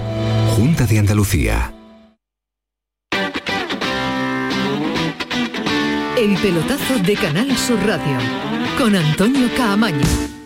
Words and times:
Junta 0.56 0.86
de 0.86 0.98
Andalucía. 0.98 1.74
El 6.16 6.36
pelotazo 6.38 6.98
de 6.98 7.14
Canal 7.14 7.56
Sur 7.56 7.78
Radio 7.86 8.18
con 8.76 8.96
Antonio 8.96 9.48
Caamaño. 9.56 10.37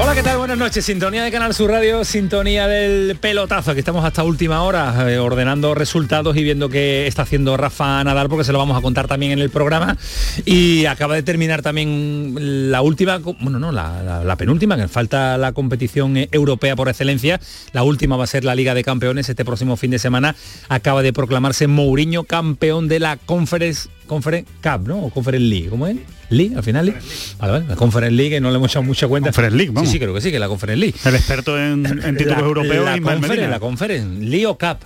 Hola, 0.00 0.14
¿qué 0.14 0.22
tal? 0.22 0.38
Buenas 0.38 0.56
noches. 0.56 0.84
Sintonía 0.86 1.22
de 1.22 1.30
Canal 1.30 1.52
Sur 1.54 1.70
Radio, 1.70 2.02
sintonía 2.04 2.66
del 2.66 3.14
pelotazo. 3.20 3.70
Aquí 3.70 3.80
estamos 3.80 4.04
hasta 4.06 4.24
última 4.24 4.62
hora 4.62 5.12
eh, 5.12 5.18
ordenando 5.18 5.74
resultados 5.74 6.34
y 6.36 6.42
viendo 6.42 6.70
qué 6.70 7.06
está 7.06 7.22
haciendo 7.22 7.56
Rafa 7.58 8.02
Nadal, 8.02 8.28
porque 8.30 8.42
se 8.44 8.52
lo 8.52 8.58
vamos 8.58 8.76
a 8.76 8.80
contar 8.80 9.06
también 9.06 9.32
en 9.32 9.38
el 9.38 9.50
programa. 9.50 9.98
Y 10.46 10.86
acaba 10.86 11.14
de 11.14 11.22
terminar 11.22 11.60
también 11.60 12.70
la 12.72 12.80
última, 12.80 13.18
bueno, 13.18 13.58
no, 13.58 13.70
la, 13.70 14.22
la- 14.24 14.36
penúltima, 14.36 14.76
que 14.78 14.88
falta 14.88 15.36
la 15.36 15.52
competición 15.52 16.16
eh, 16.16 16.28
europea 16.32 16.74
por 16.74 16.88
excelencia. 16.88 17.38
La 17.72 17.82
última 17.82 18.16
va 18.16 18.24
a 18.24 18.28
ser 18.28 18.44
la 18.44 18.54
Liga 18.54 18.72
de 18.74 18.82
Campeones 18.84 19.28
este 19.28 19.44
próximo 19.44 19.76
fin 19.76 19.90
de 19.90 19.98
semana. 19.98 20.34
Acaba 20.70 21.02
de 21.02 21.12
proclamarse 21.12 21.66
Mourinho 21.66 22.24
campeón 22.24 22.88
de 22.88 22.98
la 22.98 23.18
Conference 23.18 23.90
Conference 24.12 24.50
Cup, 24.62 24.86
¿no? 24.86 24.98
O 25.04 25.10
Conference 25.10 25.46
League, 25.46 25.68
¿cómo 25.68 25.86
es? 25.86 25.96
League, 26.30 26.54
al 26.56 26.62
final 26.62 26.86
League. 26.86 27.00
Vale, 27.38 27.52
vale, 27.52 27.64
la 27.68 27.76
Conference 27.76 28.14
League, 28.14 28.30
que 28.30 28.40
no 28.40 28.50
le 28.50 28.56
hemos 28.56 28.70
echado 28.70 28.84
mucha 28.84 29.08
cuenta. 29.08 29.28
Conference 29.30 29.56
League, 29.56 29.72
vamos. 29.72 29.88
Sí, 29.88 29.94
sí, 29.94 29.98
creo 30.00 30.14
que 30.14 30.20
sí, 30.20 30.30
que 30.30 30.38
la 30.38 30.48
Conference 30.48 30.78
League. 30.80 30.94
El 31.04 31.14
experto 31.14 31.58
en, 31.58 31.86
en 31.86 32.16
títulos 32.16 32.38
La- 32.40 32.46
europeos 32.46 32.84
la 32.84 32.96
y 32.96 33.00
Conference, 33.00 33.48
la 33.48 33.60
Conference, 33.60 34.20
League 34.24 34.46
o 34.46 34.56
Cup. 34.58 34.78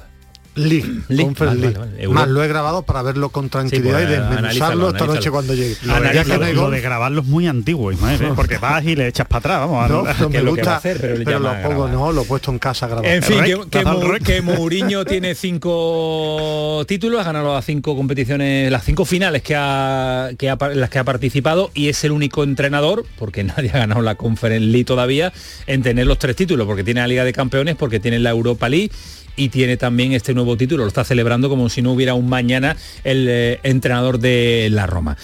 Vale, 0.57 0.95
vale, 1.39 1.79
vale. 1.79 2.03
Euro- 2.03 2.15
Más 2.15 2.29
lo 2.29 2.43
he 2.43 2.49
grabado 2.49 2.83
para 2.83 3.03
verlo 3.03 3.29
con 3.29 3.49
tranquilidad 3.51 3.99
pues, 3.99 4.05
y 4.05 4.11
desmenuzarlo 4.11 4.39
analízalo, 4.39 4.89
esta 4.91 5.07
noche 5.07 5.31
cuando 5.31 5.55
llegue. 5.55 5.77
Lo 5.85 6.39
de, 6.39 6.53
lo 6.55 6.71
de 6.71 6.81
grabarlo 6.81 7.21
es 7.21 7.27
muy 7.27 7.47
antiguo, 7.47 7.93
Ismael, 7.93 8.23
¿eh? 8.23 8.33
porque 8.37 8.59
vas 8.59 8.85
y 8.85 8.97
le 8.97 9.09
echas 9.09 9.27
para 9.27 9.39
atrás, 9.41 9.61
vamos. 9.61 9.91
no, 9.91 10.01
a- 10.11 10.15
no 10.15 10.31
que 10.31 10.39
me 10.39 10.45
lo 10.45 10.51
gusta, 10.53 10.77
hacer, 10.77 10.99
pero 11.01 11.17
pero 11.25 11.39
lo 11.41 11.63
pongo, 11.63 11.89
no, 11.89 12.11
lo 12.13 12.23
he 12.23 12.25
puesto 12.25 12.51
en 12.51 12.59
casa 12.59 12.87
grabado. 12.87 13.07
En 13.07 13.23
fin, 13.23 13.39
Rec, 13.41 13.69
que, 13.69 13.85
que, 13.85 14.25
que 14.25 14.43
Mourinho 14.43 15.05
tiene 15.05 15.35
cinco 15.35 16.85
títulos, 16.87 17.21
ha 17.21 17.25
ganado 17.25 17.55
las 17.55 17.65
cinco 17.65 17.97
competiciones, 17.97 18.71
las 18.71 18.85
cinco 18.85 19.05
finales 19.05 19.43
que 19.43 19.55
ha, 19.57 20.31
que 20.39 20.51
ha- 20.51 20.59
en 20.73 20.81
las 20.81 20.91
que 20.91 20.99
ha 20.99 21.05
participado 21.05 21.71
y 21.75 21.89
es 21.89 22.03
el 22.05 22.13
único 22.13 22.43
entrenador, 22.45 23.05
porque 23.19 23.45
nadie 23.45 23.71
ha 23.71 23.79
ganado 23.79 24.03
la 24.03 24.15
Conference 24.15 24.67
League 24.67 24.85
todavía, 24.85 25.33
en 25.67 25.83
tener 25.83 26.07
los 26.07 26.19
tres 26.19 26.37
títulos, 26.37 26.67
porque 26.67 26.85
tiene 26.85 27.01
la 27.01 27.09
Liga 27.09 27.25
de 27.25 27.33
Campeones, 27.33 27.77
porque 27.77 28.01
tiene 28.01 28.19
la 28.19 28.31
Europa 28.31 28.69
League 28.69 28.91
y 29.37 29.51
tiene 29.51 29.77
también 29.77 30.13
este 30.13 30.35
nuevo 30.35 30.57
título, 30.57 30.85
lo 30.85 30.89
está 30.89 31.05
celebrando 31.05 31.49
como 31.49 31.69
si 31.69 31.83
no 31.83 31.93
hubiera 31.93 32.15
un 32.15 32.29
mañana 32.29 32.77
el 33.05 33.27
eh, 33.29 33.61
entrenador 33.63 34.19
de 34.19 34.69
la 34.71 34.87
Roma. 34.87 35.17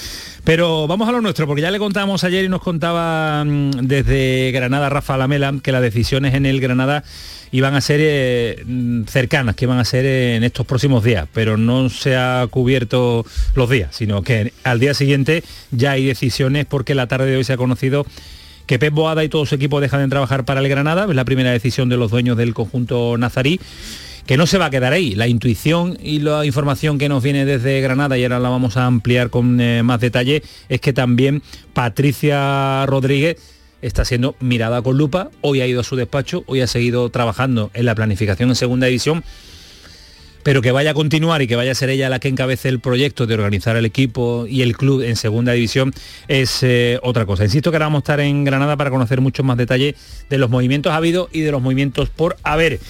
Pero 0.45 0.89
vamos 0.89 1.09
a 1.09 1.13
lo 1.13 1.21
nuestro, 1.21 1.47
porque 1.47 1.63
ya 1.63 1.71
le 1.71 1.79
contábamos 1.79 2.25
ayer 2.25 2.45
y 2.45 2.49
nos 2.49 2.63
contaba 2.63 3.45
mm, 3.45 3.71
desde 3.83 4.51
Granada 4.53 4.89
Rafa 4.89 5.17
Lamela 5.17 5.55
que 5.63 5.73
las 5.73 5.83
decisiones 5.83 6.35
en 6.35 6.47
el 6.47 6.61
Granada 6.61 7.05
iban 7.53 7.75
a 7.75 7.81
ser 7.81 8.01
eh, 8.03 8.63
mm, 8.67 9.05
cercanas, 9.05 9.55
que 9.55 9.67
iban 9.67 9.79
a 9.79 9.85
ser 9.85 10.05
eh, 10.05 10.37
en 10.37 10.43
estos 10.45 10.67
próximos 10.67 11.05
días, 11.05 11.29
pero 11.33 11.57
no 11.57 11.89
se 11.91 12.17
ha 12.17 12.47
cubierto 12.51 13.25
los 13.55 13.71
días, 13.71 13.95
sino 13.95 14.23
que 14.23 14.53
al 14.65 14.81
día 14.81 14.95
siguiente 14.95 15.45
ya 15.71 15.93
hay 15.93 16.07
decisiones 16.07 16.67
porque 16.67 16.95
la 16.95 17.07
tarde 17.07 17.27
de 17.27 17.37
hoy 17.37 17.45
se 17.45 17.53
ha 17.53 17.57
conocido 17.57 18.05
que 18.67 18.79
Pep 18.79 18.95
Boada 18.95 19.25
y 19.25 19.29
todo 19.29 19.47
su 19.47 19.55
equipo 19.55 19.81
dejan 19.81 20.01
de 20.03 20.09
trabajar 20.09 20.45
para 20.45 20.61
el 20.61 20.69
Granada, 20.69 21.07
es 21.09 21.15
la 21.15 21.25
primera 21.25 21.51
decisión 21.51 21.89
de 21.89 21.97
los 21.97 22.11
dueños 22.11 22.37
del 22.37 22.55
conjunto 22.55 23.17
nazarí, 23.19 23.61
que 24.27 24.37
no 24.37 24.47
se 24.47 24.59
va 24.59 24.67
a 24.67 24.71
quedar 24.71 24.93
ahí. 24.93 25.15
La 25.15 25.27
intuición 25.27 25.99
y 26.03 26.21
la 26.21 26.45
información 26.45 26.99
que 26.99 27.09
nos 27.09 27.23
viene 27.23 27.45
desde 27.45 27.81
Granada, 27.81 28.17
y 28.19 28.23
ahora 28.23 28.39
la 28.39 28.49
vamos 28.49 28.77
a 28.77 28.87
ampliar 28.87 29.31
con 29.31 29.61
eh, 29.61 29.83
más 29.83 30.01
detalle, 30.01 30.43
es 30.69 30.81
que 30.81 30.93
también 30.93 31.43
Patricia 31.73 32.87
Rodríguez 32.87 33.37
está 33.83 34.05
siendo 34.05 34.37
mirada 34.39 34.81
con 34.81 34.97
lupa, 34.97 35.31
hoy 35.41 35.61
ha 35.61 35.67
ido 35.67 35.81
a 35.81 35.85
su 35.85 35.97
despacho, 35.97 36.45
hoy 36.47 36.61
ha 36.61 36.69
seguido 36.69 37.11
trabajando 37.11 37.71
en 37.75 37.85
la 37.85 37.95
planificación 37.95 38.49
en 38.49 38.55
segunda 38.55 38.87
división, 38.87 39.25
pero 40.43 40.63
que 40.63 40.73
vaya 40.73 40.93
a 40.93 40.95
continuar 40.95 41.43
y 41.43 41.47
que 41.47 41.57
vaya 41.57 41.73
a 41.73 41.75
ser 41.75 41.91
ella 41.91 42.09
la 42.09 42.19
que 42.19 42.29
encabece 42.29 42.69
el 42.69 42.81
proyecto 42.81 43.27
de 43.27 43.35
organizar 43.35 43.77
el 43.77 43.85
equipo 43.85 44.47
y 44.49 44.63
el 44.63 44.77
club 44.77 45.03
en 45.03 45.17
segunda 45.17 45.53
división 45.53 45.93
es 46.29 46.63
eh, 46.63 46.99
otra 47.03 47.27
cosa. 47.27 47.45
Insisto 47.45 47.71
que 47.71 47.77
ahora 47.77 47.87
vamos 47.87 47.99
a 47.99 48.05
estar 48.05 48.21
en 48.21 48.45
Granada 48.45 48.77
para 48.77 48.91
conocer 48.91 49.21
muchos 49.21 49.45
más 49.45 49.57
detalles 49.57 49.95
de 50.29 50.39
los 50.39 50.51
movimientos 50.51 50.93
habido 50.93 51.29
y 51.33 51.41
de 51.41 51.53
los 51.53 51.63
movimientos 51.63 52.11
por 52.11 52.37
haber. 52.43 52.81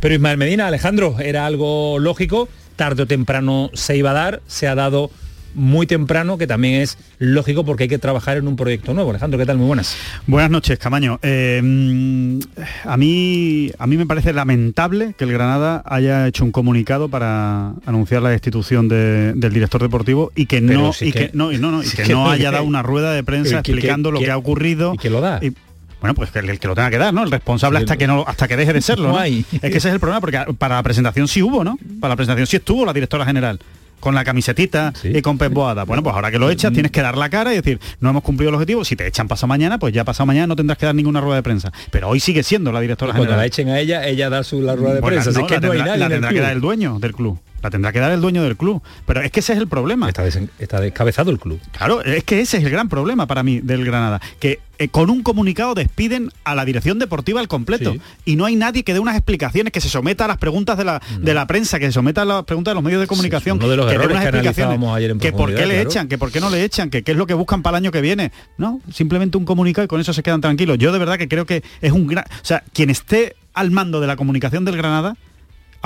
Pero 0.00 0.14
Ismael 0.14 0.38
Medina, 0.38 0.66
Alejandro, 0.66 1.16
era 1.20 1.46
algo 1.46 1.98
lógico, 1.98 2.48
tarde 2.76 3.04
o 3.04 3.06
temprano 3.06 3.70
se 3.74 3.96
iba 3.96 4.10
a 4.10 4.14
dar, 4.14 4.42
se 4.46 4.68
ha 4.68 4.74
dado 4.74 5.10
muy 5.56 5.86
temprano, 5.86 6.38
que 6.38 6.46
también 6.46 6.80
es 6.82 6.98
lógico 7.18 7.64
porque 7.64 7.84
hay 7.84 7.88
que 7.88 7.98
trabajar 7.98 8.36
en 8.36 8.46
un 8.46 8.54
proyecto 8.56 8.94
nuevo. 8.94 9.10
Alejandro, 9.10 9.38
¿qué 9.38 9.46
tal? 9.46 9.56
Muy 9.58 9.66
buenas. 9.66 9.96
Buenas 10.26 10.50
noches, 10.50 10.78
Camaño. 10.78 11.18
Eh, 11.22 11.60
mm, 11.64 12.38
a, 12.84 12.96
mí, 12.96 13.70
a 13.78 13.86
mí 13.86 13.96
me 13.96 14.06
parece 14.06 14.32
lamentable 14.32 15.14
que 15.18 15.24
el 15.24 15.32
Granada 15.32 15.82
haya 15.86 16.26
hecho 16.28 16.44
un 16.44 16.52
comunicado 16.52 17.08
para 17.08 17.72
anunciar 17.86 18.22
la 18.22 18.28
destitución 18.30 18.88
de- 18.88 19.32
del 19.34 19.52
director 19.52 19.80
deportivo 19.82 20.30
y 20.36 20.46
que 20.46 20.60
Pero 20.60 20.80
no, 20.80 20.92
y 21.00 21.12
que- 21.12 21.18
que, 21.28 21.30
no, 21.32 21.52
y 21.52 21.58
no, 21.58 21.70
no, 21.70 21.82
y 21.82 21.86
sí 21.86 21.96
que 21.96 22.02
que 22.04 22.12
no 22.12 22.24
no, 22.24 22.30
haya 22.30 22.50
dado 22.50 22.64
una 22.64 22.82
rueda 22.82 23.12
de 23.12 23.24
prensa 23.24 23.62
que- 23.62 23.72
explicando 23.72 24.10
lo 24.10 24.20
que- 24.20 24.30
ha 24.30 24.36
ocurrido. 24.36 24.92
y 24.94 24.98
que 24.98 25.10
lo 25.10 25.20
da. 25.20 25.40
Y- 25.42 25.52
bueno, 25.98 26.14
pues 26.14 26.30
que 26.30 26.40
el, 26.40 26.58
que 26.60 26.68
lo 26.68 26.74
tenga 26.74 26.90
que 26.90 26.98
dar, 26.98 27.14
¿no? 27.14 27.24
El 27.24 27.30
responsable 27.30 27.78
hasta 27.78 27.96
que 27.96 28.06
no 28.06 28.22
hasta 28.26 28.46
que 28.46 28.56
deje 28.56 28.74
de 28.74 28.82
serlo. 28.82 29.08
no. 29.08 29.22
Es 29.24 29.44
que 29.60 29.68
ese 29.78 29.88
es 29.88 29.94
el 29.94 29.98
problema, 30.00 30.20
porque 30.20 30.38
para 30.58 30.76
la 30.76 30.82
presentación 30.82 31.26
sí 31.26 31.42
hubo, 31.42 31.64
¿no? 31.64 31.78
Para 32.00 32.12
la 32.12 32.16
presentación 32.16 32.46
sí 32.46 32.56
estuvo 32.56 32.84
la 32.84 32.92
directora 32.92 33.24
general. 33.24 33.58
Con 34.00 34.14
la 34.14 34.24
camisetita 34.24 34.92
Sí. 35.00 35.10
y 35.14 35.22
con 35.22 35.38
Pep 35.38 35.52
Boada. 35.52 35.84
Bueno, 35.84 36.02
pues 36.02 36.14
ahora 36.14 36.30
que 36.30 36.38
lo 36.38 36.50
echas, 36.50 36.72
tienes 36.72 36.92
que 36.92 37.02
dar 37.02 37.16
la 37.16 37.28
cara 37.30 37.52
y 37.52 37.56
decir, 37.56 37.80
no 38.00 38.10
hemos 38.10 38.22
cumplido 38.22 38.50
el 38.50 38.54
objetivo. 38.54 38.84
Si 38.84 38.94
te 38.94 39.06
echan 39.06 39.26
pasado 39.26 39.48
mañana, 39.48 39.78
pues 39.78 39.92
ya 39.94 40.04
pasado 40.04 40.26
mañana 40.26 40.46
no 40.46 40.54
tendrás 40.56 40.78
que 40.78 40.86
dar 40.86 40.94
ninguna 40.94 41.20
rueda 41.20 41.36
de 41.36 41.42
prensa. 41.42 41.72
Pero 41.90 42.08
hoy 42.08 42.20
sigue 42.20 42.42
siendo 42.42 42.70
la 42.72 42.80
directora 42.80 43.12
Cuando 43.12 43.24
general. 43.24 43.40
la 43.40 43.46
echen 43.46 43.68
a 43.70 43.80
ella, 43.80 44.06
ella 44.06 44.28
da 44.30 44.44
su 44.44 44.60
la 44.60 44.76
rueda 44.76 44.94
de 44.94 45.00
Bueno, 45.00 45.20
prensa. 45.20 45.30
así 45.30 45.46
que 45.46 45.54
la 45.54 45.60
no 45.60 45.72
hay 45.72 45.78
tendrá, 45.78 45.84
nadie 45.96 45.98
la 46.00 46.08
tendrá 46.08 46.30
que 46.30 46.40
dar 46.40 46.52
el 46.52 46.60
dueño 46.60 46.98
del 46.98 47.14
club. 47.14 47.38
La 47.62 47.70
tendrá 47.70 47.92
que 47.92 47.98
dar 48.00 48.12
el 48.12 48.20
dueño 48.20 48.42
del 48.42 48.56
club. 48.56 48.82
Pero 49.06 49.22
es 49.22 49.30
que 49.30 49.40
ese 49.40 49.52
es 49.52 49.58
el 49.58 49.66
problema. 49.66 50.08
Está, 50.08 50.80
descabezado 50.80 51.30
el 51.30 51.38
club. 51.38 51.60
Claro, 51.76 52.02
es 52.02 52.24
que 52.24 52.40
ese 52.40 52.58
es 52.58 52.64
el 52.64 52.70
gran 52.70 52.88
problema 52.88 53.26
para 53.26 53.42
mí 53.42 53.60
del 53.60 53.84
Granada, 53.84 54.20
que 54.38 54.60
eh, 54.78 54.88
con 54.88 55.08
un 55.08 55.22
comunicado 55.22 55.74
despiden 55.74 56.30
a 56.44 56.54
la 56.54 56.64
dirección 56.66 56.98
deportiva 56.98 57.40
al 57.40 57.48
completo 57.48 57.92
Sí. 57.92 58.00
y 58.26 58.36
no 58.36 58.44
hay 58.44 58.56
nadie 58.56 58.82
que 58.82 58.92
dé 58.92 59.00
unas 59.00 59.16
explicaciones, 59.16 59.72
que 59.72 59.80
se 59.80 59.88
someta 59.88 60.26
a 60.26 60.28
las 60.28 60.36
preguntas 60.36 60.76
de 60.76 60.84
la, 60.84 61.00
de 61.18 61.34
la 61.34 61.46
prensa, 61.46 61.78
que 61.78 61.86
se 61.86 61.92
someta 61.92 62.22
a 62.22 62.24
las 62.26 62.44
preguntas 62.44 62.72
de 62.72 62.74
los 62.74 62.84
medios 62.84 63.00
de 63.00 63.06
comunicación, 63.06 63.56
uno 63.56 63.68
de 63.68 63.76
los 63.76 63.86
que 63.86 63.98
dé 63.98 64.06
unas 64.06 64.20
que 64.20 64.28
explicaciones, 64.28 64.58
analizábamos 64.58 64.96
ayer 64.96 65.10
en 65.12 65.18
que 65.18 65.32
por 65.32 65.54
qué 65.54 65.66
le 65.66 65.80
echan, 65.80 66.08
que 66.08 66.18
por 66.18 66.30
qué 66.30 66.40
no 66.40 66.50
le 66.50 66.62
echan, 66.62 66.90
que 66.90 67.02
qué 67.02 67.12
es 67.12 67.16
lo 67.16 67.26
que 67.26 67.34
buscan 67.34 67.62
para 67.62 67.78
el 67.78 67.84
año 67.84 67.92
que 67.92 68.02
viene. 68.02 68.32
No, 68.58 68.80
simplemente 68.92 69.38
un 69.38 69.46
comunicado 69.46 69.84
y 69.84 69.88
con 69.88 70.00
eso 70.00 70.12
se 70.12 70.22
quedan 70.22 70.40
tranquilos. 70.42 70.76
Yo 70.78 70.92
de 70.92 70.98
verdad 70.98 71.16
que 71.16 71.28
creo 71.28 71.46
que 71.46 71.62
es 71.80 71.92
un 71.92 72.06
gran, 72.06 72.24
o 72.24 72.44
sea, 72.44 72.62
quien 72.72 72.90
esté 72.90 73.34
al 73.54 73.70
mando 73.70 74.00
de 74.00 74.06
la 74.06 74.16
comunicación 74.16 74.64
del 74.66 74.76
Granada 74.76 75.16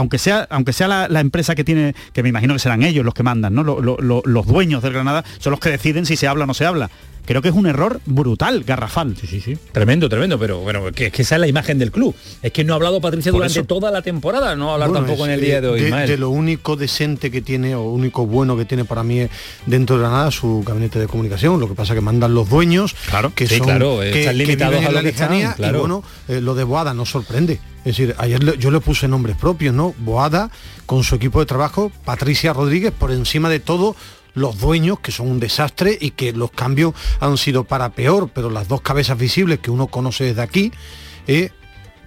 aunque 0.00 0.18
sea, 0.18 0.46
aunque 0.50 0.72
sea 0.72 0.88
la, 1.08 1.20
empresa 1.20 1.54
que 1.54 1.62
tiene, 1.62 1.94
que 2.12 2.22
me 2.22 2.28
imagino 2.28 2.54
que 2.54 2.58
serán 2.58 2.82
ellos 2.82 3.04
los 3.04 3.14
que 3.14 3.22
mandan, 3.22 3.54
¿no? 3.54 3.62
Lo- 3.62 3.80
lo- 3.80 3.98
lo- 3.98 4.22
los 4.24 4.46
dueños 4.46 4.82
del 4.82 4.92
Granada 4.94 5.24
son 5.38 5.52
los 5.52 5.60
que 5.60 5.70
deciden 5.70 6.06
si 6.06 6.16
se 6.16 6.26
habla 6.26 6.44
o 6.44 6.46
no 6.46 6.54
se 6.54 6.64
habla. 6.66 6.90
Creo 7.26 7.42
que 7.42 7.48
es 7.48 7.54
un 7.54 7.66
error 7.66 8.00
brutal, 8.06 8.64
garrafal. 8.64 9.16
Sí, 9.20 9.26
sí, 9.26 9.40
sí. 9.40 9.56
Tremendo, 9.72 10.08
tremendo, 10.08 10.38
pero 10.38 10.60
bueno, 10.60 10.90
que, 10.92 11.06
es 11.06 11.12
que 11.12 11.22
esa 11.22 11.36
es 11.36 11.40
la 11.40 11.46
imagen 11.48 11.78
del 11.78 11.90
club. 11.90 12.14
Es 12.42 12.52
que 12.52 12.64
no 12.64 12.72
ha 12.72 12.76
hablado 12.76 13.00
Patricia 13.00 13.30
Por 13.32 13.40
durante 13.40 13.60
eso. 13.60 13.66
toda 13.66 13.90
la 13.90 14.02
temporada, 14.02 14.56
no 14.56 14.66
va 14.66 14.70
a 14.72 14.74
hablar 14.74 14.88
Bueno, 14.90 15.06
tampoco 15.06 15.26
es, 15.26 15.32
en 15.32 15.38
el 15.38 15.44
eh, 15.44 15.46
día 15.46 15.60
de 15.60 15.68
hoy. 15.68 15.80
De, 15.80 16.16
lo 16.16 16.30
único 16.30 16.76
decente 16.76 17.30
que 17.30 17.40
tiene 17.40 17.74
o 17.74 17.82
único 17.84 18.26
bueno 18.26 18.56
que 18.56 18.64
tiene 18.64 18.84
para 18.84 19.02
mí 19.02 19.20
es 19.20 19.30
dentro 19.66 19.96
de 19.96 20.02
Granada 20.02 20.30
su 20.30 20.62
gabinete 20.66 20.98
de 20.98 21.06
comunicación. 21.06 21.60
Lo 21.60 21.68
que 21.68 21.74
pasa 21.74 21.94
que 21.94 22.00
mandan 22.00 22.34
los 22.34 22.48
dueños 22.48 22.94
Claro, 23.08 23.32
que 23.34 23.46
sí, 23.46 23.58
son 23.58 23.66
claro, 23.66 24.02
eh, 24.02 24.10
que, 24.10 24.20
están 24.20 24.38
limitados 24.38 24.76
a 24.84 24.90
la 24.90 25.00
están, 25.00 25.04
lejanía 25.04 25.54
claro. 25.54 25.76
y 25.76 25.80
bueno, 25.80 26.04
eh, 26.28 26.40
lo 26.40 26.54
de 26.54 26.64
Boada 26.64 26.94
no 26.94 27.04
sorprende. 27.06 27.60
Es 27.80 27.96
decir, 27.96 28.14
ayer 28.18 28.42
le- 28.44 28.58
yo 28.58 28.70
le 28.70 28.80
puse 28.80 29.08
nombres 29.08 29.36
propios, 29.36 29.74
¿no? 29.74 29.94
Boada 29.98 30.50
con 30.84 31.02
su 31.02 31.14
equipo 31.14 31.40
de 31.40 31.46
trabajo, 31.46 31.90
Patricia 32.04 32.52
Rodríguez 32.52 32.92
por 32.92 33.10
encima 33.10 33.48
de 33.48 33.60
todo 33.60 33.96
los 34.34 34.58
dueños 34.58 35.00
que 35.00 35.12
son 35.12 35.28
un 35.30 35.40
desastre 35.40 35.96
y 36.00 36.12
que 36.12 36.32
los 36.32 36.50
cambios 36.50 36.94
han 37.20 37.36
sido 37.36 37.64
para 37.64 37.90
peor, 37.90 38.30
pero 38.32 38.50
las 38.50 38.68
dos 38.68 38.80
cabezas 38.80 39.18
visibles 39.18 39.58
que 39.58 39.70
uno 39.70 39.86
conoce 39.88 40.24
desde 40.24 40.42
aquí, 40.42 40.72
eh, 41.26 41.50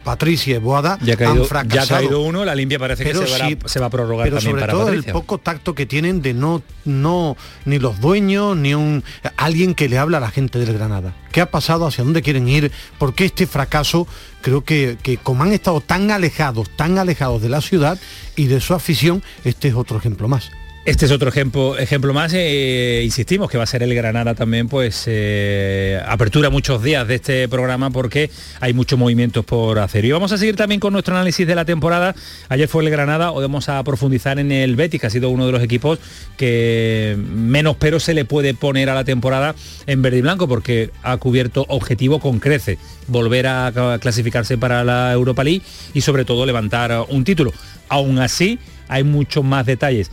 Patricia 0.03 0.57
y 0.57 0.59
Boada 0.59 0.99
ya 1.01 1.13
ha, 1.13 1.15
han 1.15 1.17
caído, 1.17 1.35
ya 1.35 1.41
ha 1.43 1.47
fracasado. 1.47 1.99
caído 2.01 2.19
uno, 2.23 2.43
la 2.43 2.53
limpia 2.55 2.77
parece 2.77 3.05
que 3.05 3.11
Pero 3.13 3.25
se, 3.25 3.39
va 3.39 3.45
a- 3.45 3.49
sí, 3.49 3.57
se 3.63 3.79
va 3.79 3.85
a 3.85 3.89
prorrogar 3.89 4.25
pero 4.25 4.35
también 4.35 4.51
sobre 4.51 4.61
para 4.61 4.73
todo 4.73 4.85
Patricia. 4.87 5.07
el 5.07 5.13
poco 5.13 5.37
tacto 5.37 5.73
que 5.75 5.85
tienen 5.85 6.21
de 6.21 6.33
no 6.33 6.61
no 6.83 7.37
ni 7.63 7.79
los 7.79 8.01
dueños 8.01 8.57
ni 8.57 8.73
un 8.73 9.01
alguien 9.37 9.73
que 9.73 9.87
le 9.87 9.97
habla 9.97 10.17
a 10.17 10.19
la 10.19 10.29
gente 10.29 10.59
del 10.59 10.73
Granada. 10.73 11.13
Qué 11.31 11.39
ha 11.39 11.49
pasado 11.49 11.87
hacia 11.87 12.03
dónde 12.03 12.21
quieren 12.21 12.49
ir 12.49 12.69
por 12.97 13.15
qué 13.15 13.23
este 13.23 13.47
fracaso 13.47 14.05
creo 14.41 14.65
que, 14.65 14.97
que 15.01 15.15
como 15.15 15.43
han 15.43 15.53
estado 15.53 15.79
tan 15.79 16.11
alejados 16.11 16.69
tan 16.75 16.97
alejados 16.97 17.41
de 17.41 17.47
la 17.47 17.61
ciudad 17.61 17.97
y 18.35 18.47
de 18.47 18.59
su 18.59 18.73
afición 18.73 19.23
este 19.45 19.69
es 19.69 19.73
otro 19.73 19.97
ejemplo 19.97 20.27
más 20.27 20.51
Este 20.85 21.05
es 21.05 21.11
otro 21.13 21.29
ejemplo, 21.29 21.77
ejemplo 21.77 22.13
más, 22.13 22.33
eh, 22.35 23.03
insistimos 23.05 23.49
que 23.49 23.57
va 23.57 23.63
a 23.63 23.67
ser 23.67 23.83
el 23.83 23.95
Granada 23.95 24.35
también, 24.35 24.67
pues 24.67 25.05
eh, 25.07 25.97
apertura 26.05 26.49
muchos 26.49 26.83
días 26.83 27.07
de 27.07 27.15
este 27.15 27.47
programa 27.47 27.89
porque 27.89 28.29
hay 28.59 28.73
muchos 28.73 28.99
movimientos 28.99 29.45
por 29.45 29.79
hacer. 29.79 30.03
Y 30.03 30.11
vamos 30.11 30.33
a 30.33 30.37
seguir 30.37 30.57
también 30.57 30.81
con 30.81 30.91
nuestro 30.91 31.15
análisis 31.15 31.47
de 31.47 31.55
la 31.55 31.63
temporada. 31.63 32.13
Ayer 32.49 32.67
fue 32.67 32.83
el 32.83 32.89
Granada, 32.89 33.31
hoy 33.31 33.43
vamos 33.43 33.69
a 33.69 33.81
profundizar 33.85 34.39
en 34.39 34.51
el 34.51 34.75
Betis, 34.75 34.99
que 34.99 35.07
ha 35.07 35.09
sido 35.09 35.29
uno 35.29 35.45
de 35.45 35.53
los 35.53 35.63
equipos 35.63 35.99
que 36.35 37.15
menos 37.17 37.77
pero 37.79 38.01
se 38.01 38.13
le 38.13 38.25
puede 38.25 38.53
poner 38.53 38.89
a 38.89 38.93
la 38.93 39.05
temporada 39.05 39.55
en 39.87 40.01
verde 40.01 40.17
y 40.17 40.21
blanco 40.21 40.49
porque 40.49 40.89
ha 41.01 41.15
cubierto 41.15 41.65
objetivo 41.69 42.19
con 42.19 42.39
crece, 42.39 42.77
volver 43.07 43.47
a 43.47 43.71
ca- 43.73 43.99
clasificarse 43.99 44.57
para 44.57 44.83
la 44.83 45.13
Europa 45.13 45.45
League 45.45 45.61
y 45.93 46.01
sobre 46.01 46.25
todo 46.25 46.45
levantar 46.45 47.05
un 47.07 47.23
título. 47.23 47.53
Aún 47.87 48.19
así, 48.19 48.59
hay 48.89 49.05
muchos 49.05 49.45
más 49.45 49.65
detalles 49.65 50.11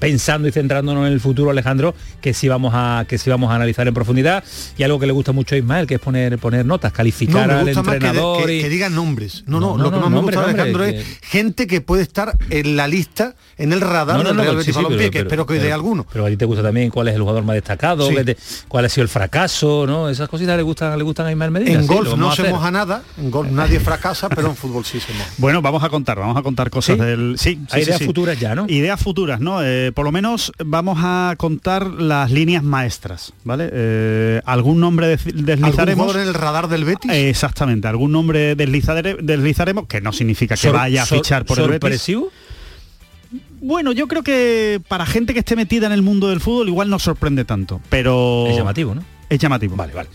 pensando 0.00 0.48
y 0.48 0.52
centrándonos 0.52 1.06
en 1.06 1.12
el 1.12 1.20
futuro, 1.20 1.50
Alejandro, 1.50 1.94
que 2.20 2.34
sí 2.34 2.48
vamos 2.48 2.72
a 2.74 3.04
que 3.08 3.18
sí 3.18 3.30
vamos 3.30 3.52
a 3.52 3.54
analizar 3.54 3.86
en 3.86 3.94
profundidad 3.94 4.42
y 4.76 4.82
algo 4.82 4.98
que 4.98 5.06
le 5.06 5.12
gusta 5.12 5.30
mucho 5.32 5.54
a 5.54 5.58
Ismael, 5.58 5.86
que 5.86 5.94
es 5.94 6.00
poner 6.00 6.38
poner 6.38 6.66
notas, 6.66 6.92
calificar 6.92 7.46
me 7.46 7.54
al 7.54 7.64
gusta 7.66 7.82
más 7.82 7.94
que 7.94 8.00
de- 8.00 8.06
entrenador 8.06 8.46
que, 8.46 8.56
y- 8.58 8.62
que 8.62 8.68
digan 8.68 8.94
nombres 8.94 9.44
no 9.46 9.60
no, 9.60 9.76
No, 9.76 9.84
lo 9.84 9.84
no, 9.84 9.90
que 9.90 10.00
más 10.00 10.10
me 10.10 10.20
gusta 10.22 10.44
Alejandro 10.44 10.84
nombres, 10.84 11.06
es 11.06 11.18
gente 11.28 11.66
que 11.66 11.80
puede 11.80 12.02
estar 12.02 12.36
en 12.48 12.76
la 12.76 12.88
lista 12.88 13.36
en 13.58 13.72
el 13.74 13.80
radar 13.82 14.16
No, 14.16 14.22
no, 14.22 14.28
del 14.30 14.36
no, 14.38 14.42
Real 14.42 14.56
Betis 14.56 14.74
sí, 14.74 14.76
Balompié 14.76 14.98
pero- 14.98 15.10
que 15.10 15.18
pero- 15.18 15.28
espero 15.28 15.46
que 15.46 15.54
dé 15.54 15.60
pero- 15.60 15.74
alguno 15.74 16.06
Pero 16.10 16.26
a 16.26 16.28
ti 16.30 16.36
te 16.38 16.44
gusta 16.46 16.62
también 16.62 16.90
cuál 16.90 17.08
es 17.08 17.14
el 17.14 17.20
jugador 17.20 17.44
más 17.44 17.54
destacado, 17.54 18.08
Sí. 18.08 18.14
qué 18.14 18.24
te- 18.24 18.36
cuál 18.68 18.86
ha 18.86 18.88
sido 18.88 19.02
el 19.02 19.08
fracaso, 19.10 19.86
¿no? 19.86 20.08
Esas 20.08 20.28
cositas 20.30 20.56
le 20.56 20.62
gustan, 20.62 20.96
le 20.96 21.04
gustan 21.04 21.26
a 21.26 21.30
Ismael 21.30 21.50
Medina. 21.50 21.78
en 21.78 21.86
golf 21.86 22.16
no 22.16 22.30
a 22.30 22.36
se 22.36 22.48
moja 22.48 22.70
nada 22.70 23.02
en 23.18 23.30
golf 23.30 23.50
nadie 23.50 23.78
fracasa 23.80 24.28
pero 24.30 24.48
en 24.48 24.56
fútbol 24.56 24.84
sí 24.84 24.98
se 24.98 25.12
moja 25.12 25.28
Bueno, 25.36 25.60
vamos 25.60 25.84
a 25.84 25.90
contar, 25.90 26.18
vamos 26.18 26.36
a 26.38 26.42
contar 26.42 26.70
cosas 26.70 26.96
¿Sí? 26.96 27.02
del. 27.02 27.34
Sí, 27.38 27.50
sí, 27.50 27.58
Hay 27.70 27.82
sí, 27.82 27.86
ideas 27.88 27.98
sí. 27.98 28.04
futuras 28.06 28.40
ya, 28.40 28.54
¿no? 28.54 28.64
Ideas 28.68 28.98
futuras, 29.00 29.40
¿no? 29.40 29.62
Eh, 29.62 29.89
por 29.92 30.04
lo 30.04 30.12
menos 30.12 30.52
vamos 30.64 30.98
a 31.02 31.34
contar 31.38 31.86
las 31.86 32.30
líneas 32.30 32.62
maestras, 32.62 33.32
¿vale? 33.44 33.68
Eh, 33.72 34.40
algún 34.44 34.80
nombre 34.80 35.06
des- 35.08 35.26
¿Algún 35.26 35.44
deslizaremos. 35.46 36.04
jugador 36.06 36.22
en 36.22 36.28
el 36.28 36.34
radar 36.34 36.68
del 36.68 36.84
Betis? 36.84 37.10
Eh, 37.10 37.30
Exactamente, 37.30 37.88
algún 37.88 38.12
nombre 38.12 38.56
deslizare- 38.56 39.18
deslizaremos, 39.20 39.86
que 39.86 40.00
no 40.00 40.12
significa 40.12 40.54
que 40.54 40.60
Sor- 40.62 40.74
vaya 40.74 41.02
a 41.02 41.06
sor- 41.06 41.18
fichar 41.18 41.44
por 41.44 41.58
el 41.60 41.68
Betis. 41.68 42.10
Bueno, 43.62 43.92
yo 43.92 44.08
creo 44.08 44.22
que 44.22 44.80
para 44.88 45.04
gente 45.06 45.32
que 45.34 45.40
esté 45.40 45.54
metida 45.54 45.86
en 45.86 45.92
el 45.92 46.02
mundo 46.02 46.28
del 46.28 46.40
fútbol 46.40 46.68
igual 46.68 46.88
no 46.88 46.98
sorprende 46.98 47.44
tanto, 47.44 47.80
pero 47.90 48.46
Es 48.48 48.56
llamativo, 48.56 48.94
¿no? 48.94 49.04
es 49.28 49.38
llamativo. 49.38 49.76
Vale, 49.76 49.92
vale. 49.92 50.08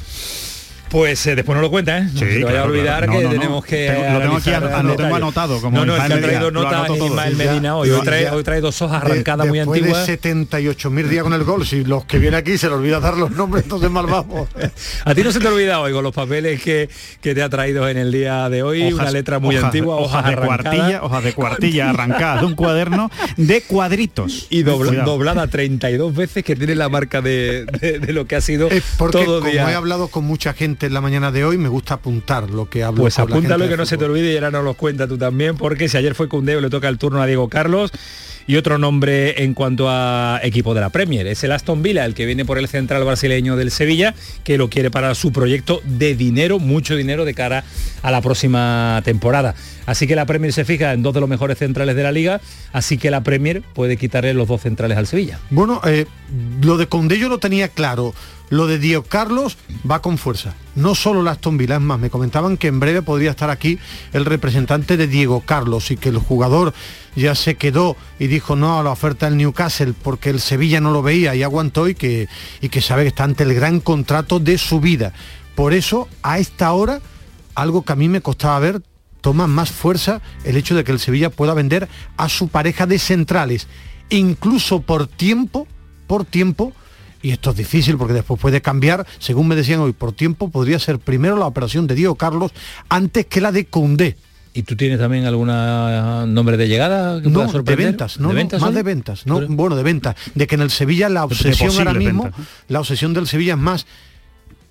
Pues 0.89 1.25
eh, 1.27 1.35
después 1.35 1.55
no 1.55 1.61
lo 1.61 1.69
cuenta, 1.69 1.97
¿eh? 1.97 2.07
Sí, 2.15 2.41
vaya 2.43 2.61
a 2.61 2.63
olvidar 2.63 3.05
claro. 3.05 3.13
No, 3.13 3.17
que 3.19 3.23
no, 3.25 3.29
tenemos 3.31 3.65
que. 3.65 3.87
Tengo- 3.87 4.13
lo 4.13 4.19
tengo 4.21 4.35
aquí 4.37 4.49
lo 4.51 5.15
anotado, 5.15 5.59
como 5.59 5.77
No, 5.79 5.85
no, 5.85 5.97
es 5.97 6.03
que 6.03 6.13
ha 6.13 6.21
traído 6.21 6.51
notas. 6.51 6.89
Ismael 6.95 7.37
ya- 7.37 7.45
Medina 7.45 7.75
hoy. 7.75 7.89
Hoy 7.89 8.01
trae, 8.05 8.29
hoy 8.29 8.43
trae 8.43 8.61
dos 8.61 8.81
hojas 8.81 9.03
arrancadas 9.03 9.45
De- 9.45 9.49
muy 9.49 9.59
antiguas. 9.59 9.99
de 10.01 10.05
78 10.05 10.89
mil 10.91 11.09
días 11.09 11.23
con 11.23 11.33
el 11.33 11.43
gol, 11.43 11.65
si 11.65 11.83
los 11.83 12.05
que 12.05 12.17
vienen 12.19 12.39
aquí 12.39 12.57
se 12.57 12.67
les 12.67 12.75
olvida 12.77 12.99
dar 12.99 13.17
los 13.17 13.31
nombres, 13.31 13.63
entonces 13.63 13.89
mal 13.89 14.05
vamos. 14.05 14.47
A 15.05 15.13
ti 15.15 15.23
no 15.23 15.31
se 15.31 15.39
te 15.39 15.47
olvida 15.47 15.79
hoy 15.81 15.91
con 15.91 16.03
los 16.03 16.13
papeles 16.13 16.61
que, 16.61 16.89
que 17.21 17.35
te 17.35 17.41
ha 17.43 17.49
traído 17.49 17.89
en 17.89 17.97
el 17.97 18.11
día 18.11 18.47
de 18.49 18.63
hoy, 18.63 18.93
una 18.93 19.11
letra 19.11 19.39
muy 19.39 19.55
hojas- 19.55 19.65
antigua, 19.65 19.95
hojas, 19.97 20.25
de 20.25 20.31
arrancadas 20.33 20.61
cuartilla, 20.63 21.03
hojas 21.03 21.23
de 21.23 21.33
cuartilla 21.33 21.89
arrancadas 21.89 22.39
de 22.41 22.45
un 22.45 22.55
cuaderno 22.55 23.11
de 23.37 23.61
cuadritos. 23.61 24.47
y 24.49 24.63
dobla- 24.63 25.03
doblada 25.03 25.47
32 25.47 26.13
veces 26.15 26.43
que 26.43 26.55
tiene 26.55 26.75
la 26.75 26.87
marca 26.89 27.21
de, 27.21 27.65
de- 27.81 27.99
de 27.99 28.13
lo 28.13 28.25
que 28.27 28.35
ha 28.35 28.41
sido 28.41 28.69
Es 28.69 28.83
porque 28.97 29.25
todo 29.25 29.39
como 29.39 29.51
día. 29.51 29.69
he 29.71 29.75
hablado 29.75 30.07
con 30.09 30.23
mucha 30.23 30.53
gente 30.53 30.74
en 30.81 30.93
la 30.93 31.01
mañana 31.01 31.31
de 31.31 31.45
hoy, 31.45 31.57
me 31.57 31.69
gusta 31.69 31.95
apuntar 31.95 32.49
lo 32.49 32.69
que 32.69 32.83
hablo. 32.83 33.01
Pues 33.01 33.15
con 33.15 33.29
la 33.29 33.35
apúntalo 33.35 33.63
gente 33.63 33.73
que 33.73 33.77
no 33.77 33.85
se 33.85 33.97
te 33.97 34.05
olvide 34.05 34.33
y 34.33 34.35
ahora 34.35 34.51
nos 34.51 34.63
los 34.63 34.75
cuenta 34.75 35.07
tú 35.07 35.17
también, 35.17 35.57
porque 35.57 35.89
si 35.89 35.97
ayer 35.97 36.15
fue 36.15 36.27
Cundeo 36.27 36.61
le 36.61 36.69
toca 36.69 36.87
el 36.89 36.97
turno 36.97 37.21
a 37.21 37.25
Diego 37.25 37.49
Carlos 37.49 37.91
y 38.47 38.57
otro 38.57 38.77
nombre 38.77 39.43
en 39.43 39.53
cuanto 39.53 39.89
a 39.89 40.39
equipo 40.43 40.73
de 40.73 40.81
la 40.81 40.89
Premier. 40.89 41.25
Es 41.27 41.43
el 41.43 41.51
Aston 41.51 41.81
Villa, 41.81 42.05
el 42.05 42.13
que 42.13 42.25
viene 42.25 42.45
por 42.45 42.57
el 42.57 42.67
central 42.67 43.03
brasileño 43.03 43.55
del 43.55 43.71
Sevilla, 43.71 44.13
que 44.43 44.57
lo 44.57 44.69
quiere 44.69 44.91
para 44.91 45.15
su 45.15 45.31
proyecto 45.31 45.81
de 45.83 46.15
dinero, 46.15 46.59
mucho 46.59 46.95
dinero 46.95 47.25
de 47.25 47.33
cara 47.33 47.63
a 48.01 48.11
la 48.11 48.21
próxima 48.21 49.01
temporada. 49.03 49.55
Así 49.85 50.07
que 50.07 50.15
la 50.15 50.25
Premier 50.25 50.53
se 50.53 50.65
fija 50.65 50.93
en 50.93 51.03
dos 51.03 51.13
de 51.13 51.19
los 51.19 51.29
mejores 51.29 51.57
centrales 51.57 51.95
de 51.95 52.03
la 52.03 52.11
liga, 52.11 52.41
así 52.71 52.97
que 52.97 53.11
la 53.11 53.21
Premier 53.21 53.61
puede 53.61 53.97
quitarle 53.97 54.33
los 54.33 54.47
dos 54.47 54.61
centrales 54.61 54.97
al 54.97 55.07
Sevilla. 55.07 55.39
Bueno, 55.49 55.81
eh, 55.85 56.05
lo 56.61 56.77
de 56.77 56.87
Condé 56.87 57.17
yo 57.17 57.29
lo 57.29 57.39
tenía 57.39 57.67
claro. 57.67 58.13
Lo 58.49 58.67
de 58.67 58.77
Diego 58.77 59.03
Carlos 59.03 59.57
va 59.89 60.01
con 60.01 60.17
fuerza. 60.17 60.53
No 60.75 60.93
solo 60.93 61.23
la 61.23 61.31
Aston 61.31 61.57
Villa, 61.57 61.75
es 61.75 61.81
más, 61.81 61.99
me 61.99 62.09
comentaban 62.09 62.57
que 62.57 62.67
en 62.67 62.79
breve 62.79 63.01
podría 63.01 63.31
estar 63.31 63.49
aquí 63.49 63.79
el 64.13 64.25
representante 64.25 64.97
de 64.97 65.07
Diego 65.07 65.41
Carlos 65.41 65.89
y 65.89 65.97
que 65.97 66.09
el 66.09 66.17
jugador 66.17 66.73
ya 67.15 67.33
se 67.33 67.55
quedó 67.55 67.95
y 68.19 68.27
dijo 68.27 68.55
no 68.55 68.79
a 68.79 68.83
la 68.83 68.91
oferta 68.91 69.27
del 69.27 69.37
Newcastle 69.37 69.93
porque 70.03 70.29
el 70.29 70.39
Sevilla 70.39 70.81
no 70.81 70.91
lo 70.91 71.01
veía 71.01 71.33
y 71.33 71.43
aguantó 71.43 71.87
y 71.87 71.95
que, 71.95 72.27
y 72.61 72.69
que 72.69 72.81
sabe 72.81 73.03
que 73.03 73.09
está 73.09 73.23
ante 73.23 73.43
el 73.43 73.53
gran 73.53 73.79
contrato 73.79 74.39
de 74.39 74.57
su 74.57 74.79
vida. 74.79 75.13
Por 75.55 75.73
eso, 75.73 76.07
a 76.21 76.37
esta 76.37 76.73
hora, 76.73 77.01
algo 77.55 77.83
que 77.83 77.93
a 77.93 77.95
mí 77.95 78.09
me 78.09 78.21
costaba 78.21 78.59
ver, 78.59 78.81
toma 79.21 79.47
más 79.47 79.71
fuerza 79.71 80.21
el 80.43 80.57
hecho 80.57 80.75
de 80.75 80.83
que 80.83 80.91
el 80.91 80.99
Sevilla 80.99 81.31
pueda 81.31 81.53
vender 81.53 81.87
a 82.17 82.29
su 82.29 82.49
pareja 82.49 82.85
de 82.85 82.99
centrales, 82.99 83.67
incluso 84.09 84.81
por 84.81 85.07
tiempo, 85.07 85.67
por 86.05 86.25
tiempo, 86.25 86.73
y 87.25 87.31
esto 87.31 87.49
es 87.49 87.57
difícil 87.57 87.97
porque 87.97 88.13
después 88.13 88.39
puede 88.39 88.61
cambiar, 88.61 89.07
según 89.17 89.47
me 89.47 89.55
decían 89.55 89.79
hoy, 89.79 89.93
por 89.93 90.11
tiempo 90.13 90.51
podría 90.51 90.77
ser 90.77 90.99
primero 90.99 91.35
la 91.37 91.47
operación 91.47 91.87
de 91.87 91.95
Diego 91.95 92.13
Carlos 92.13 92.51
antes 92.87 93.25
que 93.25 93.41
la 93.41 93.51
de 93.51 93.65
Koundé. 93.65 94.15
¿Y 94.53 94.61
tú 94.61 94.75
tienes 94.75 94.99
también 94.99 95.25
alguna 95.25 96.27
nombre 96.27 96.55
de 96.55 96.67
llegada 96.67 97.19
que 97.23 97.29
No, 97.31 97.41
de 97.41 97.49
sorprender? 97.49 97.87
ventas, 97.87 98.19
no, 98.19 98.27
¿De 98.27 98.33
no, 98.35 98.37
ventas 98.37 98.61
más 98.61 98.75
de 98.75 98.83
ventas, 98.83 99.25
no, 99.25 99.39
Pero- 99.39 99.47
bueno, 99.55 99.75
de 99.75 99.81
ventas, 99.81 100.15
de 100.35 100.45
que 100.45 100.53
en 100.53 100.61
el 100.61 100.69
Sevilla 100.69 101.09
la 101.09 101.21
De 101.21 101.25
obsesión 101.25 101.71
ahora 101.79 101.95
mismo, 101.95 102.29
la 102.67 102.79
obsesión 102.79 103.15
del 103.15 103.25
Sevilla 103.25 103.53
es 103.53 103.59
más, 103.59 103.87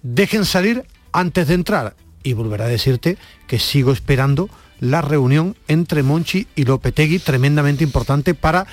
dejen 0.03 0.45
salir 0.45 0.85
antes 1.11 1.49
de 1.49 1.55
entrar. 1.55 1.97
Y 2.23 2.35
volverá 2.35 2.67
a 2.67 2.69
decirte 2.69 3.19
que 3.49 3.59
sigo 3.59 3.91
esperando 3.91 4.49
la 4.79 5.03
reunión 5.03 5.57
entre 5.67 6.05
Monchi 6.05 6.47
y 6.55 6.67
Lopetegui, 6.67 7.19
tremendamente 7.19 7.83
importante 7.83 8.33
para 8.35 8.67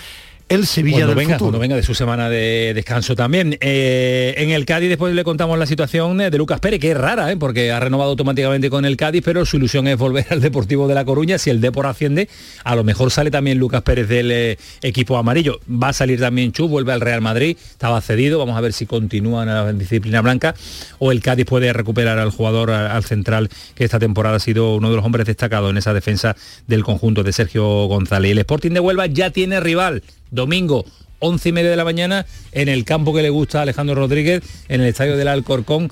el 0.52 0.66
Sevilla 0.68 0.98
cuando 0.98 1.08
del 1.08 1.16
venga, 1.18 1.34
futuro. 1.36 1.46
cuando 1.46 1.60
venga 1.60 1.76
de 1.76 1.84
su 1.84 1.96
semana 1.96 2.30
de 2.30 2.74
descanso 2.74 3.16
también. 3.16 3.58
Eh, 3.62 4.36
en 4.38 4.52
el 4.52 4.66
Cádiz 4.66 4.90
después 4.90 5.14
le 5.14 5.24
contamos 5.24 5.58
la 5.58 5.66
situación 5.66 6.20
eh, 6.22 6.30
de 6.30 6.38
Lucas 6.38 6.60
Pérez, 6.60 6.80
que 6.80 6.92
es 6.92 6.98
rara, 6.98 7.32
eh, 7.32 7.38
porque 7.38 7.72
ha 7.72 7.80
renovado 7.80 8.12
automáticamente 8.12 8.70
con 8.70 8.86
el 8.86 8.98
Cádiz, 8.98 9.22
pero 9.24 9.46
su 9.46 9.58
ilusión 9.58 9.88
es 9.88 9.98
volver 9.98 10.26
al 10.30 10.42
Deportivo 10.42 10.88
de 10.88 10.96
La 10.96 11.06
Coruña. 11.06 11.38
Si 11.38 11.50
el 11.50 11.62
Depor 11.62 11.86
asciende, 11.86 12.30
a 12.64 12.76
lo 12.76 12.84
mejor 12.84 13.12
sale 13.12 13.32
también 13.32 13.58
Lucas 13.58 13.82
Pérez 13.82 14.08
del 14.08 14.32
eh, 14.32 14.58
equipo 14.82 15.18
amarillo. 15.18 15.60
Va 15.70 15.90
a 15.90 15.94
salir 15.94 16.20
también 16.20 16.52
Chu, 16.52 16.68
vuelve 16.68 16.94
al 16.94 17.02
Real 17.02 17.22
Madrid, 17.22 17.58
estaba 17.72 18.02
cedido, 18.02 18.40
vamos 18.40 18.58
a 18.58 18.62
ver 18.62 18.74
si 18.74 18.86
continúa 18.86 19.44
en 19.44 19.50
la 19.50 19.74
disciplina 19.74 20.22
blanca 20.22 20.56
o 21.00 21.12
el 21.12 21.22
Cádiz 21.22 21.46
puede 21.46 21.72
recuperar 21.74 22.20
al 22.20 22.32
jugador, 22.32 22.72
al 22.72 23.04
central, 23.04 23.50
que 23.76 23.84
esta 23.84 24.00
temporada 24.00 24.38
ha 24.38 24.40
sido 24.40 24.76
uno 24.76 24.90
de 24.90 24.96
los 24.96 25.06
hombres 25.06 25.26
destacados 25.26 25.72
en 25.72 25.78
esa 25.78 25.94
defensa 25.94 26.36
del 26.68 26.84
conjunto 26.84 27.24
de 27.24 27.34
Sergio 27.34 27.86
González. 27.86 28.32
El 28.32 28.40
Sporting 28.40 28.72
de 28.72 28.80
Huelva 28.80 29.06
ya 29.08 29.30
tiene 29.30 29.60
rival 29.60 30.04
domingo 30.32 30.86
11 31.20 31.50
y 31.50 31.52
media 31.52 31.70
de 31.70 31.76
la 31.76 31.84
mañana 31.84 32.26
en 32.52 32.68
el 32.68 32.84
campo 32.84 33.14
que 33.14 33.22
le 33.22 33.30
gusta 33.30 33.60
a 33.60 33.62
Alejandro 33.62 33.94
Rodríguez, 33.96 34.42
en 34.70 34.82
el 34.82 34.88
estadio 34.88 35.16
del 35.18 35.28
Alcorcón. 35.28 35.92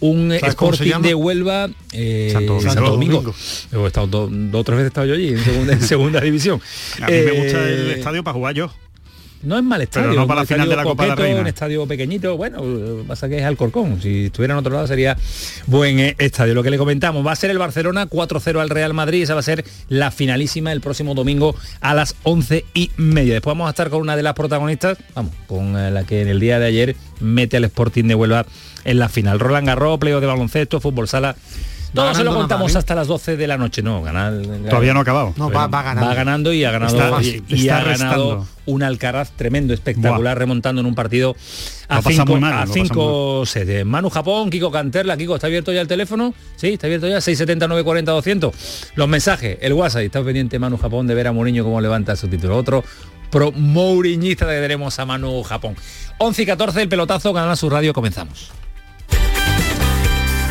Un 0.00 0.30
¿Sabes 0.38 0.54
cómo 0.54 0.72
se 0.74 0.84
Sporting 0.84 1.08
de 1.08 1.14
Huelva 1.16 1.68
eh, 1.92 2.30
Santo 2.32 2.60
Santo, 2.60 2.82
Domingo. 2.92 3.14
Domingo. 3.20 3.34
He 3.84 3.86
estado 3.88 4.06
do- 4.06 4.28
dos 4.30 4.60
o 4.60 4.64
tres 4.64 4.76
veces 4.76 4.84
he 4.84 4.88
estado 4.88 5.06
yo 5.08 5.14
allí 5.14 5.28
en 5.30 5.42
segunda, 5.42 5.72
en 5.72 5.82
segunda 5.82 6.20
división. 6.20 6.60
A 7.02 7.06
mí 7.08 7.12
me 7.24 7.32
gusta 7.32 7.68
Eh, 7.68 7.72
el 7.72 7.90
estadio 7.98 8.22
para 8.22 8.34
jugar 8.34 8.54
yo. 8.54 8.72
No 9.42 9.56
es 9.56 9.62
mal 9.62 9.80
estadio. 9.80 10.08
Pero 10.08 10.20
no 10.20 10.26
para 10.26 10.40
la 10.40 10.46
final 10.46 10.68
de 10.68 10.76
la 10.76 10.82
Copa 10.82 11.04
de 11.04 11.08
la 11.10 11.14
coqueto, 11.14 11.26
Reina. 11.26 11.40
Un 11.40 11.46
estadio 11.46 11.86
pequeñito, 11.86 12.36
bueno, 12.36 12.62
pasa 13.06 13.28
que 13.28 13.38
es 13.38 13.44
Alcorcón. 13.44 14.00
Si 14.02 14.26
estuviera 14.26 14.54
en 14.54 14.58
otro 14.58 14.72
lado 14.72 14.86
sería 14.86 15.16
buen 15.66 16.00
eh, 16.00 16.16
estadio. 16.18 16.54
Lo 16.54 16.62
que 16.62 16.70
le 16.70 16.78
comentamos, 16.78 17.26
va 17.26 17.32
a 17.32 17.36
ser 17.36 17.50
el 17.50 17.58
Barcelona 17.58 18.08
4-0 18.08 18.60
al 18.60 18.68
Real 18.68 18.94
Madrid. 18.94 19.22
Esa 19.22 19.34
va 19.34 19.40
a 19.40 19.44
ser 19.44 19.64
la 19.88 20.10
finalísima 20.10 20.72
el 20.72 20.80
próximo 20.80 21.14
domingo 21.14 21.54
a 21.80 21.94
las 21.94 22.16
11 22.24 22.64
y 22.74 22.90
media. 22.96 23.34
Después 23.34 23.52
vamos 23.52 23.68
a 23.68 23.70
estar 23.70 23.90
con 23.90 24.00
una 24.00 24.16
de 24.16 24.22
las 24.22 24.34
protagonistas, 24.34 24.98
vamos, 25.14 25.32
con 25.46 25.76
eh, 25.76 25.90
la 25.90 26.04
que 26.04 26.22
en 26.22 26.28
el 26.28 26.40
día 26.40 26.58
de 26.58 26.66
ayer 26.66 26.96
mete 27.20 27.56
al 27.58 27.64
Sporting 27.64 28.04
de 28.04 28.14
Huelva 28.14 28.46
en 28.84 28.98
la 28.98 29.08
final. 29.08 29.38
Roland 29.38 29.66
Garros, 29.66 29.98
pleo 29.98 30.20
de 30.20 30.26
baloncesto, 30.26 30.80
fútbol 30.80 31.08
sala. 31.08 31.36
Todo 31.94 32.14
se 32.14 32.24
lo 32.24 32.34
contamos 32.34 32.74
¿eh? 32.74 32.78
hasta 32.78 32.94
las 32.94 33.06
12 33.06 33.36
de 33.36 33.46
la 33.46 33.56
noche. 33.56 33.82
No, 33.82 34.02
ganar. 34.02 34.34
Todavía 34.68 34.92
no 34.92 35.00
ha 35.00 35.02
acabado. 35.02 35.34
No, 35.36 35.50
va, 35.50 35.66
va 35.66 35.82
ganando. 35.82 36.08
Va 36.08 36.14
ganando 36.14 36.52
y 36.52 36.64
ha 36.64 36.70
ganado 36.70 36.96
Está- 36.96 37.22
y, 37.22 37.42
y 37.48 37.60
está 37.60 37.78
ha 37.78 37.84
ganado 37.84 38.46
un 38.66 38.82
Alcaraz 38.82 39.30
tremendo, 39.30 39.72
espectacular, 39.72 40.38
remontando 40.38 40.80
en 40.80 40.86
un 40.86 40.94
partido 40.94 41.34
a 41.88 41.96
Lo 41.96 42.02
pasa 42.02 42.16
5 42.22 42.26
muy 42.26 42.40
mal, 42.40 42.52
a 42.52 42.56
lo 42.56 42.60
pasa 42.62 42.72
cinco 42.74 43.46
sets. 43.46 43.86
Manu 43.86 44.10
Japón, 44.10 44.50
Kiko 44.50 44.70
Canterla, 44.70 45.16
Kiko, 45.16 45.36
¿está 45.36 45.46
abierto 45.46 45.72
ya 45.72 45.80
el 45.80 45.88
teléfono? 45.88 46.34
Sí, 46.56 46.74
está 46.74 46.86
abierto 46.86 47.08
ya, 47.08 47.20
670 47.20 47.66
940 47.66 48.12
200. 48.12 48.54
Los 48.94 49.08
mensajes, 49.08 49.56
el 49.62 49.72
WhatsApp, 49.72 50.02
está 50.02 50.22
pendiente 50.22 50.58
Manu 50.58 50.76
Japón 50.76 51.06
de 51.06 51.14
ver 51.14 51.28
a 51.28 51.32
Mourinho 51.32 51.64
cómo 51.64 51.80
levanta 51.80 52.14
su 52.16 52.28
título. 52.28 52.56
Otro 52.58 52.84
pro 53.30 53.52
mouriñista 53.52 54.46
que 54.46 54.60
tenemos 54.60 54.98
a 54.98 55.06
Manu 55.06 55.42
Japón. 55.42 55.74
11 56.18 56.42
y 56.42 56.46
14, 56.46 56.82
el 56.82 56.88
pelotazo, 56.88 57.32
Canal 57.32 57.56
Sur 57.56 57.72
Radio, 57.72 57.92
comenzamos. 57.94 58.50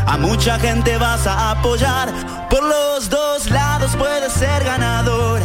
A 0.06 0.16
mucha 0.16 0.58
gente 0.58 0.96
vas 0.96 1.26
a 1.26 1.50
apoyar. 1.50 2.08
Por 2.48 2.62
los 2.62 3.10
dos 3.10 3.50
lados 3.50 3.94
puedes 3.96 4.32
ser 4.32 4.64
ganador. 4.64 5.40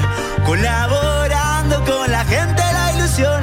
Colaborando 0.45 1.18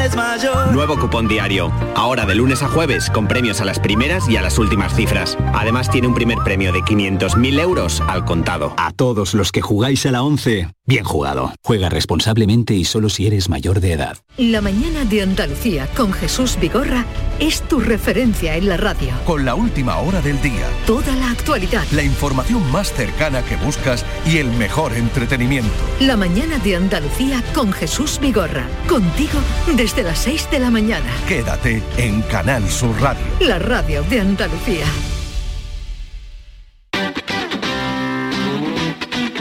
es 0.06 0.16
mayor. 0.16 0.72
Nuevo 0.72 0.98
cupón 0.98 1.26
diario. 1.26 1.72
Ahora 1.94 2.26
de 2.26 2.34
lunes 2.34 2.62
a 2.62 2.68
jueves 2.68 3.10
con 3.10 3.26
premios 3.26 3.60
a 3.60 3.64
las 3.64 3.80
primeras 3.80 4.28
y 4.28 4.36
a 4.36 4.42
las 4.42 4.58
últimas 4.58 4.94
cifras. 4.94 5.36
Además 5.52 5.90
tiene 5.90 6.06
un 6.06 6.14
primer 6.14 6.38
premio 6.38 6.72
de 6.72 6.80
500.000 6.80 7.60
euros 7.60 8.00
al 8.06 8.24
contado. 8.24 8.72
A 8.76 8.92
todos 8.92 9.34
los 9.34 9.50
que 9.50 9.62
jugáis 9.62 10.06
a 10.06 10.12
la 10.12 10.22
11, 10.22 10.68
bien 10.86 11.04
jugado. 11.04 11.52
Juega 11.62 11.88
responsablemente 11.88 12.74
y 12.74 12.84
solo 12.84 13.08
si 13.08 13.26
eres 13.26 13.48
mayor 13.48 13.80
de 13.80 13.92
edad. 13.92 14.18
La 14.36 14.60
mañana 14.60 15.04
de 15.04 15.22
Andalucía 15.22 15.88
con 15.96 16.12
Jesús 16.12 16.56
Vigorra 16.60 17.04
es 17.40 17.62
tu 17.62 17.80
referencia 17.80 18.56
en 18.56 18.68
la 18.68 18.76
radio. 18.76 19.08
Con 19.24 19.44
la 19.44 19.54
última 19.54 19.98
hora 19.98 20.20
del 20.22 20.40
día. 20.40 20.66
Toda 20.86 21.14
la 21.16 21.30
actualidad. 21.30 21.84
La 21.90 22.02
información 22.02 22.70
más 22.70 22.92
cercana 22.92 23.42
que 23.42 23.56
buscas 23.56 24.04
y 24.24 24.38
el 24.38 24.50
mejor 24.52 24.92
entretenimiento. 24.94 25.72
La 26.00 26.16
mañana 26.16 26.58
de 26.58 26.76
Andalucía 26.76 27.42
con 27.54 27.72
Jesús 27.72 28.18
Vigorra. 28.20 28.68
Contigo 28.88 29.40
desde 29.74 29.95
las 30.02 30.18
6 30.18 30.50
de 30.50 30.58
la 30.58 30.70
mañana. 30.70 31.10
Quédate 31.28 31.82
en 31.96 32.22
Canal 32.22 32.68
Sur 32.68 32.94
Radio. 33.00 33.24
La 33.40 33.58
radio 33.58 34.02
de 34.04 34.20
Andalucía. 34.20 34.86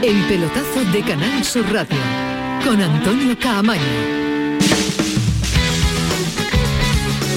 El 0.02 0.24
pelotazo 0.28 0.84
de 0.92 1.02
Canal 1.02 1.44
Sur 1.44 1.64
Radio 1.72 1.98
con 2.64 2.80
Antonio 2.80 3.36
Caamaño. 3.38 4.25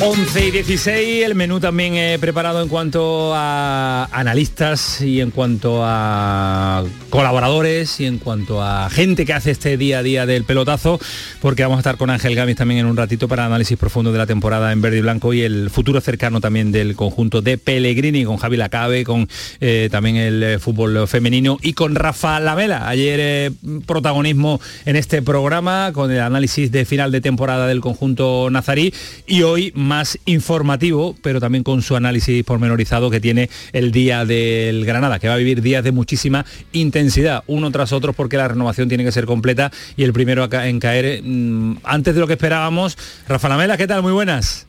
11 0.02 0.48
y 0.48 0.52
16, 0.52 1.26
el 1.26 1.36
menú 1.36 1.60
también 1.60 1.96
he 1.96 2.18
preparado 2.20 2.62
en 2.62 2.70
cuanto 2.70 3.34
a 3.36 4.06
analistas 4.12 5.02
y 5.02 5.20
en 5.20 5.30
cuanto 5.30 5.82
a 5.84 6.86
colaboradores 7.10 8.00
y 8.00 8.06
en 8.06 8.18
cuanto 8.18 8.64
a 8.64 8.90
gente 8.90 9.26
que 9.26 9.34
hace 9.34 9.52
este 9.52 9.76
día 9.76 10.00
a 10.00 10.04
día 10.04 10.26
del 10.26 10.46
pelotazo, 10.46 11.00
porque 11.42 11.64
vamos 11.64 11.78
a 11.78 11.80
estar 11.80 11.98
con 11.98 12.10
Ángel 12.10 12.36
Gamis 12.36 12.56
también 12.56 12.80
en 12.80 12.86
un 12.86 12.96
ratito 12.96 13.28
para 13.28 13.46
análisis 13.46 13.78
profundo 13.78 14.14
de 14.14 14.18
la 14.18 14.26
temporada 14.26 14.72
en 14.72 14.82
verde 14.82 15.00
y 15.00 15.02
blanco 15.02 15.34
y 15.34 15.42
el 15.42 15.70
futuro 15.70 16.00
cercano 16.00 16.40
también 16.40 16.72
del 16.72 16.96
conjunto 16.96 17.42
de 17.42 17.58
Pellegrini, 17.58 18.24
con 18.24 18.38
Javi 18.38 18.56
Lacabe, 18.56 19.04
con 19.04 19.28
eh, 19.60 19.90
también 19.92 20.16
el 20.16 20.44
eh, 20.44 20.60
fútbol 20.60 21.08
femenino 21.10 21.58
y 21.62 21.74
con 21.74 21.96
Rafa 21.96 22.40
Lamela. 22.40 22.88
Ayer 22.88 23.20
eh, 23.22 23.52
protagonismo 23.86 24.62
en 24.86 24.96
este 24.96 25.22
programa 25.22 25.92
con 25.94 26.10
el 26.10 26.22
análisis 26.22 26.72
de 26.72 26.86
final 26.86 27.12
de 27.12 27.20
temporada 27.20 27.68
del 27.68 27.82
conjunto 27.82 28.50
nazarí 28.50 28.94
y 29.28 29.42
hoy 29.42 29.74
más 29.90 30.20
informativo, 30.26 31.16
pero 31.24 31.40
también 31.40 31.64
con 31.64 31.82
su 31.82 31.96
análisis 31.96 32.44
pormenorizado 32.44 33.10
que 33.10 33.20
tiene 33.20 33.50
el 33.74 33.92
día 33.92 34.24
del 34.24 34.86
Granada, 34.86 35.18
que 35.18 35.28
va 35.28 35.34
a 35.34 35.38
vivir 35.38 35.64
días 35.64 35.84
de 35.84 35.92
muchísima 35.92 36.46
intensidad, 36.72 37.44
uno 37.48 37.72
tras 37.72 37.92
otro, 37.92 38.14
porque 38.14 38.38
la 38.38 38.48
renovación 38.48 38.88
tiene 38.88 39.04
que 39.04 39.12
ser 39.12 39.26
completa 39.26 39.72
y 39.98 40.04
el 40.04 40.14
primero 40.14 40.48
en 40.54 40.80
caer 40.80 41.24
mm, 41.24 41.78
antes 41.84 42.14
de 42.14 42.22
lo 42.22 42.28
que 42.28 42.34
esperábamos. 42.34 42.98
Rafa 43.28 43.50
Lamela, 43.50 43.78
¿qué 43.78 43.88
tal? 43.88 44.04
Muy 44.04 44.14
buenas. 44.14 44.69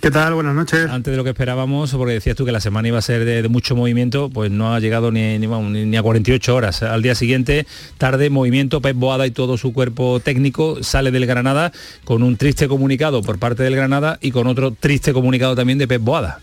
¿Qué 0.00 0.12
tal? 0.12 0.34
Buenas 0.34 0.54
noches. 0.54 0.88
Antes 0.88 1.10
de 1.10 1.16
lo 1.16 1.24
que 1.24 1.30
esperábamos, 1.30 1.92
porque 1.92 2.14
decías 2.14 2.36
tú 2.36 2.44
que 2.44 2.52
la 2.52 2.60
semana 2.60 2.86
iba 2.86 2.98
a 2.98 3.02
ser 3.02 3.24
de, 3.24 3.42
de 3.42 3.48
mucho 3.48 3.74
movimiento, 3.74 4.30
pues 4.30 4.48
no 4.48 4.72
ha 4.72 4.78
llegado 4.78 5.10
ni, 5.10 5.38
ni, 5.38 5.96
a 5.96 6.02
48 6.02 6.54
horas. 6.54 6.84
Al 6.84 7.02
día 7.02 7.16
siguiente, 7.16 7.66
tarde, 7.98 8.30
movimiento, 8.30 8.80
Pep 8.80 8.96
Boada 8.96 9.26
y 9.26 9.32
todo 9.32 9.58
su 9.58 9.72
cuerpo 9.72 10.20
técnico 10.20 10.84
sale 10.84 11.10
del 11.10 11.26
Granada 11.26 11.72
con 12.04 12.22
un 12.22 12.36
triste 12.36 12.68
comunicado 12.68 13.22
por 13.22 13.40
parte 13.40 13.64
del 13.64 13.74
Granada 13.74 14.18
y 14.20 14.30
con 14.30 14.46
otro 14.46 14.70
triste 14.70 15.12
comunicado 15.12 15.56
también 15.56 15.78
de 15.78 15.88
Pep 15.88 16.00
Boada. 16.00 16.42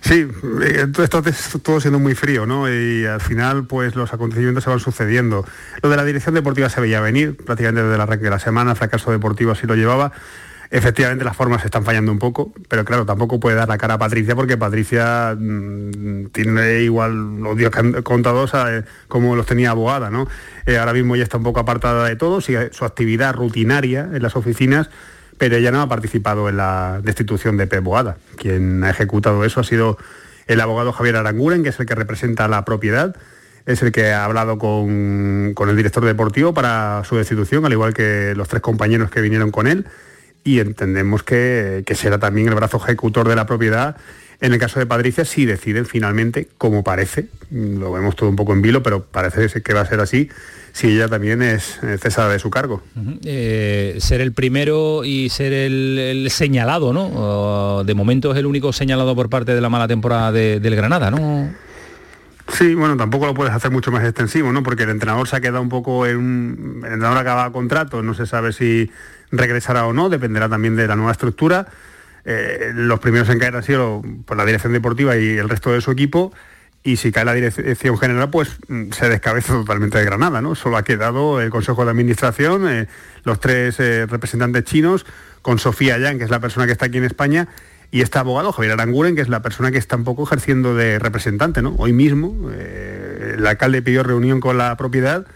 Sí, 0.00 0.26
eh, 0.64 0.86
esto 0.86 1.02
es 1.04 1.10
todo 1.62 1.80
siendo 1.80 1.98
muy 1.98 2.14
frío, 2.14 2.46
¿no? 2.46 2.66
Y 2.66 3.04
al 3.04 3.20
final, 3.20 3.66
pues 3.66 3.94
los 3.94 4.12
acontecimientos 4.14 4.64
se 4.64 4.70
van 4.70 4.80
sucediendo. 4.80 5.44
Lo 5.82 5.90
de 5.90 5.96
la 5.96 6.04
dirección 6.04 6.34
deportiva 6.34 6.70
se 6.70 6.80
veía 6.80 7.02
venir, 7.02 7.36
prácticamente 7.36 7.82
desde 7.82 7.94
el 7.94 8.00
arranque 8.00 8.24
de 8.24 8.30
la 8.30 8.38
semana, 8.38 8.74
fracaso 8.74 9.10
deportivo 9.10 9.52
así 9.52 9.66
lo 9.66 9.74
llevaba. 9.74 10.12
Efectivamente 10.74 11.22
las 11.22 11.36
formas 11.36 11.62
están 11.66 11.84
fallando 11.84 12.10
un 12.10 12.18
poco, 12.18 12.50
pero 12.66 12.86
claro, 12.86 13.04
tampoco 13.04 13.38
puede 13.38 13.56
dar 13.56 13.68
la 13.68 13.76
cara 13.76 13.94
a 13.94 13.98
Patricia 13.98 14.34
porque 14.34 14.56
Patricia 14.56 15.36
mm, 15.38 16.28
tiene 16.32 16.80
igual 16.80 17.42
los 17.42 17.58
días 17.58 17.70
contados 18.02 18.52
como 19.06 19.36
los 19.36 19.44
tenía 19.44 19.72
abogada, 19.72 20.08
¿no? 20.08 20.26
Eh, 20.64 20.78
ahora 20.78 20.94
mismo 20.94 21.14
ya 21.14 21.24
está 21.24 21.36
un 21.36 21.42
poco 21.42 21.60
apartada 21.60 22.08
de 22.08 22.16
todo, 22.16 22.40
sigue 22.40 22.70
su 22.72 22.86
actividad 22.86 23.34
rutinaria 23.34 24.08
en 24.14 24.22
las 24.22 24.34
oficinas, 24.34 24.88
pero 25.36 25.56
ella 25.56 25.70
no 25.72 25.82
ha 25.82 25.90
participado 25.90 26.48
en 26.48 26.56
la 26.56 27.00
destitución 27.04 27.58
de 27.58 27.66
Pep 27.66 27.84
Boada. 27.84 28.16
Quien 28.38 28.82
ha 28.82 28.88
ejecutado 28.88 29.44
eso 29.44 29.60
ha 29.60 29.64
sido 29.64 29.98
el 30.46 30.58
abogado 30.58 30.94
Javier 30.94 31.16
Aranguren, 31.16 31.62
que 31.62 31.68
es 31.68 31.80
el 31.80 31.84
que 31.84 31.94
representa 31.94 32.48
la 32.48 32.64
propiedad, 32.64 33.14
es 33.66 33.82
el 33.82 33.92
que 33.92 34.12
ha 34.12 34.24
hablado 34.24 34.56
con, 34.56 35.52
con 35.54 35.68
el 35.68 35.76
director 35.76 36.02
deportivo 36.02 36.54
para 36.54 37.02
su 37.04 37.16
destitución, 37.16 37.66
al 37.66 37.72
igual 37.72 37.92
que 37.92 38.32
los 38.34 38.48
tres 38.48 38.62
compañeros 38.62 39.10
que 39.10 39.20
vinieron 39.20 39.50
con 39.50 39.66
él. 39.66 39.84
Y 40.44 40.60
entendemos 40.60 41.22
que, 41.22 41.82
que 41.86 41.94
será 41.94 42.18
también 42.18 42.48
el 42.48 42.54
brazo 42.54 42.78
ejecutor 42.78 43.28
de 43.28 43.36
la 43.36 43.46
propiedad 43.46 43.96
en 44.42 44.52
el 44.52 44.58
caso 44.58 44.80
de 44.80 44.86
Patricia, 44.86 45.24
si 45.24 45.44
deciden 45.46 45.86
finalmente, 45.86 46.48
como 46.58 46.82
parece, 46.82 47.28
lo 47.52 47.92
vemos 47.92 48.16
todo 48.16 48.28
un 48.28 48.34
poco 48.34 48.52
en 48.52 48.60
vilo, 48.60 48.82
pero 48.82 49.04
parece 49.04 49.62
que 49.62 49.72
va 49.72 49.82
a 49.82 49.86
ser 49.86 50.00
así, 50.00 50.30
si 50.72 50.88
ella 50.88 51.06
también 51.06 51.42
es 51.42 51.78
cesada 52.00 52.32
de 52.32 52.40
su 52.40 52.50
cargo. 52.50 52.82
Eh, 53.24 53.96
ser 54.00 54.20
el 54.20 54.32
primero 54.32 55.04
y 55.04 55.28
ser 55.28 55.52
el, 55.52 56.28
señalado, 56.28 56.92
¿no? 56.92 57.84
de 57.84 57.94
momento 57.94 58.32
es 58.32 58.38
el 58.38 58.46
único 58.46 58.72
señalado 58.72 59.14
por 59.14 59.30
parte 59.30 59.54
de 59.54 59.60
la 59.60 59.68
mala 59.68 59.86
temporada 59.86 60.32
del 60.32 60.74
Granada, 60.74 61.12
¿no? 61.12 61.54
Sí, 62.52 62.74
bueno, 62.74 62.96
tampoco 62.96 63.26
lo 63.26 63.34
puedes 63.34 63.54
hacer 63.54 63.70
mucho 63.70 63.92
más 63.92 64.02
extensivo, 64.02 64.50
¿no? 64.52 64.64
Porque 64.64 64.82
el 64.82 64.90
entrenador 64.90 65.28
se 65.28 65.36
ha 65.36 65.40
quedado 65.40 65.62
un 65.62 65.68
poco 65.68 66.04
en 66.04 66.16
un... 66.16 66.82
El 66.84 66.94
entrenador 66.94 67.18
acaba 67.18 67.52
contrato, 67.52 68.02
no 68.02 68.12
se 68.12 68.26
sabe 68.26 68.52
si 68.52 68.90
regresará 69.32 69.86
o 69.86 69.92
no, 69.92 70.08
dependerá 70.08 70.48
también 70.48 70.76
de 70.76 70.86
la 70.86 70.94
nueva 70.94 71.12
estructura 71.12 71.66
eh, 72.24 72.70
los 72.74 73.00
primeros 73.00 73.28
en 73.28 73.38
caer 73.38 73.56
han 73.56 73.62
sido 73.62 74.02
por 74.24 74.36
la 74.36 74.44
dirección 74.44 74.72
deportiva 74.72 75.16
y 75.16 75.38
el 75.38 75.48
resto 75.48 75.72
de 75.72 75.80
su 75.80 75.90
equipo. 75.90 76.32
Y 76.84 76.96
si 76.96 77.12
cae 77.12 77.24
la 77.24 77.34
dirección 77.34 77.96
general, 77.96 78.30
pues 78.30 78.56
mm, 78.68 78.90
se 78.90 79.08
descabeza 79.08 79.52
totalmente 79.52 79.98
de 79.98 80.04
Granada, 80.04 80.42
¿no? 80.42 80.56
Solo 80.56 80.76
ha 80.76 80.82
quedado 80.82 81.40
el 81.40 81.50
Consejo 81.50 81.84
de 81.84 81.92
Administración, 81.92 82.68
eh, 82.68 82.88
los 83.22 83.38
tres 83.38 83.78
eh, 83.78 84.06
representantes 84.06 84.64
chinos, 84.64 85.06
con 85.42 85.58
Sofía 85.58 85.98
Yang, 85.98 86.18
que 86.18 86.24
es 86.24 86.30
la 86.30 86.40
persona 86.40 86.66
que 86.66 86.72
está 86.72 86.86
aquí 86.86 86.98
en 86.98 87.04
España, 87.04 87.48
y 87.92 88.00
este 88.00 88.18
abogado, 88.18 88.52
Javier 88.52 88.72
Aranguren, 88.72 89.14
que 89.14 89.20
es 89.20 89.28
la 89.28 89.42
persona 89.42 89.70
que 89.70 89.78
está 89.78 89.96
un 89.96 90.04
poco 90.04 90.24
ejerciendo 90.24 90.74
de 90.74 90.98
representante, 90.98 91.62
¿no? 91.62 91.74
Hoy 91.78 91.92
mismo 91.92 92.50
el 92.50 93.46
alcalde 93.46 93.82
pidió 93.82 94.02
reunión 94.02 94.40
con 94.40 94.56
la 94.56 94.74
propiedad 94.76 95.26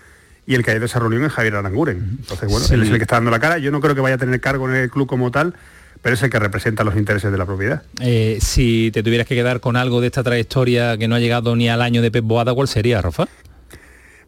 y 0.47 0.55
el 0.55 0.65
que 0.65 0.71
ha 0.71 0.75
ido 0.75 0.85
a 0.85 0.87
esa 0.87 1.01
reunión 1.01 1.25
es 1.25 1.33
Javier 1.33 1.57
Aranguren. 1.57 2.19
Entonces, 2.21 2.49
bueno, 2.49 2.67
él 2.71 2.83
es 2.83 2.91
el 2.91 2.97
que 2.97 3.03
está 3.03 3.17
dando 3.17 3.31
la 3.31 3.41
cara. 3.41 3.59
Yo 3.59 3.71
no 3.73 3.81
creo 3.81 3.95
que 3.95 4.01
vaya 4.01 4.15
a 4.15 4.19
tener 4.19 4.41
cargo 4.41 4.69
en 4.69 4.77
el 4.77 4.91
club 4.91 5.09
como 5.09 5.31
tal, 5.33 5.55
pero 6.03 6.15
es 6.15 6.23
el 6.23 6.31
que 6.31 6.39
representa 6.39 6.85
los 6.85 6.97
intereses 6.97 7.33
de 7.33 7.39
la 7.39 7.47
propiedad. 7.47 7.83
Eh, 8.01 8.39
si 8.41 8.91
te 8.93 9.03
tuvieras 9.03 9.27
que 9.27 9.35
quedar 9.35 9.61
con 9.61 9.77
algo 9.77 10.01
de 10.01 10.07
esta 10.07 10.23
trayectoria 10.23 10.97
que 10.97 11.09
no 11.09 11.17
ha 11.17 11.19
llegado 11.19 11.57
ni 11.57 11.69
al 11.69 11.83
año 11.83 12.01
de 12.01 12.13
Pep 12.13 12.25
Boada, 12.25 12.55
¿cuál 12.55 12.69
sería, 12.69 13.03
Rafa? 13.03 13.27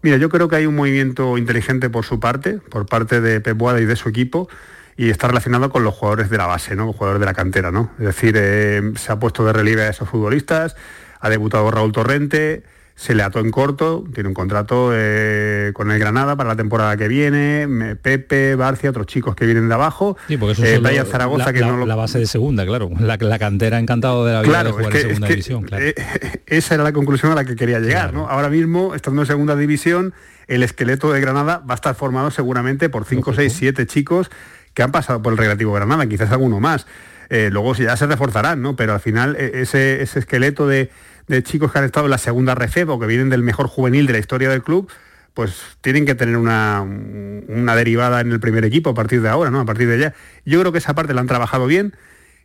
Mira, 0.02 0.16
yo 0.16 0.28
creo 0.28 0.48
que 0.48 0.56
hay 0.56 0.66
un 0.66 0.74
movimiento 0.74 1.38
inteligente 1.38 1.88
por 1.88 2.04
su 2.04 2.18
parte, 2.18 2.54
por 2.54 2.86
parte 2.86 3.20
de 3.20 3.40
Pep 3.40 3.56
Boada 3.56 3.80
y 3.80 3.84
de 3.84 3.94
su 3.94 4.08
equipo, 4.08 4.48
y 4.96 5.10
está 5.10 5.28
relacionado 5.28 5.70
con 5.70 5.84
los 5.84 5.94
jugadores 5.94 6.30
de 6.30 6.38
la 6.38 6.46
base, 6.46 6.74
¿no? 6.74 6.86
Los 6.86 6.96
jugadores 6.96 7.20
de 7.20 7.26
la 7.26 7.34
cantera, 7.34 7.70
¿no? 7.70 7.92
Es 8.00 8.06
decir, 8.06 8.34
eh, 8.36 8.92
se 8.96 9.12
ha 9.12 9.20
puesto 9.20 9.44
de 9.44 9.52
relieve 9.52 9.82
a 9.82 9.90
esos 9.90 10.08
futbolistas, 10.08 10.74
ha 11.20 11.30
debutado 11.30 11.70
Raúl 11.70 11.92
Torrente, 11.92 12.64
se 12.98 13.14
le 13.14 13.22
ató 13.22 13.38
en 13.38 13.52
corto, 13.52 14.02
tiene 14.12 14.28
un 14.28 14.34
contrato 14.34 14.90
eh, 14.92 15.70
con 15.72 15.92
el 15.92 16.00
Granada 16.00 16.34
para 16.34 16.48
la 16.48 16.56
temporada 16.56 16.96
que 16.96 17.06
viene, 17.06 17.94
Pepe, 17.94 18.56
Barcia, 18.56 18.90
otros 18.90 19.06
chicos 19.06 19.36
que 19.36 19.46
vienen 19.46 19.68
de 19.68 19.74
abajo, 19.74 20.16
sí, 20.26 20.34
eh, 20.34 21.04
Zaragoza 21.08 21.46
la, 21.46 21.52
que 21.52 21.60
no 21.60 21.86
la 21.86 21.94
base 21.94 22.18
de 22.18 22.26
segunda, 22.26 22.66
claro, 22.66 22.90
la, 22.98 23.16
la 23.16 23.38
cantera 23.38 23.78
encantado 23.78 24.26
de 24.26 24.32
la 24.32 24.42
vida 24.42 24.64
de 24.64 24.72
jugar 24.72 24.96
en 24.96 25.02
segunda 25.02 25.28
división, 25.28 25.62
claro. 25.62 25.84
Eh, 25.84 25.94
esa 26.46 26.74
era 26.74 26.82
la 26.82 26.92
conclusión 26.92 27.30
a 27.30 27.36
la 27.36 27.44
que 27.44 27.54
quería 27.54 27.78
llegar, 27.78 28.12
¿no? 28.12 28.28
Ahora 28.28 28.48
mismo, 28.48 28.96
estando 28.96 29.22
en 29.22 29.28
segunda 29.28 29.54
división, 29.54 30.12
el 30.48 30.64
esqueleto 30.64 31.12
de 31.12 31.20
Granada 31.20 31.58
va 31.58 31.74
a 31.74 31.76
estar 31.76 31.94
formado 31.94 32.32
seguramente 32.32 32.88
por 32.88 33.04
5, 33.04 33.32
6, 33.32 33.52
7 33.56 33.86
chicos 33.86 34.28
que 34.74 34.82
han 34.82 34.90
pasado 34.90 35.22
por 35.22 35.32
el 35.32 35.38
Recreativo 35.38 35.72
Granada, 35.72 36.04
quizás 36.08 36.32
alguno 36.32 36.58
más. 36.58 36.88
luego 37.30 37.76
ya 37.76 37.96
se 37.96 38.06
reforzarán, 38.08 38.60
¿no? 38.60 38.74
Pero 38.74 38.92
al 38.92 39.00
final 39.00 39.36
ese, 39.36 40.02
ese 40.02 40.18
esqueleto 40.18 40.66
de 40.66 40.90
de 41.28 41.42
chicos 41.42 41.72
que 41.72 41.78
han 41.78 41.84
estado 41.84 42.06
en 42.06 42.10
la 42.10 42.18
segunda 42.18 42.54
recebo, 42.54 42.94
o 42.94 42.98
que 42.98 43.06
vienen 43.06 43.28
del 43.28 43.42
mejor 43.42 43.68
juvenil 43.68 44.06
de 44.06 44.14
la 44.14 44.18
historia 44.18 44.48
del 44.48 44.62
club, 44.62 44.90
pues 45.34 45.62
tienen 45.80 46.04
que 46.04 46.14
tener 46.14 46.36
una, 46.36 46.82
una, 46.82 47.76
derivada 47.76 48.20
en 48.20 48.32
el 48.32 48.40
primer 48.40 48.64
equipo 48.64 48.90
a 48.90 48.94
partir 48.94 49.22
de 49.22 49.28
ahora, 49.28 49.50
¿no? 49.50 49.60
A 49.60 49.64
partir 49.64 49.86
de 49.86 49.94
allá. 49.94 50.14
Yo 50.44 50.58
creo 50.58 50.72
que 50.72 50.78
esa 50.78 50.94
parte 50.94 51.14
la 51.14 51.20
han 51.20 51.28
trabajado 51.28 51.66
bien. 51.66 51.94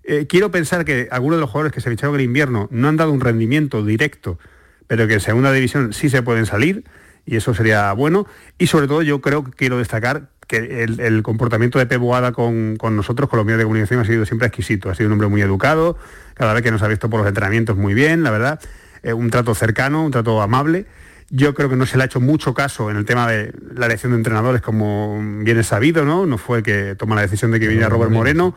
Eh, 0.04 0.28
quiero 0.28 0.52
pensar 0.52 0.86
que 0.86 1.08
algunos 1.10 1.38
de 1.38 1.42
los 1.42 1.50
jugadores 1.50 1.74
que 1.74 1.82
se 1.82 1.90
ficharon 1.90 2.16
en 2.16 2.22
el 2.22 2.26
invierno 2.26 2.68
no 2.72 2.90
han 2.90 2.98
dado 2.98 3.12
un 3.12 3.22
rendimiento 3.22 3.84
directo, 3.84 4.38
pero 4.86 5.08
que 5.08 5.16
en 5.16 5.22
segunda 5.22 5.52
división 5.52 5.94
sí 5.94 6.10
se 6.10 6.22
pueden 6.22 6.46
salir, 6.46 6.84
y 7.26 7.38
eso 7.38 7.54
sería 7.54 7.92
bueno. 7.94 8.28
Y 8.58 8.68
sobre 8.68 8.88
todo 8.88 9.02
yo 9.02 9.22
creo 9.22 9.44
que 9.44 9.52
quiero 9.52 9.78
destacar 9.78 10.30
que 10.48 10.84
el, 10.84 11.24
comportamiento 11.24 11.80
de 11.80 11.86
Pep 11.86 12.02
con, 12.34 12.76
con, 12.78 12.96
nosotros, 12.96 13.30
con 13.30 13.38
los 13.38 13.46
medios 13.46 13.60
de 13.60 13.64
comunicación, 13.64 14.00
ha 14.00 14.06
sido 14.06 14.26
siempre 14.26 14.48
exquisito. 14.48 14.90
Ha 14.90 14.96
sido 14.96 15.08
un 15.08 15.14
hombre 15.14 15.28
muy 15.28 15.42
educado, 15.42 15.98
cada 16.34 16.54
vez 16.54 16.64
que 16.64 16.72
nos 16.72 16.82
ha 16.84 16.88
visto 16.88 17.10
por 17.10 17.20
los 17.20 17.28
entrenamientos 17.28 17.78
muy 17.78 17.94
bien, 17.94 18.24
la 18.24 18.32
verdad. 18.32 18.60
Eh, 19.04 19.14
un 19.14 19.30
trato 19.30 19.54
cercano, 19.56 20.06
un 20.06 20.12
trato 20.12 20.42
amable. 20.42 20.86
Yo 21.30 21.54
creo 21.54 21.70
que 21.70 21.76
no 21.76 21.86
se 21.86 21.98
le 21.98 22.04
ha 22.04 22.06
hecho 22.06 22.20
mucho 22.20 22.54
caso 22.54 22.92
en 22.92 22.98
el 22.98 23.06
tema 23.06 23.28
de 23.28 23.54
la 23.74 23.88
elección 23.88 24.12
de 24.12 24.18
entrenadores, 24.18 24.62
como 24.62 25.20
bien 25.40 25.58
es 25.58 25.68
sabido, 25.68 26.06
¿no? 26.06 26.26
No 26.26 26.38
fue 26.38 26.60
el 26.60 26.64
que 26.64 26.96
toma 26.96 27.16
la 27.16 27.22
decisión 27.22 27.52
de 27.52 27.60
que 27.60 27.68
viniera 27.68 27.90
Robert 27.90 28.12
Moreno. 28.12 28.56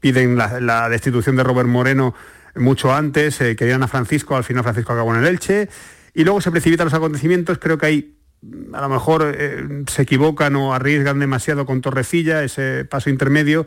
Piden 0.00 0.36
la, 0.36 0.88
destitución 0.88 1.36
de 1.36 1.44
Robert 1.44 1.68
Moreno 1.68 2.14
mucho 2.56 2.92
antes, 2.92 3.40
eh, 3.40 3.54
querían 3.54 3.82
a 3.82 3.88
Francisco, 3.88 4.36
al 4.36 4.44
final 4.44 4.62
Francisco 4.64 4.92
acabó 4.92 5.14
en 5.14 5.20
el 5.20 5.28
Elche. 5.28 5.68
Y 6.12 6.24
luego 6.24 6.40
se 6.40 6.50
precipitan 6.50 6.86
los 6.86 6.94
acontecimientos, 6.94 7.58
creo 7.58 7.78
que 7.78 7.86
hay 7.86 8.14
a 8.72 8.80
lo 8.80 8.88
mejor 8.88 9.34
eh, 9.36 9.84
se 9.86 10.02
equivocan 10.02 10.56
o 10.56 10.74
arriesgan 10.74 11.18
demasiado 11.18 11.64
con 11.66 11.80
Torrecilla, 11.80 12.42
ese 12.42 12.84
paso 12.84 13.10
intermedio, 13.10 13.66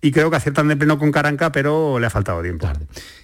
y 0.00 0.12
creo 0.12 0.30
que 0.30 0.36
aciertan 0.36 0.68
de 0.68 0.76
pleno 0.76 0.98
con 0.98 1.12
Caranca, 1.12 1.50
pero 1.50 1.98
le 1.98 2.06
ha 2.06 2.10
faltado 2.10 2.42
tiempo. 2.42 2.68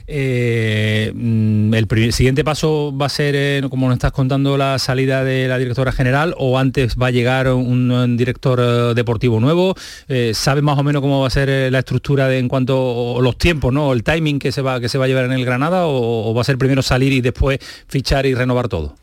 Eh, 0.07 1.13
mm, 1.15 1.75
el 1.75 2.13
siguiente 2.13 2.43
paso 2.43 2.97
va 2.97 3.07
a 3.07 3.11
ser, 3.11 3.35
eh, 3.37 3.63
como 3.69 3.87
nos 3.87 3.97
estás 3.97 4.13
contando, 4.13 4.57
la 4.57 4.79
salida 4.79 5.23
de 5.23 5.47
la 5.47 5.59
directora 5.59 5.93
general 5.93 6.35
o 6.39 6.59
antes 6.59 6.97
va 6.97 7.09
a 7.09 7.11
llegar 7.11 7.49
un, 7.49 8.17
director 8.17 8.95
deportivo 8.95 9.41
nuevo. 9.41 9.75
¿Sabe 10.33 10.63
más 10.63 10.79
o 10.79 10.83
menos 10.83 11.03
cómo 11.03 11.21
va 11.21 11.27
a 11.27 11.31
ser 11.31 11.71
la 11.71 11.81
estructura 11.81 12.29
de, 12.29 12.39
en 12.39 12.49
cuanto 12.49 13.19
a 13.19 13.23
los 13.23 13.37
tiempos, 13.37 13.73
¿no? 13.73 13.93
el 13.93 14.03
timing 14.03 14.39
que 14.39 14.51
se 14.51 14.63
va, 14.63 14.81
que 14.81 14.89
se 14.89 14.97
va 14.97 15.05
a 15.05 15.09
llevar 15.09 15.27
en 15.27 15.33
el 15.33 15.45
Granada 15.45 15.83
o 15.87 16.33
va 16.35 16.41
a 16.41 16.45
ser 16.45 16.57
primero 16.57 16.83
salir 16.83 17.13
y 17.13 17.21
después 17.21 17.59
fichar 17.89 18.25
y 18.25 18.35
renovar 18.35 18.69
todo? 18.69 18.97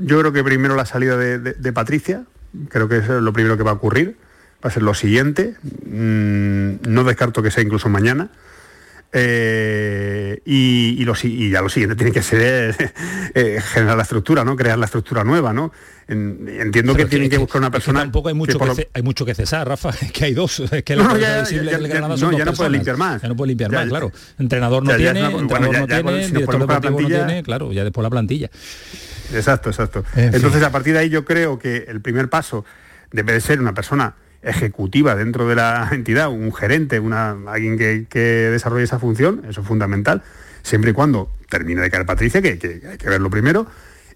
Yo 0.00 0.18
creo 0.20 0.32
que 0.32 0.42
primero 0.42 0.74
la 0.76 0.86
salida 0.86 1.16
de, 1.16 1.72
Patricia, 1.72 2.24
creo 2.68 2.88
que 2.88 2.98
es 2.98 3.08
lo 3.08 3.32
primero 3.32 3.56
que 3.56 3.62
va 3.62 3.72
a 3.72 3.74
ocurrir. 3.74 4.16
Va 4.64 4.68
a 4.68 4.72
ser 4.72 4.82
lo 4.82 4.94
siguiente. 4.94 5.54
Mm, 5.86 6.88
no 6.88 7.04
descarto 7.04 7.42
que 7.42 7.50
sea 7.50 7.62
incluso 7.62 7.88
mañana. 7.88 8.30
Eh, 9.12 10.40
y, 10.44 11.04
ya 11.50 11.62
lo 11.62 11.68
siguiente 11.68 11.96
tiene 11.96 12.12
que 12.12 12.22
ser 12.22 12.76
eh, 13.34 13.60
generar 13.60 13.96
la 13.96 14.04
estructura, 14.04 14.44
¿no? 14.44 14.56
Crear 14.56 14.78
la 14.78 14.86
estructura 14.86 15.24
nueva, 15.24 15.52
¿no? 15.52 15.72
entiendo 16.12 16.96
que, 16.96 17.04
tienen 17.06 17.30
que, 17.30 17.38
buscar 17.38 17.60
una 17.60 17.70
persona. 17.70 18.00
tampoco 18.00 18.28
hay 18.28 18.34
mucho 18.34 18.58
que, 18.58 18.88
hay 18.92 19.02
mucho 19.02 19.24
que 19.24 19.32
cesar, 19.32 19.68
Rafa, 19.68 19.92
que 20.12 20.24
hay 20.24 20.34
dos, 20.34 20.58
es 20.58 20.82
que 20.82 20.96
no, 20.96 21.16
ya, 21.16 21.44
no, 21.44 22.52
puede 22.52 22.70
limpiar 22.70 22.96
más. 22.96 23.22
Ya 23.22 23.28
no 23.28 23.36
puede 23.36 23.48
limpiar 23.48 23.70
más, 23.70 23.86
claro. 23.86 24.10
Entrenador 24.38 24.82
no 24.82 24.96
tiene, 24.96 25.20
entrenador 25.20 25.78
no 25.78 25.86
tiene, 25.86 26.26
director 26.26 26.58
deportivo 26.58 27.00
no 27.00 27.06
tiene, 27.06 27.42
claro, 27.44 27.72
ya 27.72 27.84
después 27.84 28.02
la 28.02 28.10
plantilla. 28.10 28.50
Exacto, 29.32 29.70
exacto. 29.70 30.04
Entonces, 30.16 30.62
a 30.62 30.70
partir 30.70 30.94
de 30.94 31.00
ahí 31.00 31.08
yo 31.08 31.24
creo 31.24 31.58
que 31.58 31.84
el 31.88 32.00
primer 32.00 32.28
paso 32.28 32.64
debe 33.12 33.32
de 33.32 33.40
ser 33.40 33.60
una 33.60 33.74
persona 33.74 34.14
ejecutiva 34.42 35.14
dentro 35.14 35.46
de 35.48 35.54
la 35.54 35.88
entidad, 35.92 36.30
un 36.30 36.52
gerente, 36.52 37.00
una, 37.00 37.36
alguien 37.46 37.76
que, 37.78 38.06
desarrolle 38.20 38.84
esa 38.84 38.98
función, 38.98 39.42
eso 39.48 39.60
es 39.60 39.66
fundamental, 39.66 40.22
siempre 40.62 40.90
y 40.90 40.94
cuando 40.94 41.30
termine 41.48 41.80
de 41.80 41.90
caer 41.90 42.06
Patricia, 42.06 42.40
que, 42.42 42.58
hay 42.88 42.98
que 42.98 43.08
verlo 43.08 43.30
primero, 43.30 43.66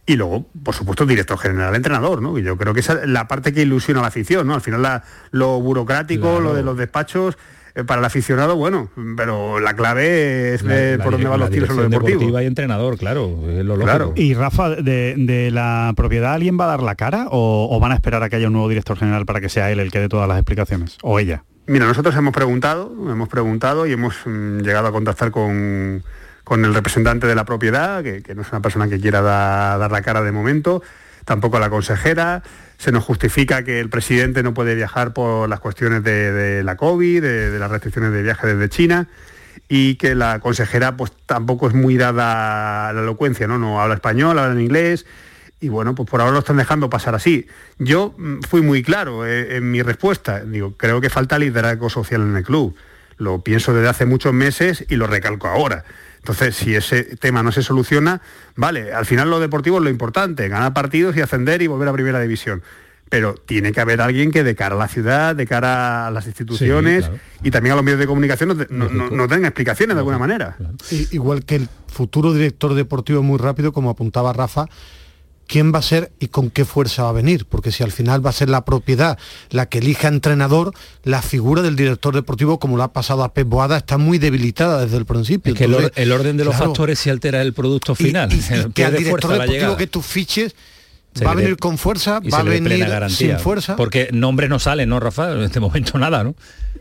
y 0.06 0.16
luego, 0.16 0.46
por 0.62 0.74
supuesto, 0.74 1.06
director 1.06 1.38
general, 1.38 1.74
entrenador, 1.74 2.20
¿no? 2.20 2.38
Y 2.38 2.42
yo 2.42 2.58
creo 2.58 2.74
que 2.74 2.80
esa 2.80 2.92
es 2.92 3.08
la 3.08 3.26
parte 3.26 3.54
que 3.54 3.62
ilusiona 3.62 4.00
a 4.00 4.02
la 4.02 4.08
afición, 4.08 4.46
¿no? 4.46 4.54
Al 4.54 4.60
final 4.60 5.02
lo 5.30 5.60
burocrático, 5.60 6.40
lo 6.40 6.52
de 6.52 6.62
los 6.62 6.76
despachos, 6.76 7.38
para 7.86 7.98
el 7.98 8.04
aficionado, 8.04 8.54
bueno, 8.56 8.88
pero 9.16 9.58
la 9.58 9.74
clave 9.74 10.54
es 10.54 10.62
por 11.02 11.12
dónde 11.12 11.28
van 11.28 11.40
los 11.40 11.50
tiros 11.50 11.70
en 11.70 11.76
lo 11.76 11.88
deportivo. 11.88 12.40
y 12.40 12.46
entrenador, 12.46 12.96
claro, 12.96 13.40
Claro. 13.80 14.12
Y 14.14 14.34
Rafa, 14.34 14.70
de, 14.70 15.50
la 15.52 15.92
propiedad 15.96 16.34
alguien 16.34 16.58
va 16.58 16.64
a 16.64 16.68
dar 16.68 16.82
la 16.82 16.94
cara 16.94 17.26
o, 17.30 17.78
van 17.80 17.92
a 17.92 17.96
esperar 17.96 18.22
a 18.22 18.28
que 18.28 18.36
haya 18.36 18.46
un 18.46 18.52
nuevo 18.52 18.68
director 18.68 18.96
general 18.96 19.26
para 19.26 19.40
que 19.40 19.48
sea 19.48 19.70
él 19.70 19.80
el 19.80 19.90
que 19.90 19.98
dé 19.98 20.08
todas 20.08 20.28
las 20.28 20.38
explicaciones? 20.38 20.98
¿O 21.02 21.18
ella? 21.18 21.44
Mira, 21.66 21.86
nosotros 21.86 22.14
hemos 22.14 22.32
preguntado, 22.32 22.92
hemos 23.10 23.28
preguntado 23.28 23.86
y 23.86 23.92
hemos 23.92 24.14
mm, 24.24 24.60
llegado 24.60 24.86
a 24.86 24.92
contactar 24.92 25.30
con, 25.30 26.04
con 26.44 26.64
el 26.64 26.74
representante 26.74 27.26
de 27.26 27.34
la 27.34 27.44
propiedad, 27.44 28.02
que, 28.02 28.22
no 28.34 28.42
es 28.42 28.52
una 28.52 28.60
persona 28.60 28.88
que 28.88 29.00
quiera 29.00 29.22
dar 29.22 29.90
la 29.90 30.02
cara 30.02 30.22
de 30.22 30.30
momento, 30.30 30.82
tampoco 31.24 31.58
la 31.58 31.70
consejera, 31.70 32.42
se 32.78 32.92
nos 32.92 33.04
justifica 33.04 33.64
que 33.64 33.80
el 33.80 33.88
presidente 33.88 34.42
no 34.42 34.54
puede 34.54 34.74
viajar 34.74 35.12
por 35.12 35.48
las 35.48 35.60
cuestiones 35.60 36.02
de, 36.02 36.62
la 36.64 36.76
COVID, 36.76 37.22
de, 37.22 37.58
las 37.58 37.70
restricciones 37.70 38.12
de 38.12 38.22
viaje 38.22 38.46
desde 38.48 38.68
China 38.68 39.08
y 39.68 39.94
que 39.96 40.14
la 40.14 40.40
consejera 40.40 40.96
pues 40.96 41.12
tampoco 41.26 41.68
es 41.68 41.74
muy 41.74 41.96
dada 41.96 42.88
a 42.88 42.92
la 42.92 43.02
elocuencia, 43.02 43.46
¿no? 43.46 43.58
No 43.58 43.80
habla 43.80 43.94
español, 43.94 44.38
habla 44.38 44.52
en 44.52 44.60
inglés 44.60 45.06
y 45.60 45.68
bueno, 45.68 45.94
pues 45.94 46.08
por 46.08 46.20
ahora 46.20 46.32
lo 46.32 46.40
están 46.40 46.58
dejando 46.58 46.90
pasar 46.90 47.14
así. 47.14 47.46
Yo 47.78 48.14
mm, 48.18 48.40
fui 48.42 48.60
muy 48.60 48.82
claro 48.82 49.26
eh, 49.26 49.56
en 49.56 49.70
mi 49.70 49.80
respuesta, 49.82 50.40
digo, 50.40 50.76
creo 50.76 51.00
que 51.00 51.08
falta 51.08 51.38
liderazgo 51.38 51.88
social 51.88 52.20
en 52.20 52.36
el 52.36 52.44
club. 52.44 52.76
Lo 53.16 53.42
pienso 53.42 53.72
desde 53.72 53.88
hace 53.88 54.06
muchos 54.06 54.34
meses 54.34 54.84
y 54.88 54.96
lo 54.96 55.06
recalco 55.06 55.48
ahora. 55.48 55.84
Entonces, 56.24 56.56
si 56.56 56.74
ese 56.74 57.04
tema 57.16 57.42
no 57.42 57.52
se 57.52 57.62
soluciona, 57.62 58.22
vale, 58.56 58.94
al 58.94 59.04
final 59.04 59.28
lo 59.28 59.40
deportivo 59.40 59.76
es 59.76 59.84
lo 59.84 59.90
importante, 59.90 60.48
ganar 60.48 60.72
partidos 60.72 61.14
y 61.18 61.20
ascender 61.20 61.60
y 61.60 61.66
volver 61.66 61.86
a 61.86 61.92
primera 61.92 62.18
división. 62.18 62.62
pero 63.10 63.34
tiene 63.34 63.72
que 63.72 63.80
haber 63.82 64.00
alguien 64.00 64.30
que 64.32 64.42
de 64.42 64.54
cara 64.54 64.74
a 64.74 64.78
la 64.78 64.88
ciudad, 64.88 65.36
de 65.36 65.46
cara 65.46 66.06
a 66.06 66.10
las 66.10 66.26
instituciones 66.26 67.10
y 67.42 67.50
también 67.50 67.74
a 67.74 67.76
los 67.76 67.84
medios 67.84 68.00
de 68.00 68.06
comunicación 68.06 68.48
nos, 68.48 68.70
no, 68.70 68.88
no, 68.88 69.10
no 69.10 69.28
den 69.28 69.44
explicaciones 69.44 69.94
de 69.94 69.98
alguna 70.00 70.18
manera. 70.18 70.56
Igual 71.10 71.44
que 71.44 71.56
el 71.56 71.68
futuro 71.88 72.32
director 72.32 72.74
deportivo 72.74 73.22
muy 73.22 73.38
rápido, 73.38 73.72
como 73.74 73.90
apuntaba 73.90 74.32
Rafa, 74.32 74.66
quién 75.46 75.72
va 75.74 75.78
a 75.78 75.82
ser 75.82 76.12
y 76.20 76.28
con 76.28 76.50
qué 76.50 76.64
fuerza 76.64 77.02
va 77.04 77.10
a 77.10 77.12
venir, 77.12 77.46
porque 77.46 77.70
si 77.72 77.82
al 77.82 77.92
final 77.92 78.24
va 78.24 78.30
a 78.30 78.32
ser 78.32 78.48
la 78.48 78.64
propiedad 78.64 79.18
la 79.50 79.66
que 79.66 79.78
elija 79.78 80.08
entrenador, 80.08 80.72
la 81.02 81.22
figura 81.22 81.62
del 81.62 81.76
director 81.76 82.14
deportivo, 82.14 82.58
como 82.58 82.76
lo 82.76 82.82
ha 82.82 82.92
pasado 82.92 83.22
a 83.24 83.34
Pep 83.34 83.48
Boada, 83.48 83.76
está 83.76 83.98
muy 83.98 84.18
debilitada 84.18 84.80
desde 84.84 84.96
el 84.96 85.04
principio. 85.06 85.52
Es 85.52 85.58
que 85.58 85.64
el, 85.64 85.74
or- 85.74 85.80
Entonces, 85.82 86.02
el 86.02 86.12
orden 86.12 86.36
de 86.36 86.44
los 86.44 86.54
claro, 86.56 86.70
factores 86.70 86.98
se 86.98 87.10
altera 87.10 87.42
el 87.42 87.52
producto 87.52 87.94
final. 87.94 88.32
y 88.32 88.38
que 88.40 88.68
Pierde 88.70 88.96
al 88.98 89.04
director 89.04 89.30
la 89.36 89.44
deportivo 89.44 89.76
que 89.76 89.86
tú 89.86 90.00
fiches 90.02 90.54
Se 91.14 91.24
va 91.24 91.32
a 91.32 91.34
venir 91.34 91.56
con 91.58 91.78
fuerza, 91.78 92.20
y 92.22 92.30
va 92.30 92.38
a 92.38 92.42
venir 92.42 92.78
garantía, 92.86 93.16
sin 93.16 93.38
fuerza. 93.38 93.76
Porque 93.76 94.08
nombres 94.12 94.50
no 94.50 94.58
salen, 94.58 94.88
¿no, 94.88 94.98
Rafa? 94.98 95.30
En 95.32 95.42
este 95.42 95.60
momento 95.60 95.98
nada, 95.98 96.24
¿no? 96.24 96.34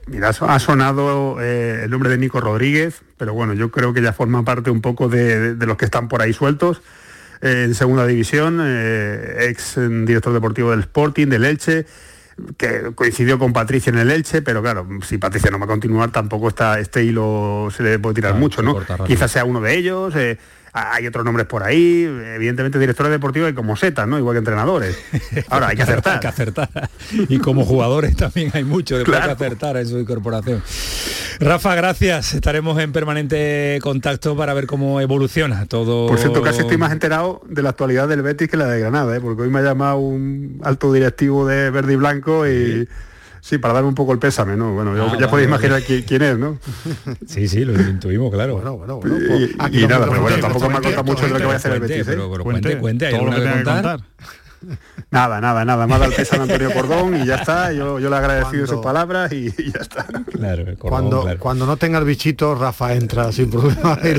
Mira, 0.08 0.30
ha 0.30 0.34
so- 0.34 0.49
ha 0.49 0.60
sonado 0.60 1.38
eh, 1.41 1.82
el 1.84 1.89
nombre 1.91 2.10
de 2.10 2.17
Nico 2.17 2.39
Rodríguez, 2.41 3.02
pero 3.17 3.34
bueno, 3.34 3.54
yo 3.54 3.71
creo 3.71 3.93
que 3.93 4.02
ya 4.02 4.12
forma 4.12 4.43
parte 4.43 4.69
un 4.71 4.82
poco 4.82 5.08
de, 5.08 5.39
de- 5.39 5.56
de 5.56 5.65
los 5.65 5.78
que 5.78 5.86
están 5.86 6.08
por 6.08 6.21
ahí 6.21 6.34
sueltos. 6.34 6.82
En 7.43 7.75
segunda 7.75 8.08
división, 8.08 8.60
eh, 8.63 9.47
ex 9.49 9.75
director 10.06 10.32
deportivo 10.34 10.71
del 10.71 10.79
Sporting, 10.79 11.27
del 11.27 11.43
Elche, 11.43 11.86
que 12.58 12.91
coincidió 12.95 13.38
con 13.38 13.51
Patricia 13.53 13.91
en 13.91 13.97
el 13.99 14.10
Elche, 14.10 14.41
pero 14.41 14.62
claro, 14.62 14.88
si 15.06 15.17
Patricia 15.17 15.51
no 15.51 15.60
va 15.60 15.65
a 15.65 15.67
continuar, 15.67 16.12
tampoco 16.12 16.47
está, 16.47 16.79
este 16.79 17.03
hilo 17.03 17.67
se 17.75 17.84
le 17.84 17.99
puede 17.99 18.15
tirar 18.15 18.32
Claro, 18.32 18.39
mucho, 18.41 18.62
¿no? 18.63 18.79
Quizás 19.06 19.29
sea 19.32 19.45
uno 19.45 19.60
de 19.62 19.75
ellos. 19.75 20.15
eh, 20.15 20.38
hay 20.73 21.05
otros 21.05 21.23
nombres 21.23 21.45
por 21.45 21.63
ahí, 21.63 22.03
evidentemente 22.36 22.79
directores 22.79 23.12
deportivos 23.12 23.47
hay 23.47 23.53
como 23.53 23.75
setas, 23.75 24.07
¿no? 24.07 24.17
Igual 24.17 24.33
que 24.33 24.39
entrenadores. 24.39 24.97
Ahora 25.49 25.67
hay 25.67 25.75
que 25.75 25.83
acertar. 25.83 26.13
hay 26.15 26.19
que 26.19 26.27
acertar. 26.27 26.69
Y 27.29 27.38
como 27.38 27.63
jugadores 27.63 28.15
también 28.15 28.49
hay 28.53 28.63
mucho, 28.63 28.97
después 28.97 29.15
Claro. 29.15 29.31
hay 29.31 29.38
que 29.38 29.45
acertar 29.45 29.77
en 29.77 29.88
su 29.88 29.99
incorporación. 29.99 30.63
Rafa, 31.39 31.75
gracias. 31.75 32.33
Estaremos 32.33 32.79
en 32.79 32.91
permanente 32.91 33.79
contacto 33.83 34.36
para 34.36 34.53
ver 34.53 34.65
cómo 34.65 34.99
evoluciona 35.01 35.65
todo. 35.67 36.07
Por 36.07 36.17
cierto, 36.17 36.41
casi 36.41 36.62
estoy 36.62 36.77
más 36.77 36.91
enterado 36.91 37.41
de 37.47 37.62
la 37.62 37.69
actualidad 37.69 38.07
del 38.07 38.21
Betis 38.23 38.49
que 38.49 38.57
la 38.57 38.67
de 38.67 38.79
Granada, 38.79 39.15
¿eh? 39.15 39.21
porque 39.21 39.43
hoy 39.43 39.49
me 39.49 39.59
ha 39.59 39.63
llamado 39.63 39.97
un 39.97 40.59
alto 40.63 40.91
directivo 40.91 41.45
de 41.45 41.69
Verde 41.69 41.93
y 41.93 41.95
Blanco 41.97 42.47
y 42.47 42.81
sí, 42.83 42.88
para 43.60 43.73
darme 43.75 43.89
un 43.89 43.95
poco 43.95 44.13
el 44.13 44.19
pésame, 44.19 44.56
¿no? 44.56 44.73
Bueno, 44.73 44.95
ya- 44.95 45.03
Ah, 45.03 45.06
ya 45.08 45.13
vale, 45.13 45.27
podéis 45.27 45.49
vale. 45.49 45.65
imaginar 45.67 45.84
quién, 45.86 46.03
quién 46.03 46.21
es, 46.21 46.38
¿no? 46.38 46.58
Sí, 47.27 47.47
sí, 47.47 47.65
lo 47.65 47.73
intuimos, 47.79 48.32
claro. 48.32 48.62
Y, 49.06 49.84
y 49.84 49.88
nada, 49.88 50.08
pero 50.10 50.21
bueno, 50.21 50.38
tampoco 50.39 50.69
me 50.69 50.77
ha 50.77 50.82
contado 50.82 51.03
mucho 51.03 51.23
de 51.25 51.29
lo 51.32 51.38
que 51.39 51.45
va 51.45 51.53
a 51.53 51.56
hacer 51.58 51.73
el 51.73 51.79
Cuente, 51.79 51.93
Betis. 51.97 52.08
¿eh? 52.08 52.12
pero- 52.15 52.32
pero 52.32 52.43
cuente, 52.43 52.77
cuente, 52.79 53.06
¿hay 53.08 53.12
todo 53.13 53.25
lo 53.25 53.32
alguna 53.32 53.51
que 53.53 53.60
que 53.60 53.63
tenga 53.65 53.82
que 53.82 53.88
contar? 53.88 54.08
Nada, 55.12 55.39
nada, 55.41 55.65
nada. 55.65 55.88
Más 55.88 56.02
al 56.02 56.13
a 56.39 56.43
Antonio 56.43 56.71
Cordón 56.73 57.21
y 57.21 57.26
ya 57.26 57.36
está. 57.36 57.71
Yo, 57.71 57.99
yo 57.99 58.10
le 58.10 58.15
he 58.15 58.19
agradecido 58.19 58.67
sus 58.67 58.82
palabras 58.82 59.32
y, 59.32 59.47
y 59.58 59.71
ya 59.71 59.80
está. 59.82 60.06
Claro, 60.32 60.65
Cuando, 60.80 61.28
cuando 61.39 61.65
no 61.65 61.78
tenga 61.78 61.99
el 61.99 62.06
bichito, 62.06 62.56
Rafa 62.56 62.93
entra 62.93 63.32
sin 63.32 63.49
problema. 63.49 63.97
y 64.04 64.13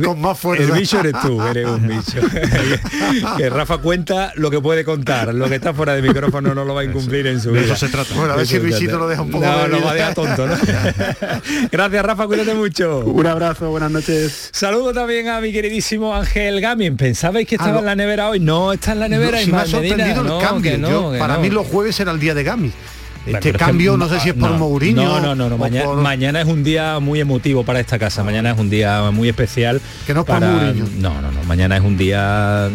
va 0.00 0.04
con 0.06 0.20
más 0.20 0.38
fuerza. 0.38 0.64
El 0.64 0.72
bicho 0.80 1.00
eres 1.00 1.14
tú, 1.22 1.42
eres 1.42 1.66
un 1.68 1.86
bicho. 1.88 2.20
que 3.36 3.50
Rafa 3.50 3.78
cuenta 3.78 4.32
lo 4.36 4.50
que 4.50 4.60
puede 4.60 4.84
contar, 4.84 5.34
lo 5.34 5.48
que 5.48 5.56
está 5.56 5.72
fuera 5.74 5.94
de 5.94 6.02
micrófono 6.02 6.54
no 6.54 6.64
lo 6.64 6.74
va 6.74 6.82
a 6.82 6.84
incumplir 6.84 7.26
en 7.26 7.40
su 7.40 7.50
de 7.52 7.60
vida. 7.60 7.74
eso 7.74 7.86
se 7.86 7.92
trata. 7.92 8.14
Bueno, 8.14 8.32
a 8.32 8.36
ver 8.36 8.46
si 8.46 8.56
el 8.56 8.62
bichito 8.62 8.98
lo 8.98 9.08
deja 9.08 9.22
un 9.22 9.30
poco 9.30 9.44
No, 9.44 9.58
de 9.62 9.68
lo 9.68 9.76
vida. 9.76 9.84
va 9.86 9.90
a 9.90 9.94
dejar 9.94 10.14
tonto, 10.14 10.46
¿no? 10.46 10.54
Gracias, 11.70 12.04
Rafa, 12.04 12.26
cuídate 12.26 12.54
mucho. 12.54 13.00
Un 13.00 13.26
abrazo, 13.26 13.70
buenas 13.70 13.90
noches. 13.90 14.50
Saludo 14.52 14.92
también 14.92 15.28
a 15.28 15.40
mi 15.40 15.52
queridísimo 15.52 16.14
Ángel 16.14 16.60
Gamin. 16.60 16.96
¿Pensabais 16.96 17.46
que 17.46 17.56
estaba 17.56 17.70
Ah, 17.70 17.74
no. 17.74 17.78
en 17.80 17.86
la 17.86 17.96
nevera 17.96 18.28
hoy? 18.28 18.40
No, 18.40 18.72
está 18.72 18.92
en 18.92 19.00
la 19.00 19.08
nevera. 19.08 19.38
No, 19.38 19.44
si 19.44 19.52
me 19.52 19.63
ha 19.64 19.66
Ismael 19.66 19.82
Medina. 19.96 20.14
sorprendido 20.14 20.20
el 20.22 20.42
No, 20.42 20.48
cambio. 20.48 20.78
no, 20.78 21.12
Yo- 21.12 21.18
para 21.18 21.34
no. 21.34 21.40
mí 21.40 21.50
los 21.50 21.66
jueves 21.66 21.98
era 22.00 22.12
el 22.12 22.20
día 22.20 22.34
de 22.34 22.44
Gami. 22.44 22.70
Bueno, 23.24 23.38
Este 23.38 23.52
pero 23.52 23.56
es 23.56 23.58
que 23.58 23.64
cambio, 23.70 23.96
no 23.96 24.06
sé 24.08 24.20
si 24.20 24.28
es 24.28 24.34
por 24.34 24.50
Mourinho. 24.50 25.02
No, 25.02 25.18
no, 25.20 25.34
no, 25.34 25.48
no. 25.48 25.54
o 25.54 25.58
Mañana, 25.58 25.84
por- 25.86 25.96
mañana 26.02 26.40
es 26.42 26.46
un 26.46 26.62
día 26.62 27.00
muy 27.00 27.20
emotivo 27.20 27.64
para 27.64 27.80
esta 27.80 27.98
casa. 27.98 28.22
Mañana 28.22 28.50
es 28.50 28.58
un 28.58 28.68
día 28.68 29.10
muy 29.12 29.30
especial. 29.30 29.80
Que 30.06 30.12
no 30.12 30.20
es 30.20 30.26
por 30.26 30.40
para... 30.40 30.52
Mourinho. 30.52 30.84
No, 30.98 31.22
no, 31.22 31.30
no. 31.32 31.42
Mañana 31.44 31.76
es 31.78 31.82
un 31.82 31.96
día 31.96 32.68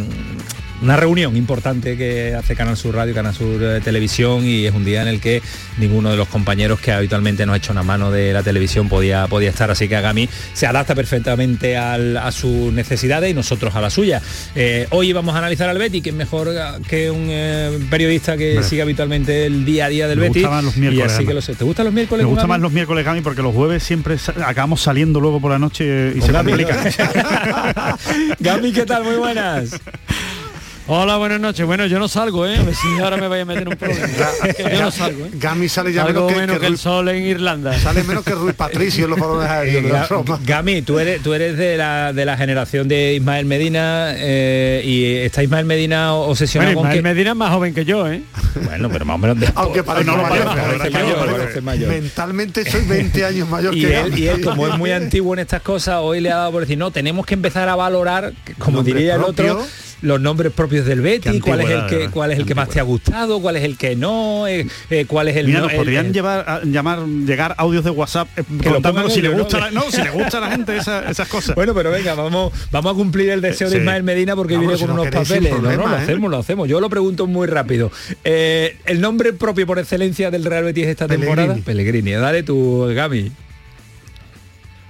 una 0.81 0.95
reunión 0.95 1.35
importante 1.35 1.97
que 1.97 2.33
hace 2.35 2.55
Canal 2.55 2.77
Sur 2.77 2.95
Radio, 2.95 3.13
Canal 3.13 3.33
Sur 3.35 3.61
eh, 3.61 3.81
Televisión 3.83 4.45
y 4.45 4.65
es 4.65 4.73
un 4.73 4.85
día 4.85 5.01
en 5.01 5.07
el 5.09 5.19
que 5.19 5.41
ninguno 5.77 6.09
de 6.11 6.15
los 6.17 6.27
compañeros 6.29 6.79
que 6.79 6.91
habitualmente 6.93 7.45
nos 7.45 7.57
echa 7.57 7.71
una 7.73 7.83
mano 7.83 8.11
de 8.11 8.31
la 8.31 8.43
televisión 8.43 8.87
podía, 8.87 9.27
podía 9.27 9.49
estar, 9.49 9.69
así 9.71 9.87
que 9.89 9.95
Agami 9.97 10.29
se 10.53 10.67
adapta 10.67 10.95
perfectamente 10.95 11.75
al- 11.77 12.15
a 12.17 12.31
sus 12.31 12.71
necesidades 12.71 13.29
y 13.29 13.33
nosotros 13.33 13.75
a 13.75 13.81
la 13.81 13.89
suya. 13.89 14.21
Eh, 14.55 14.87
hoy 14.91 15.11
vamos 15.11 15.35
a 15.35 15.39
analizar 15.39 15.67
al 15.69 15.77
Betty, 15.77 16.01
que 16.01 16.09
es 16.11 16.15
mejor 16.15 16.47
eh, 16.49 16.57
que 16.87 17.11
un 17.11 17.27
eh, 17.29 17.77
periodista 17.89 18.37
que 18.37 18.63
sigue 18.63 18.81
habitualmente 18.81 19.45
el 19.45 19.65
día 19.65 19.85
a 19.85 19.89
día 19.89 20.07
del 20.07 20.19
Betty. 20.19 20.41
los 20.41 20.77
y 20.77 20.79
miércoles, 20.79 21.11
así 21.13 21.25
que 21.25 21.33
lo 21.33 21.41
sé. 21.41 21.55
¿Te 21.55 21.63
gustan 21.65 21.85
los 21.85 21.93
miércoles? 21.93 22.23
Me 22.23 22.29
gustan 22.29 22.43
Gami? 22.43 22.49
más 22.51 22.61
los 22.61 22.71
miércoles, 22.71 23.03
Gami, 23.05 23.21
porque 23.21 23.41
los 23.41 23.53
jueves 23.53 23.83
siempre 23.83 24.15
acabamos 24.45 24.81
saliendo 24.81 25.19
luego 25.19 25.41
por 25.41 25.51
la 25.51 25.59
noche 25.59 26.13
y 26.15 26.21
se 26.21 26.31
Gami, 26.31 26.51
complica. 26.51 26.83
Gami, 28.39 28.71
¿qué 28.71 28.85
tal? 28.85 29.03
Muy 29.03 29.15
buenas. 29.15 29.71
Hola, 30.91 31.17
buenas 31.17 31.39
noches. 31.39 31.67
Bueno, 31.67 31.85
yo 31.85 31.99
no 31.99 32.07
salgo, 32.07 32.47
¿eh? 32.47 32.57
A 32.57 32.63
ver 32.63 32.73
si 32.73 32.87
ahora 32.99 33.15
me 33.17 33.27
vaya 33.27 33.43
a 33.43 33.45
meter 33.45 33.67
un 33.69 33.75
problema. 33.77 34.07
Que 34.57 34.63
yo 34.75 34.81
no 34.81 34.89
salgo, 34.89 35.23
¿eh? 35.25 35.29
Gami 35.33 35.69
sale 35.69 35.93
ya 35.93 36.01
Salgo 36.03 36.21
menos 36.21 36.33
que, 36.33 36.39
menos 36.39 36.55
que 36.55 36.61
que 36.61 36.65
el 36.67 36.77
sol 36.79 37.09
en 37.09 37.25
Irlanda. 37.27 37.77
Sale 37.77 38.03
menos 38.03 38.23
que 38.23 38.31
Ruiz 38.31 38.55
Patricio 38.55 39.03
en 39.03 39.11
los 39.11 39.19
balones 39.19 39.47
aéreos. 39.47 40.09
Gami, 40.43 40.81
tú 40.81 40.97
eres, 40.97 41.21
tú 41.21 41.35
eres 41.35 41.57
de 41.57 41.77
la, 41.77 42.11
de 42.11 42.25
la 42.25 42.35
generación 42.37 42.87
de 42.87 43.13
Ismael 43.13 43.45
Medina 43.45 44.13
eh, 44.15 44.81
y 44.83 45.05
está 45.17 45.43
Ismael 45.43 45.67
Medina 45.67 46.15
obsesionado 46.15 46.73
Bueno, 46.73 46.81
con 46.89 46.97
Ismael 46.97 47.03
que... 47.03 47.13
Medina 47.13 47.29
es 47.31 47.37
más 47.37 47.51
joven 47.53 47.73
que 47.75 47.85
yo, 47.85 48.07
¿eh? 48.11 48.23
Bueno, 48.65 48.89
pero 48.91 49.05
más 49.05 49.13
o 49.15 49.17
menos... 49.19 49.39
de- 49.39 49.51
Aunque 49.53 49.83
parece 49.83 50.05
no 50.09 50.17
mayor, 50.17 50.45
parece, 50.45 50.89
mayor, 50.89 51.25
parece 51.37 51.61
mayor. 51.61 51.89
Mentalmente 51.89 52.67
soy 52.69 52.83
20 52.85 53.25
años 53.25 53.47
mayor 53.47 53.75
Y 53.77 53.81
que 53.81 53.95
él, 53.95 54.09
Gami. 54.09 54.21
y 54.21 54.27
él, 54.27 54.41
como 54.41 54.67
es 54.67 54.75
muy 54.75 54.91
antiguo 54.91 55.33
en 55.35 55.39
estas 55.41 55.61
cosas, 55.61 55.97
hoy 56.01 56.19
le 56.19 56.31
ha 56.31 56.37
dado 56.37 56.51
por 56.53 56.61
decir, 56.61 56.79
no, 56.79 56.89
tenemos 56.89 57.27
que 57.27 57.35
empezar 57.35 57.69
a 57.69 57.75
valorar, 57.75 58.33
como 58.57 58.81
diría 58.81 59.13
el 59.15 59.21
otro. 59.23 59.63
Los 60.01 60.19
nombres 60.21 60.51
propios 60.53 60.85
del 60.85 61.01
Betty, 61.01 61.31
Qué 61.31 61.39
cuál 61.41 61.61
es 61.61 61.69
el 61.69 61.85
que 61.87 61.95
¿verdad? 61.97 62.11
cuál 62.13 62.31
es 62.31 62.39
el 62.39 62.45
que 62.45 62.55
más 62.55 62.69
te 62.69 62.79
ha 62.79 62.83
gustado, 62.83 63.41
cuál 63.41 63.55
es 63.57 63.63
el 63.63 63.77
que 63.77 63.95
no, 63.95 64.47
eh, 64.47 64.65
eh, 64.89 65.05
cuál 65.07 65.27
es 65.27 65.35
el 65.37 65.47
Mira, 65.47 65.59
no- 65.59 65.63
nos 65.65 65.73
el- 65.73 65.77
podrían 65.79 66.05
el- 66.07 66.13
llevar 66.13 66.45
a, 66.47 66.61
llamar, 66.63 66.99
llegar 67.05 67.55
audios 67.57 67.83
de 67.83 67.89
WhatsApp 67.91 68.27
eh, 68.37 68.43
contándonos 68.63 69.13
si 69.13 69.21
le 69.21 69.27
ellos, 69.29 69.39
gusta 69.41 69.59
¿no? 69.59 69.65
la, 69.65 69.71
no, 69.71 69.81
si 69.91 70.01
le 70.01 70.09
gusta 70.09 70.37
a 70.37 70.41
la 70.41 70.51
gente 70.51 70.77
esa- 70.77 71.09
esas 71.09 71.27
cosas. 71.27 71.55
Bueno, 71.55 71.73
pero 71.73 71.91
venga, 71.91 72.15
vamos, 72.15 72.53
vamos 72.71 72.93
a 72.93 72.95
cumplir 72.95 73.29
el 73.29 73.41
deseo 73.41 73.67
de 73.69 73.75
Sí. 73.75 73.79
Ismael 73.79 74.03
Medina 74.03 74.35
porque 74.35 74.55
Vamos, 74.55 74.69
viene 74.69 74.81
con 74.85 74.91
unos 74.99 75.11
papeles. 75.13 75.51
no, 75.51 75.61
no, 75.61 75.87
lo 75.87 75.93
¿eh? 75.93 75.97
hacemos, 75.99 76.31
lo 76.31 76.37
hacemos. 76.37 76.67
Yo 76.69 76.79
lo 76.79 76.89
pregunto 76.89 77.27
muy 77.27 77.47
rápido. 77.47 77.91
El 78.23 79.01
nombre 79.01 79.33
propio 79.33 79.65
por 79.67 79.79
excelencia 79.79 80.31
del 80.31 80.45
Real 80.45 80.63
Betis 80.63 80.87
esta 80.87 81.07
Pellegrini. 81.07 81.35
temporada, 81.35 81.61
Pellegrini. 81.65 82.11
Dale 82.11 82.43
tu 82.43 82.85
Gami. 82.93 83.31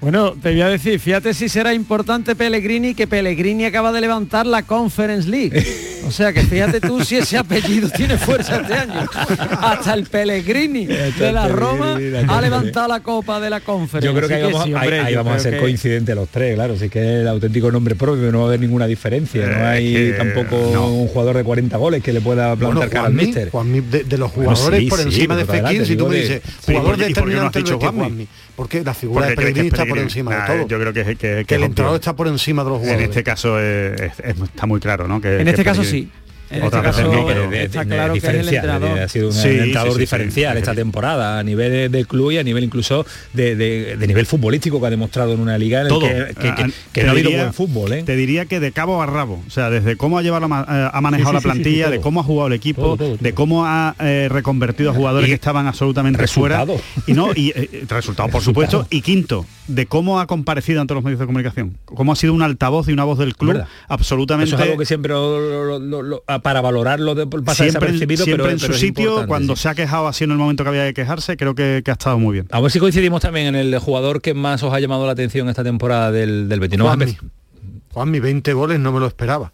Bueno, 0.01 0.31
te 0.41 0.51
voy 0.51 0.62
a 0.62 0.69
decir, 0.69 0.97
fíjate 0.97 1.33
si 1.33 1.49
será 1.49 1.73
importante 1.73 2.33
Pellegrini, 2.33 2.95
que 2.95 3.05
Pellegrini 3.05 3.65
acaba 3.65 3.91
de 3.91 3.99
levantar 3.99 4.45
la 4.45 4.63
Conference 4.63 5.27
League. 5.29 5.65
O 6.07 6.12
sea 6.12 6.33
que 6.33 6.41
fíjate 6.41 6.79
tú 6.81 7.03
si 7.03 7.17
ese 7.17 7.38
apellido 7.38 7.88
tiene 7.89 8.17
fuerza 8.17 8.62
este 8.62 8.73
año. 8.73 9.05
Hasta 9.62 9.93
el 9.93 10.05
Pellegrini 10.05 10.85
de 10.88 11.31
la 11.31 11.47
Roma 11.49 11.99
ha 12.29 12.41
levantado 12.41 12.88
la 12.88 13.01
copa 13.01 13.39
de 13.39 13.49
la 13.51 13.59
Conference. 13.59 14.07
Yo 14.07 14.15
creo 14.15 14.27
que 14.27 14.35
Así 14.35 14.43
ahí 14.45 14.51
vamos, 14.51 14.63
sí, 14.65 14.69
ahí- 14.73 14.75
hombre, 14.81 14.99
ahí 15.01 15.13
yo 15.13 15.23
vamos 15.23 15.35
a 15.35 15.39
ser 15.39 15.53
que- 15.55 15.59
coincidentes 15.59 16.15
los 16.15 16.29
tres, 16.29 16.55
claro. 16.55 16.77
Sí 16.79 16.89
que 16.89 16.99
es 16.99 17.05
el 17.21 17.27
auténtico 17.27 17.69
nombre 17.71 17.93
propio, 17.95 18.31
no 18.31 18.39
va 18.39 18.45
a 18.45 18.47
haber 18.47 18.62
ninguna 18.62 18.88
diferencia. 18.88 19.45
No 19.45 19.51
Eh, 19.51 19.65
hay 19.67 20.13
tampoco 20.17 20.71
no. 20.73 20.88
un 20.88 21.07
jugador 21.09 21.35
de 21.38 21.43
40 21.43 21.77
goles 21.77 22.01
que 22.01 22.12
le 22.13 22.21
pueda 22.21 22.55
plantar 22.55 22.77
Bueno, 22.77 22.91
cara 22.91 23.05
al 23.07 23.13
míster. 23.13 23.49
Juanmi, 23.51 23.81
de, 23.81 24.03
de 24.05 24.17
los 24.17 24.33
Bueno, 24.33 24.55
jugadores 24.55 24.79
sí, 24.79 24.85
por 24.88 24.99
sí, 24.99 25.05
encima 25.05 25.35
de 25.35 25.45
Fekir, 25.45 25.85
si 25.85 25.95
tú 25.95 26.07
me 26.07 26.15
dices, 26.15 26.41
jugador 26.65 26.85
¿y 26.85 26.85
por 26.88 26.95
qué 26.95 27.01
no 27.01 27.07
determinante 27.09 27.59
dicho 27.59 27.77
Juanmi? 27.77 27.99
Juanmi. 27.99 28.27
Porque 28.60 28.84
la 28.84 28.93
figura 28.93 29.22
Porque 29.28 29.30
de 29.30 29.36
Pellegrini 29.38 29.67
está 29.69 29.86
por 29.86 29.98
encima 30.00 30.36
de 30.36 30.41
todo. 30.58 30.67
Yo 30.67 30.78
creo 30.82 30.91
que, 30.91 31.06
que, 31.06 31.15
que, 31.15 31.45
que 31.45 31.56
el 31.56 31.63
entrenador 31.63 31.98
está 31.98 32.13
por 32.13 32.28
encima 32.28 32.65
de 32.65 32.69
los 32.69 32.80
En 32.80 32.84
jugadores. 32.84 33.10
este 33.10 33.24
caso 33.24 33.58
es- 33.58 34.02
es- 34.02 34.19
es- 34.19 34.41
está 34.41 34.65
muy 34.65 34.82
claro, 34.82 35.08
¿no? 35.08 35.22
Que, 35.22 35.38
En 35.38 35.45
que 35.45 35.52
este 35.52 35.63
caso 35.63 35.82
sí. 35.86 36.12
En 36.51 36.63
este 36.63 36.81
caso 36.81 37.03
no, 37.03 37.25
pero- 37.27 37.51
está 37.53 37.85
claro 37.85 38.13
que 38.13 38.19
es 38.19 38.23
el 38.25 38.35
entrenador. 38.49 38.99
Ha 38.99 39.07
sido 39.07 39.27
un 39.27 39.33
Sí, 39.33 39.47
entrenador 39.49 39.88
sí, 39.89 39.91
sí, 39.91 39.93
sí. 39.95 39.99
diferencial 40.01 40.57
esta 40.57 40.73
temporada 40.73 41.39
a 41.39 41.43
nivel 41.43 41.71
de, 41.71 41.89
de 41.89 42.05
club 42.05 42.31
y 42.31 42.38
a 42.39 42.43
nivel 42.43 42.63
incluso 42.63 43.05
de, 43.33 43.55
de- 43.55 43.97
de 43.97 44.07
nivel 44.07 44.25
futbolístico 44.25 44.79
que 44.79 44.88
ha 44.88 44.89
demostrado 44.89 45.33
en 45.33 45.39
una 45.39 45.57
liga 45.57 45.79
en 45.81 45.85
el 45.85 45.89
todo. 45.89 46.01
que, 46.01 46.07
que- 46.09 46.33
que- 46.33 46.49
Ah, 46.63 46.67
que 46.91 47.03
no 47.03 47.09
ha 47.09 47.12
habido 47.12 47.31
buen 47.31 47.53
fútbol. 47.53 47.93
¿eh? 47.93 48.03
Te 48.03 48.15
diría 48.15 48.45
que 48.45 48.59
de 48.59 48.71
cabo 48.71 49.01
a 49.01 49.05
rabo, 49.05 49.43
o 49.47 49.49
sea, 49.51 49.69
desde 49.69 49.95
cómo 49.95 50.17
ha 50.17 50.21
llevado 50.23 50.47
eh, 50.47 50.89
ha 50.91 51.01
manejado 51.01 51.38
Sí, 51.38 51.41
sí, 51.43 51.47
la 51.47 51.53
sí, 51.53 51.59
sí, 51.59 51.63
sí, 51.63 51.63
plantilla, 51.63 51.89
de 51.89 52.01
cómo 52.01 52.19
ha 52.21 52.23
jugado 52.23 52.47
el 52.47 52.53
equipo, 52.53 52.81
Todo, 52.81 52.97
todo, 52.97 53.17
de 53.19 53.33
cómo 53.33 53.65
ha 53.65 53.95
eh, 53.99 54.27
reconvertido 54.31 54.91
a 54.91 54.93
jugadores 54.93 55.27
Y 55.27 55.31
que 55.31 55.35
estaban 55.35 55.67
absolutamente 55.67 56.19
resultado. 56.19 56.77
fuera 56.79 57.03
y 57.07 57.13
no 57.13 57.31
y 57.35 57.49
eh, 57.55 57.83
resultado 57.88 58.29
por 58.29 58.41
supuesto 58.41 58.88
y 58.89 59.01
quinto 59.01 59.45
de 59.69 59.86
cómo 59.86 60.19
ha 60.19 60.27
comparecido 60.27 60.82
ante 60.82 60.93
los 60.93 61.03
medios 61.03 61.19
de 61.19 61.25
comunicación, 61.25 61.77
cómo 61.86 62.12
ha 62.12 62.15
sido 62.15 62.34
un 62.34 62.41
altavoz 62.41 62.88
y 62.89 62.93
una 62.93 63.03
voz 63.03 63.17
del 63.19 63.36
club 63.36 63.53
Verdad. 63.53 63.67
absolutamente 63.88 64.47
Eso 64.53 64.55
es 64.58 64.62
algo 64.67 64.77
que 64.77 64.86
siempre 64.86 65.13
lo- 65.13 65.39
lo- 65.65 65.79
lo- 65.79 66.01
lo- 66.01 66.23
para 66.43 66.62
valorarlo 66.62 67.15
de, 67.15 67.27
pasa 67.27 67.63
siempre, 67.63 67.97
siempre 67.97 68.17
pero, 68.25 68.49
en 68.49 68.60
su 68.60 68.65
pero 68.67 68.77
sitio 68.77 69.27
cuando 69.27 69.55
sí. 69.55 69.62
se 69.63 69.69
ha 69.69 69.75
quejado 69.75 70.08
así 70.08 70.23
en 70.23 70.32
el 70.32 70.38
momento 70.38 70.63
que 70.63 70.69
había 70.69 70.86
que 70.88 70.93
quejarse, 70.95 71.38
creo 71.38 71.55
que, 71.55 71.82
que 71.86 71.91
ha 71.91 71.93
estado 71.93 72.17
muy 72.19 72.34
bien. 72.34 72.47
A 72.51 72.60
ver 72.60 72.71
si 72.71 72.79
coincidimos 72.79 73.21
también 73.21 73.47
en 73.47 73.55
el 73.55 73.77
jugador 73.79 74.21
que 74.21 74.34
más 74.34 74.62
os 74.63 74.73
ha 74.73 74.79
llamado 74.79 75.05
la 75.05 75.12
atención 75.13 75.47
esta 75.49 75.63
temporada 75.63 76.12
del, 76.12 76.49
del 76.49 76.60
Betis. 76.60 76.79
Juanmi. 76.82 77.17
Juanmi, 77.93 78.19
20 78.19 78.53
goles 78.53 78.79
no 78.79 78.91
me 78.91 78.99
lo 78.99 79.08
esperaba. 79.08 79.51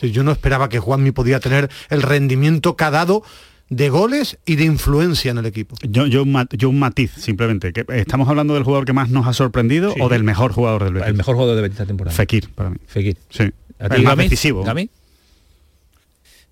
Si 0.00 0.10
yo 0.12 0.22
no 0.22 0.30
esperaba 0.32 0.68
que 0.68 0.78
Juanmi 0.78 1.10
podía 1.10 1.40
tener 1.40 1.68
el 1.90 2.02
rendimiento 2.02 2.76
que 2.76 2.84
ha 2.84 2.90
dado 2.90 3.22
de 3.70 3.90
goles 3.90 4.38
y 4.46 4.56
de 4.56 4.64
influencia 4.64 5.30
en 5.30 5.38
el 5.38 5.46
equipo. 5.46 5.76
Yo, 5.82 6.06
yo, 6.06 6.24
yo 6.52 6.68
un 6.70 6.78
matiz, 6.78 7.12
simplemente. 7.16 7.72
que 7.72 7.84
¿Estamos 7.88 8.28
hablando 8.28 8.54
del 8.54 8.62
jugador 8.64 8.84
que 8.86 8.92
más 8.94 9.10
nos 9.10 9.26
ha 9.26 9.32
sorprendido 9.34 9.92
Sí. 9.92 10.00
o 10.00 10.08
del 10.08 10.24
mejor 10.24 10.52
jugador 10.52 10.84
del 10.84 10.94
Betis? 10.94 11.08
El 11.08 11.14
mejor 11.16 11.34
jugador 11.34 11.56
de 11.56 11.62
Betis 11.62 11.74
esta 11.76 11.86
temporada. 11.86 12.16
Fekir, 12.16 12.48
para 12.54 12.70
mí. 12.70 12.76
Fekir. 12.86 13.16
Sí. 13.28 13.44
¿A 13.78 13.88
ti, 13.88 13.96
el 13.96 14.02
más 14.02 14.12
Gami? 14.16 14.22
decisivo. 14.24 14.64
¿Gami? 14.64 14.88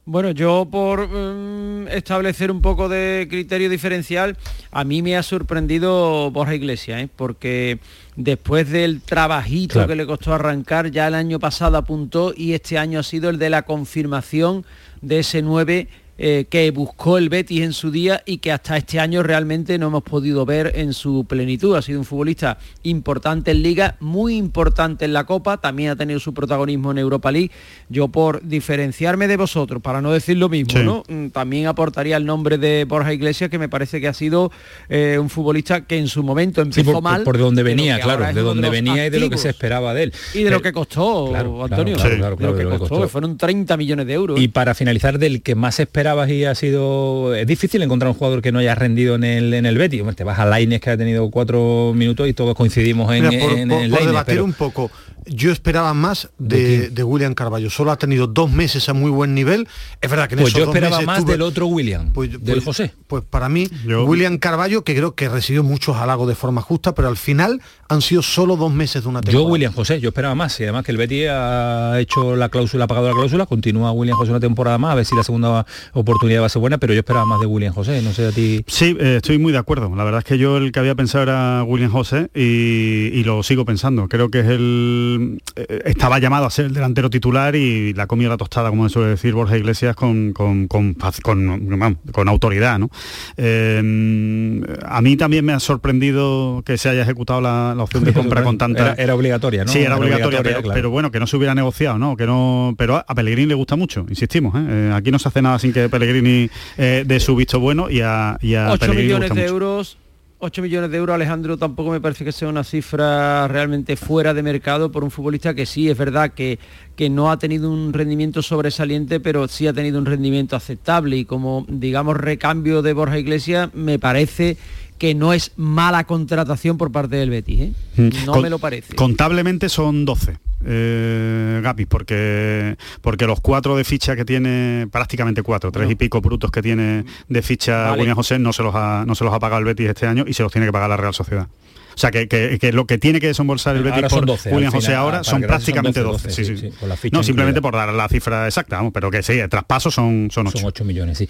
Bueno, 0.09 0.31
yo 0.31 0.69
por 0.71 1.09
mm, 1.09 1.89
establecer 1.89 2.53
un 2.53 2.63
poco 2.63 2.89
de 2.89 3.27
criterio 3.29 3.69
diferencial, 3.69 4.37
a 4.71 4.85
mí 4.85 5.03
me 5.03 5.17
ha 5.17 5.23
sorprendido 5.25 6.31
Borja 6.31 6.55
Iglesias, 6.55 7.03
¿eh? 7.03 7.09
porque 7.17 7.81
después 8.15 8.71
del 8.71 9.01
trabajito 9.01 9.73
Claro. 9.73 9.89
que 9.89 9.97
le 9.97 10.07
costó 10.07 10.33
arrancar, 10.33 10.93
ya 10.93 11.09
el 11.09 11.15
año 11.15 11.41
pasado 11.41 11.77
apuntó 11.77 12.33
y 12.37 12.53
este 12.53 12.79
año 12.79 13.01
ha 13.01 13.03
sido 13.03 13.31
el 13.31 13.39
de 13.39 13.51
la 13.51 13.63
confirmación 13.63 14.65
de 15.03 15.19
ese 15.21 15.43
9 15.43 15.89
eh, 16.19 16.47
que 16.49 16.71
buscó 16.71 17.19
el 17.19 17.29
Betis 17.29 17.61
en 17.63 17.73
su 17.73 17.91
día 17.91 18.23
y 18.25 18.39
que 18.39 18.53
hasta 18.53 18.77
este 18.77 18.99
año 19.01 19.23
realmente 19.23 19.79
no 19.79 19.89
hemos 19.89 20.03
podido 20.03 20.47
ver 20.47 20.73
en 20.77 20.93
su 20.93 21.25
plenitud. 21.29 21.77
Ha 21.77 21.83
sido 21.83 21.99
un 21.99 22.05
futbolista 22.05 22.59
importante 22.85 23.51
en 23.51 23.63
Liga, 23.63 23.97
muy 24.01 24.37
importante 24.37 25.05
en 25.05 25.13
la 25.13 25.25
Copa, 25.25 25.59
también 25.59 25.91
ha 25.91 25.97
tenido 25.97 26.19
su 26.21 26.33
protagonismo 26.33 26.91
en 26.91 26.99
Europa 26.99 27.31
League. 27.31 27.51
Yo 27.89 28.09
por 28.09 28.43
diferenciarme 28.43 29.29
de 29.29 29.37
vosotros, 29.37 29.83
para 29.83 30.01
no 30.01 30.13
decir 30.13 30.37
lo 30.39 30.49
mismo, 30.49 30.73
Sí. 30.79 30.85
¿no? 30.85 31.03
Mm, 31.09 31.29
también 31.29 31.67
aportaría 31.67 32.17
el 32.17 32.25
nombre 32.27 32.59
de 32.59 32.85
Borja 32.85 33.13
Iglesias, 33.13 33.51
que 33.51 33.59
me 33.59 33.69
parece 33.69 34.01
que 34.01 34.09
ha 34.09 34.15
sido 34.15 34.51
eh, 34.89 35.19
un 35.21 35.29
futbolista 35.31 35.83
que 35.83 35.99
en 35.99 36.09
su 36.09 36.23
momento 36.23 36.63
Sí, 36.63 36.69
empezó 36.81 36.93
por, 36.95 37.03
mal. 37.03 37.23
por 37.25 37.39
donde 37.39 37.63
pero 37.63 37.77
venía, 37.77 37.99
claro, 38.01 38.25
de 38.33 38.41
donde 38.41 38.71
venía 38.71 39.07
y 39.07 39.11
de 39.11 39.21
lo 39.21 39.31
que 39.31 39.39
se 39.39 39.49
esperaba 39.51 39.95
de 39.95 40.05
él. 40.05 40.13
Y 40.35 40.43
de 40.43 40.51
lo 40.51 40.57
Eh, 40.59 40.63
que 40.63 40.73
costó, 40.73 41.29
claro, 41.31 41.65
Antonio. 41.65 41.97
claro, 41.97 42.17
claro, 42.17 42.31
lo 42.31 42.37
claro, 42.37 42.53
que 42.53 42.59
de 42.59 42.65
lo 42.65 42.71
que 42.71 42.79
costó, 42.79 43.03
que 43.03 43.09
fueron 43.09 43.37
30 43.37 43.77
millones 43.77 44.07
de 44.07 44.13
euros. 44.15 44.41
Y 44.41 44.49
para 44.49 44.75
finalizar, 44.75 45.19
del 45.19 45.43
que 45.43 45.55
más 45.55 45.79
esperabas 46.07 46.31
y 46.31 46.45
ha 46.45 46.55
sido... 46.55 47.35
Es 47.35 47.47
difícil 47.49 47.83
encontrar 47.83 48.11
un 48.11 48.17
jugador 48.17 48.41
que 48.41 48.53
no 48.53 48.61
haya 48.61 48.75
rendido 48.77 49.17
en 49.17 49.25
el, 49.25 49.53
en 49.55 49.67
el 49.67 49.77
Betis. 49.77 50.01
Hombre, 50.03 50.15
te 50.15 50.23
vas 50.25 50.39
a 50.39 50.47
Laines, 50.47 50.81
que 50.81 50.91
ha 50.91 50.97
tenido 50.97 51.29
cuatro 51.31 51.93
minutos 51.97 52.29
y 52.29 52.33
todos 52.33 52.55
coincidimos 52.55 53.13
en, 53.13 53.29
Mira, 53.29 53.43
por, 53.45 53.53
en 53.59 53.69
por- 53.69 53.79
el 53.83 53.91
por 53.91 53.99
Lainez, 53.99 54.07
debatir 54.07 54.35
pero- 54.35 54.45
un 54.45 54.53
poco, 54.53 54.91
yo 55.29 55.51
esperaba 55.51 55.93
más 55.95 56.29
de, 56.39 56.91
de 56.91 57.03
William 57.03 57.35
Carballo. 57.35 57.69
Solo 57.71 57.91
ha 57.91 57.97
tenido 57.97 58.29
dos 58.29 58.49
meses 58.53 58.89
a 58.89 58.93
muy 58.93 59.11
buen 59.11 59.35
nivel. 59.35 59.67
Es 60.01 60.09
verdad 60.09 60.29
que 60.29 60.35
en 60.37 60.41
Pues 60.43 60.51
esos 60.53 60.61
yo 60.61 60.67
dos 60.67 60.75
esperaba 60.77 60.99
meses 60.99 61.07
más 61.07 61.25
tuve- 61.25 61.33
del 61.33 61.43
otro 61.43 61.67
William, 61.67 62.13
Pues- 62.13 62.31
del 62.31 62.41
pues- 62.57 62.65
José. 62.65 62.93
Pues 63.09 63.25
para 63.29 63.49
mí, 63.49 63.69
Yo- 63.85 64.05
William 64.05 64.39
Carballo, 64.39 64.85
que 64.85 64.95
creo 64.95 65.15
que 65.17 65.29
recibió 65.29 65.65
muchos 65.65 65.97
halagos 65.97 66.29
de 66.29 66.37
forma 66.37 66.63
justa, 66.63 66.95
pero 66.95 67.09
al 67.09 67.17
final 67.17 67.61
han 67.89 68.03
sido 68.03 68.23
solo 68.23 68.57
dos 68.57 68.73
meses 68.73 69.03
de 69.03 69.09
una 69.09 69.21
Yo 69.21 69.25
temporada. 69.31 69.53
William 69.53 69.73
José, 69.73 70.01
yo 70.01 70.09
esperaba 70.11 70.35
más 70.37 70.59
y 70.61 70.65
además 70.65 70.85
que 70.85 70.93
el 70.93 70.99
Betis 70.99 71.27
ha 71.31 71.99
hecho 72.01 72.37
la 72.37 72.49
cláusula, 72.49 72.85
ha 72.85 72.87
pagado 72.89 73.09
la 73.09 73.15
cláusula, 73.15 73.47
continúa 73.47 73.91
William 73.93 74.17
José 74.17 74.31
una 74.31 74.41
temporada 74.41 74.79
más, 74.79 74.93
a 74.93 74.95
ver 74.97 75.05
si 75.05 75.15
la 75.17 75.23
segunda 75.25 75.67
oportunidad 76.01 76.43
va 76.43 76.47
a 76.47 76.49
ser 76.49 76.61
buena, 76.61 76.79
pero 76.79 76.93
yo 76.95 77.01
esperaba 77.01 77.25
más 77.25 77.41
de 77.41 77.47
William 77.47 77.73
José, 77.75 78.01
no 78.03 78.13
sé 78.13 78.27
a 78.27 78.33
ti. 78.33 78.65
Sí, 78.67 78.97
eh, 79.01 79.17
estoy 79.17 79.39
muy 79.39 79.53
de 79.53 79.59
acuerdo. 79.59 79.95
La 79.97 80.05
verdad 80.05 80.19
es 80.19 80.25
que 80.25 80.39
yo 80.39 80.57
el 80.59 80.73
que 80.73 80.79
había 80.81 80.95
pensado 80.95 81.23
era 81.25 81.63
William 81.65 81.91
José 81.91 82.31
y, 82.35 83.11
y 83.19 83.25
lo 83.25 83.43
sigo 83.43 83.65
pensando. 83.65 84.09
Creo 84.09 84.31
que 84.31 84.41
es 84.41 84.47
el 84.47 85.43
eh, 85.57 85.83
estaba 85.87 86.19
llamado 86.19 86.47
a 86.47 86.51
ser 86.51 86.67
el 86.67 86.75
delantero 86.75 87.11
titular 87.11 87.57
y 87.57 87.93
la 87.95 88.07
comida 88.07 88.29
la 88.29 88.37
tostada, 88.37 88.71
como 88.71 88.89
suele 88.89 89.09
decir 89.11 89.35
Borja 89.35 89.57
Iglesias, 89.57 89.97
con, 89.97 90.33
con, 90.33 90.69
con, 90.69 90.95
fac- 90.97 91.21
con- 91.23 91.67
vamos, 91.79 91.99
con 92.13 92.29
autoridad. 92.29 92.79
¿no? 92.79 92.91
Eh, 93.37 94.63
a 94.85 95.01
mí 95.03 95.17
también 95.17 95.45
me 95.45 95.53
ha 95.53 95.61
sorprendido 95.61 96.63
que 96.65 96.79
se 96.79 96.89
haya 96.89 97.03
ejecutado 97.03 97.41
la, 97.41 97.75
la 97.77 97.83
opción 97.83 98.05
de 98.05 98.13
compra 98.15 98.43
con 98.43 98.59
tanta... 98.59 98.83
Era, 98.93 98.95
era 98.95 99.15
obligatoria, 99.15 99.65
¿no? 99.65 99.73
Sí, 99.73 99.79
era, 99.81 99.97
obligatoria, 99.97 100.43
pero, 100.43 100.63
claro. 100.63 100.75
pero 100.75 100.91
bueno, 100.91 101.11
que 101.11 101.21
no 101.21 101.27
se 101.27 101.37
hubiera 101.37 101.55
negociado, 101.55 101.99
¿no? 101.99 102.17
Que 102.17 102.27
no, 102.27 102.75
pero 102.77 102.97
a 102.97 103.07
a 103.09 103.15
Pellegrini 103.15 103.49
le 103.49 103.55
gusta 103.55 103.77
mucho, 103.77 104.05
insistimos. 104.09 104.55
aquí 104.93 105.11
no 105.11 105.19
se 105.19 105.29
hace 105.29 105.41
nada 105.41 105.59
sin 105.59 105.73
que 105.73 105.86
Pellegrini 105.89 106.51
eh, 106.77 107.05
dé 107.07 107.21
su 107.21 107.37
visto 107.37 107.61
bueno 107.61 107.91
y 107.91 108.01
a, 108.01 108.39
y 108.41 108.55
a 108.55 108.71
8 108.73 108.81
Pellegrini 108.81 109.03
le 109.03 109.05
millones 109.05 109.29
de 109.31 109.43
mucho. 109.43 109.53
euros 109.53 109.99
8 110.39 110.61
millones 110.61 110.91
de 110.91 110.99
euros, 110.99 111.15
Alejandro, 111.15 111.57
tampoco 111.57 111.91
me 111.91 112.01
parece 112.01 112.23
que 112.23 112.33
sea 112.33 112.49
una 112.49 112.63
cifra 112.63 113.49
realmente 113.49 113.97
fuera 113.97 114.35
de 114.35 114.43
mercado 114.43 114.93
por 114.93 115.03
un 115.03 115.11
futbolista 115.11 115.55
que 115.55 115.65
sí, 115.65 115.89
es 115.89 115.97
verdad 115.97 116.33
que, 116.33 116.59
que 116.95 117.09
no 117.09 117.31
ha 117.31 117.39
tenido 117.39 117.71
un 117.71 117.95
rendimiento 117.95 118.43
sobresaliente, 118.43 119.19
pero 119.19 119.49
sí 119.49 119.67
ha 119.67 119.73
tenido 119.73 119.99
un 119.99 120.05
rendimiento 120.05 120.55
aceptable 120.55 121.17
y 121.17 121.25
como, 121.25 121.65
digamos, 121.69 122.19
recambio 122.19 122.83
de 122.83 122.93
Borja 122.93 123.19
Iglesias, 123.19 123.71
me 123.75 123.99
parece 123.99 124.59
que 124.99 125.15
no 125.15 125.33
es 125.33 125.53
mala 125.57 126.05
contratación 126.05 126.79
por 126.79 126.91
parte 126.93 127.17
del 127.17 127.31
Betis. 127.31 127.61
¿eh? 127.61 127.73
Mm. 127.97 128.27
No 128.27 128.33
Con- 128.33 128.43
me 128.43 128.51
lo 128.51 128.59
parece. 128.59 128.95
Contablemente 128.95 129.69
son 129.69 130.05
12, 130.05 130.39
eh, 130.65 131.61
Gapi, 131.63 131.87
porque, 131.87 132.77
porque 133.01 133.27
los 133.27 133.41
cuatro 133.41 133.77
de 133.77 133.85
ficha 133.85 134.17
que 134.17 134.25
tiene, 134.25 134.89
prácticamente 134.91 135.43
cuatro, 135.43 135.71
tres 135.71 135.91
y 135.91 135.95
pico 135.95 136.21
brutos 136.21 136.51
que 136.51 136.63
tiene 136.63 137.05
de 137.29 137.43
ficha 137.43 137.91
Vale. 137.91 138.01
William 138.01 138.17
José, 138.17 138.39
no 138.39 138.53
se, 138.53 138.63
los 138.63 138.75
ha, 138.75 139.05
no 139.07 139.15
se 139.15 139.25
los 139.25 139.33
ha 139.33 139.39
pagado 139.39 139.59
el 139.61 139.65
Betis 139.67 139.89
este 139.89 140.07
año 140.07 140.25
y 140.27 140.33
se 140.33 140.43
los 140.43 140.53
tiene 140.53 140.67
que 140.67 140.73
pagar 140.73 140.89
la 140.89 140.97
Real 140.97 141.15
Sociedad. 141.15 141.49
O 141.97 141.99
sea, 141.99 142.11
que, 142.11 142.29
que- 142.29 142.59
que 142.59 142.73
lo 142.73 142.87
que 142.87 142.99
tiene 142.99 143.21
que 143.21 143.29
desembolsar 143.29 143.75
el 143.75 143.83
Betis 143.83 143.97
Ahora 143.97 144.09
son 144.11 144.19
por 144.21 144.27
12, 144.27 144.51
William 144.53 144.69
al 144.75 144.81
José 144.81 144.95
ahora 144.95 145.25
son 145.25 145.41
veas, 145.41 145.49
son 145.51 145.57
prácticamente 145.57 146.01
12, 146.01 146.29
12. 146.29 146.31
sí, 146.31 146.43
12, 146.53 146.57
sí. 146.61 146.71
sí, 146.71 146.77
con 146.79 146.89
la 146.91 146.97
ficha 146.99 147.17
no, 147.17 147.23
simplemente 147.23 147.61
incluida. 147.61 147.73
por 147.73 147.87
dar 147.89 147.95
la 147.95 148.09
cifra 148.09 148.47
exacta, 148.47 148.77
vamos, 148.77 148.93
pero 148.93 149.11
que 149.11 149.23
sí, 149.23 149.33
el 149.33 149.49
traspaso 149.49 149.91
son, 149.91 150.29
son 150.31 150.47
8. 150.49 150.59
Son 150.59 150.67
8 150.69 150.85
millones, 150.85 151.17
sí. 151.17 151.29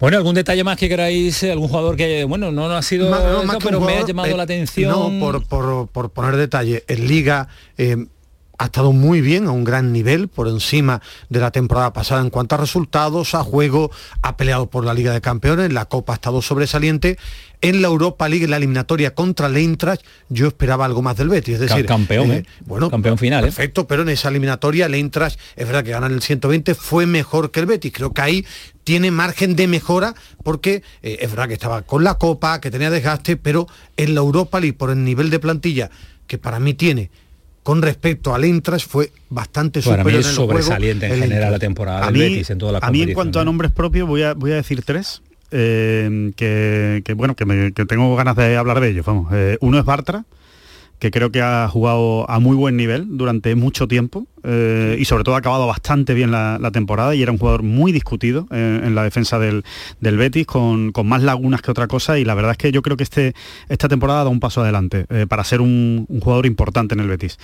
Bueno, 0.00 0.16
algún 0.16 0.34
detalle 0.34 0.64
más 0.64 0.78
que 0.78 0.88
queráis, 0.88 1.42
algún 1.44 1.68
jugador 1.68 1.96
que, 1.96 2.24
bueno, 2.24 2.50
no, 2.50 2.66
no 2.66 2.74
ha 2.76 2.82
sido, 2.82 3.10
Más- 3.10 3.22
no, 3.22 3.28
eso, 3.40 3.44
más 3.44 3.56
que 3.58 3.64
un 3.66 3.70
pero 3.74 3.80
me 3.82 3.96
ha 3.98 4.06
llamado 4.06 4.28
eh, 4.32 4.36
la 4.38 4.42
atención. 4.44 4.90
No, 4.90 5.20
por, 5.20 5.44
por- 5.46 5.88
por 5.88 6.10
poner 6.10 6.36
detalle, 6.36 6.82
en 6.88 7.06
Liga 7.06 7.48
eh, 7.76 7.96
ha 8.58 8.64
estado 8.64 8.92
muy 8.92 9.20
bien, 9.20 9.46
a 9.48 9.50
un 9.50 9.64
gran 9.64 9.92
nivel, 9.92 10.28
por 10.28 10.48
encima 10.48 11.02
de 11.28 11.40
la 11.40 11.50
temporada 11.50 11.92
pasada 11.92 12.22
en 12.22 12.30
cuanto 12.30 12.54
a 12.54 12.58
resultados, 12.58 13.34
a 13.34 13.44
juego, 13.44 13.90
ha 14.22 14.38
peleado 14.38 14.70
por 14.70 14.82
la 14.86 14.94
Liga 14.94 15.12
de 15.12 15.20
Campeones, 15.20 15.70
la 15.74 15.84
Copa 15.84 16.14
ha 16.14 16.16
estado 16.16 16.40
sobresaliente. 16.40 17.18
En 17.60 17.80
la 17.82 17.88
Europa 17.88 18.28
League, 18.28 18.44
en 18.44 18.50
la 18.50 18.58
eliminatoria 18.58 19.14
contra 19.14 19.46
el 19.46 19.56
Eintracht, 19.56 20.04
yo 20.28 20.48
esperaba 20.48 20.84
algo 20.84 21.02
más 21.02 21.16
del 21.16 21.28
Betis. 21.28 21.54
Es 21.54 21.60
decir, 21.60 21.86
campeón, 21.86 22.30
¿eh? 22.30 22.44
bueno, 22.66 22.90
Campeón 22.90 23.18
final, 23.18 23.44
¿eh? 23.44 23.46
Perfecto, 23.46 23.86
pero 23.86 24.02
en 24.02 24.10
esa 24.10 24.28
eliminatoria 24.28 24.86
el 24.86 24.94
Eintracht, 24.94 25.38
es 25.56 25.66
verdad 25.66 25.82
que 25.82 25.90
ganan 25.90 26.12
el 26.12 26.22
120, 26.22 26.74
fue 26.74 27.06
mejor 27.06 27.50
que 27.50 27.60
el 27.60 27.66
Betis. 27.66 27.92
Creo 27.92 28.12
que 28.12 28.20
ahí 28.20 28.46
tiene 28.84 29.10
margen 29.10 29.56
de 29.56 29.66
mejora 29.66 30.14
porque 30.44 30.82
eh, 31.02 31.18
es 31.20 31.30
verdad 31.30 31.48
que 31.48 31.54
estaba 31.54 31.82
con 31.82 32.04
la 32.04 32.14
Copa, 32.14 32.60
que 32.60 32.70
tenía 32.70 32.90
desgaste, 32.90 33.36
pero 33.36 33.66
en 33.96 34.14
la 34.14 34.20
Europa 34.20 34.60
League, 34.60 34.76
por 34.76 34.90
el 34.90 35.02
nivel 35.02 35.30
de 35.30 35.38
plantilla 35.38 35.90
que 36.26 36.38
para 36.38 36.60
mí 36.60 36.74
tiene 36.74 37.10
con 37.66 37.82
respecto 37.82 38.32
al 38.32 38.44
Eintracht, 38.44 38.88
fue 38.88 39.10
bastante 39.28 39.82
Para 39.82 40.04
mí 40.04 40.12
superior 40.12 40.20
es 40.20 40.26
en 40.26 40.30
el 40.30 40.36
juego, 40.36 40.52
sobresaliente 40.52 41.06
en 41.06 41.18
general 41.20 41.50
la 41.50 41.58
temporada 41.58 42.02
a 42.02 42.12
del 42.12 42.14
mí, 42.14 42.20
Betis 42.20 42.50
en 42.50 42.58
todas 42.58 42.74
las 42.74 42.82
a 42.84 42.92
mí 42.92 43.02
en 43.02 43.12
cuanto 43.12 43.40
a 43.40 43.44
nombres 43.44 43.72
propios 43.72 44.06
voy 44.06 44.22
a, 44.22 44.34
voy 44.34 44.52
a 44.52 44.54
decir 44.54 44.82
tres 44.82 45.20
eh, 45.56 46.32
que, 46.36 47.02
bueno 47.14 47.34
que, 47.34 47.44
me- 47.46 47.70
tengo 47.72 48.14
ganas 48.16 48.36
de 48.36 48.56
hablar 48.56 48.80
de 48.80 48.88
ellos 48.90 49.06
vamos. 49.06 49.32
Eh, 49.32 49.56
uno 49.60 49.78
es 49.78 49.84
Bartra 49.84 50.24
que 50.98 51.10
creo 51.10 51.30
que 51.30 51.42
ha 51.42 51.68
jugado 51.68 52.28
a 52.30 52.38
muy 52.40 52.56
buen 52.56 52.76
nivel 52.76 53.04
durante 53.18 53.54
mucho 53.54 53.86
tiempo 53.86 54.26
eh, 54.44 54.96
y 54.98 55.04
sobre 55.04 55.24
todo 55.24 55.34
ha 55.34 55.38
acabado 55.38 55.66
bastante 55.66 56.14
bien 56.14 56.30
la, 56.30 56.58
la 56.60 56.70
temporada 56.70 57.14
y 57.14 57.22
era 57.22 57.32
un 57.32 57.38
jugador 57.38 57.62
muy 57.64 57.90
discutido 57.92 58.46
eh, 58.50 58.80
en 58.84 58.94
la 58.94 59.02
defensa 59.02 59.38
del, 59.38 59.64
del 60.00 60.16
Betis 60.16 60.46
con, 60.46 60.92
con 60.92 61.06
más 61.08 61.22
lagunas 61.22 61.60
que 61.62 61.70
otra 61.70 61.86
cosa 61.88 62.18
y 62.18 62.24
la 62.24 62.34
verdad 62.34 62.52
es 62.52 62.58
que 62.58 62.72
yo 62.72 62.80
creo 62.82 62.96
que 62.96 63.02
este, 63.02 63.34
esta 63.68 63.88
temporada 63.88 64.24
da 64.24 64.30
un 64.30 64.40
paso 64.40 64.62
adelante 64.62 65.04
eh, 65.10 65.26
para 65.28 65.42
ser 65.44 65.60
un, 65.60 66.06
un 66.08 66.20
jugador 66.20 66.46
importante 66.46 66.94
en 66.94 67.00
el 67.00 67.08
Betis. 67.08 67.38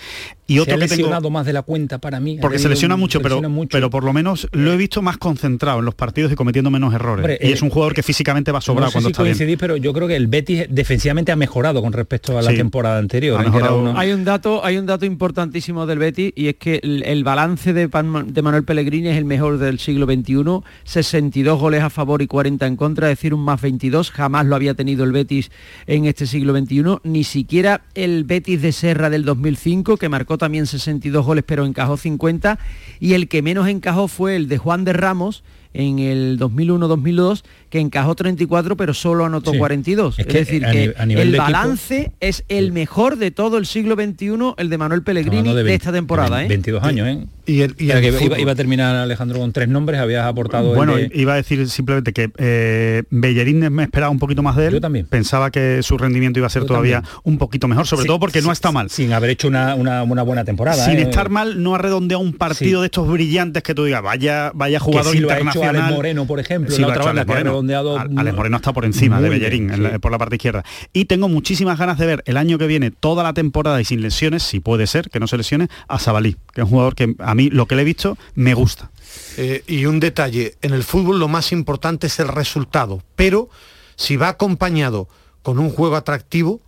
Y 0.47 0.55
se 0.55 0.61
otro 0.61 0.75
ha 0.75 0.79
que 0.79 0.85
tengo- 0.87 0.97
lesionado 0.97 1.31
más 1.31 1.45
de 1.47 1.53
la 1.53 1.63
cuenta 1.63 1.99
para 1.99 2.21
mí. 2.21 2.39
ha 2.39 2.41
porque 2.41 2.59
se 2.59 2.69
lesiona 2.69 2.97
mucho, 2.97 3.19
se 3.19 3.23
pero, 3.23 3.43
mucho. 3.51 3.69
pero 3.73 3.91
por 3.91 4.05
lo 4.05 4.13
menos 4.13 4.49
lo 4.53 4.73
he 4.73 4.77
visto 4.77 5.03
más 5.03 5.19
concentrado 5.19 5.81
en 5.81 5.85
los 5.85 5.95
partidos 5.95 6.31
y 6.33 6.37
cometiendo 6.37 6.71
menos 6.71 6.95
errores. 6.95 7.25
Hombre, 7.25 7.39
y 7.43 7.49
eh, 7.49 7.53
es 7.53 7.63
un 7.63 7.71
jugador 7.71 7.95
que 7.95 8.03
físicamente 8.03 8.53
va 8.53 8.61
sobrado 8.61 8.87
no 8.87 8.91
sé 8.91 8.95
cuando 8.95 9.09
si 9.09 9.13
está 9.13 9.23
bien. 9.25 9.35
coincidís, 9.35 9.59
pero 9.59 9.77
yo 9.77 9.93
creo 9.93 10.07
que 10.09 10.17
el 10.17 10.27
Betis 10.29 10.67
defensivamente 10.71 11.33
ha 11.33 11.37
mejorado 11.37 11.83
con 11.83 11.93
respecto 11.93 12.39
a 12.39 12.43
la 12.43 12.51
Sí. 12.53 12.57
temporada 12.57 12.99
anterior. 12.99 13.42
Ha. 13.49 13.51
Que 13.53 13.59
era 13.59 13.67
mejorado. 13.71 13.91
uno- 13.91 13.99
Hay 13.99 14.13
un 14.13 14.25
dato, 14.25 14.65
hay 14.65 14.77
un 14.79 14.87
dato 14.87 15.05
importantísimo 15.07 15.87
del 15.87 15.99
Betis 15.99 16.33
y 16.37 16.49
es 16.49 16.57
que 16.57 16.81
el, 16.83 17.03
el 17.05 17.25
balance 17.25 17.73
de, 17.73 17.89
Pan- 17.89 18.33
de 18.33 18.43
Manuel 18.43 18.65
Pellegrini 18.65 19.09
es 19.09 19.17
el 19.17 19.25
mejor 19.25 19.59
del 19.59 19.79
siglo 19.79 20.07
XXI, 20.07 20.63
62 20.85 21.59
goles 21.59 21.83
a 21.83 21.91
favor 21.91 22.23
y 22.23 22.27
40 22.27 22.67
en 22.67 22.77
contra, 22.77 23.11
es 23.11 23.19
decir, 23.19 23.35
un 23.35 23.41
más 23.45 23.61
22, 23.61 24.11
jamás 24.11 24.47
lo 24.47 24.57
había 24.57 24.75
tenido 24.75 25.05
el 25.05 25.13
Betis 25.13 25.51
en 25.87 26.05
este 26.07 26.27
siglo 26.27 26.57
XXI, 26.57 26.99
ni 27.05 27.25
siquiera 27.25 27.83
el 27.95 28.25
Betis 28.25 28.61
de 28.63 28.73
Serra 28.73 29.11
del 29.11 29.25
2005, 29.25 29.97
que 29.97 30.09
marcó 30.09 30.39
también 30.39 30.67
62 30.67 31.25
goles 31.25 31.45
pero 31.47 31.65
encajó 31.67 31.97
50, 31.97 32.59
y 33.01 33.15
el 33.15 33.29
que 33.29 33.43
menos 33.43 33.69
encajó 33.69 34.09
fue 34.09 34.37
el 34.37 34.49
de 34.49 34.59
Juan 34.59 34.85
de 34.85 34.93
Ramos, 34.93 35.43
en 35.75 35.99
el 35.99 36.39
2001-2002 36.39 37.43
que 37.71 37.81
encajó 37.81 38.15
34 38.15 38.77
pero 38.77 38.93
solo 38.95 39.25
anotó 39.25 39.53
Sí. 39.53 39.59
42. 39.59 40.19
Es 40.19 40.27
decir, 40.27 40.67
a 40.67 40.71
que 40.73 40.89
ni- 40.89 40.95
a 40.97 41.07
nivel 41.07 41.27
el 41.29 41.33
de 41.33 41.39
equipo- 41.39 41.53
balance 41.53 42.13
es 42.21 42.45
el 42.49 42.73
mejor 42.73 43.17
de 43.17 43.31
todo 43.31 43.57
el 43.59 43.67
siglo 43.67 43.95
XXI, 43.95 44.55
el 44.59 44.69
de 44.71 44.79
Manuel 44.79 45.03
Pellegrini 45.03 45.49
de, 45.55 45.63
20 45.63 45.75
esta 45.75 45.93
temporada. 45.93 46.45
¿eh? 46.45 46.49
22 46.49 46.83
años, 46.85 47.09
¿eh? 47.09 47.27
Y 47.45 47.63
el, 47.63 47.75
y 47.79 47.91
el 47.91 48.01
que 48.01 48.39
iba, 48.41 48.53
a 48.53 48.55
terminar 48.55 48.95
Alejandro 48.95 49.39
con 49.41 49.53
tres 49.53 49.67
nombres, 49.69 49.99
habías 50.01 50.27
aportado 50.27 50.71
el 50.71 50.77
Bueno, 50.77 50.95
de- 50.97 51.11
iba 51.15 51.33
a 51.33 51.37
decir 51.37 51.69
simplemente 51.69 52.13
que 52.13 52.31
eh, 52.39 53.03
Bellerín 53.11 53.59
me 53.73 53.83
esperaba 53.83 54.11
un 54.11 54.19
poquito 54.21 54.43
más 54.45 54.55
de 54.57 54.67
él. 54.67 54.73
Yo 54.75 54.81
también. 54.81 55.07
Pensaba 55.07 55.51
que 55.51 55.83
su 55.83 55.99
rendimiento 55.99 56.39
iba 56.39 56.47
a 56.47 56.51
ser 56.51 56.63
Yo 56.63 56.67
todavía 56.69 57.01
también. 57.03 57.21
un 57.25 57.39
poquito 57.39 57.67
mejor, 57.67 57.87
sobre 57.87 58.03
Sí, 58.03 58.07
todo 58.07 58.21
porque 58.21 58.43
no 58.43 58.53
está 58.53 58.71
mal. 58.71 58.91
sin 58.91 59.13
haber 59.13 59.31
hecho 59.31 59.49
una, 59.49 59.75
una- 59.75 60.03
una 60.05 60.23
buena 60.23 60.45
temporada. 60.45 60.85
Sin 60.85 60.99
¿eh? 60.99 61.03
estar 61.03 61.31
mal, 61.31 61.61
no 61.63 61.75
ha 61.75 61.79
redondeado 61.79 62.23
un 62.23 62.33
partido 62.35 62.79
Sí. 62.79 62.83
de 62.83 62.87
estos 62.87 63.09
brillantes 63.11 63.63
que 63.65 63.75
tú 63.75 63.85
digas, 63.85 64.03
vaya, 64.03 64.53
vaya 64.55 64.79
que 64.79 64.85
jugador 64.85 65.13
sí 65.13 65.19
lo 65.19 65.31
ha 65.31 65.39
hecho 65.39 65.62
nacional. 65.63 65.83
Alex 65.85 65.97
Moreno, 65.97 66.27
por 66.27 66.41
ejemplo, 66.41 66.75
Sí, 66.75 66.81
la 66.83 66.89
lo 66.89 66.93
ha 66.93 66.97
otra 66.97 67.03
hecho 67.03 67.07
banda 67.09 67.21
Alex 67.23 67.27
que 67.27 67.33
ha 67.33 67.35
Moreno. 67.37 67.51
redondeado. 67.51 67.99
Alex 68.21 68.37
Moreno 68.37 68.57
está 68.57 68.73
por 68.73 68.85
encima 68.85 69.21
de 69.21 69.29
Bellerín 69.29 69.69
bien, 69.69 69.83
la- 69.83 69.99
por 69.99 70.13
la 70.13 70.19
parte 70.19 70.37
izquierda. 70.37 70.65
Y 70.93 71.05
tengo 71.07 71.29
muchísimas 71.29 71.79
ganas 71.79 71.99
de 71.99 72.07
ver 72.07 72.23
el 72.27 72.37
año 72.37 72.59
que 72.59 72.67
viene, 72.67 72.91
toda 72.91 73.23
la 73.23 73.33
temporada 73.33 73.81
y 73.81 73.85
sin 73.85 74.03
lesiones, 74.03 74.43
si 74.43 74.61
puede 74.61 74.87
ser, 74.87 75.11
que 75.11 75.21
no 75.21 75.27
se 75.27 75.37
lesione, 75.37 75.69
a 75.89 75.99
Sabalí, 75.99 76.37
que 76.53 76.61
es 76.61 76.65
un 76.65 76.71
jugador 76.71 76.95
que 76.95 77.15
a 77.19 77.35
mí 77.35 77.51
lo 77.51 77.67
que 77.67 77.77
le 77.77 77.83
he 77.83 77.85
visto 77.85 78.17
me 78.35 78.55
gusta. 78.55 78.91
Eh, 79.37 79.63
y 79.67 79.87
un 79.87 80.01
detalle, 80.01 80.55
en 80.63 80.73
el 80.73 80.83
fútbol 80.83 81.19
lo 81.19 81.29
más 81.29 81.53
importante 81.53 82.07
es 82.07 82.19
el 82.19 82.29
resultado, 82.29 83.03
pero 83.17 83.49
si 83.97 84.17
va 84.17 84.29
acompañado 84.29 85.09
con 85.43 85.59
un 85.59 85.71
juego 85.71 85.97
atractivo, 85.97 86.61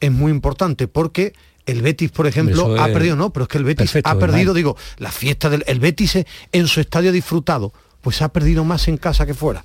es 0.00 0.10
muy 0.10 0.30
importante, 0.32 0.88
porque 0.88 1.32
el 1.66 1.80
Betis, 1.82 2.10
por 2.10 2.26
ejemplo, 2.26 2.74
ha 2.80 2.86
perdido, 2.86 3.14
no, 3.14 3.32
pero 3.32 3.44
es 3.44 3.48
que 3.48 3.58
el 3.58 3.64
Betis 3.64 3.90
perfecto, 3.92 4.10
ha 4.10 4.14
¿verdad? 4.14 4.28
perdido, 4.28 4.54
digo, 4.54 4.76
la 4.98 5.12
fiesta 5.12 5.48
del 5.48 5.62
el 5.66 5.78
Betis 5.78 6.18
en 6.50 6.66
su 6.66 6.80
estadio 6.80 7.10
ha 7.10 7.12
disfrutado, 7.12 7.72
pues 8.02 8.20
ha 8.20 8.28
perdido 8.28 8.64
más 8.64 8.86
en 8.88 8.98
casa 8.98 9.24
que 9.24 9.32
fuera. 9.34 9.64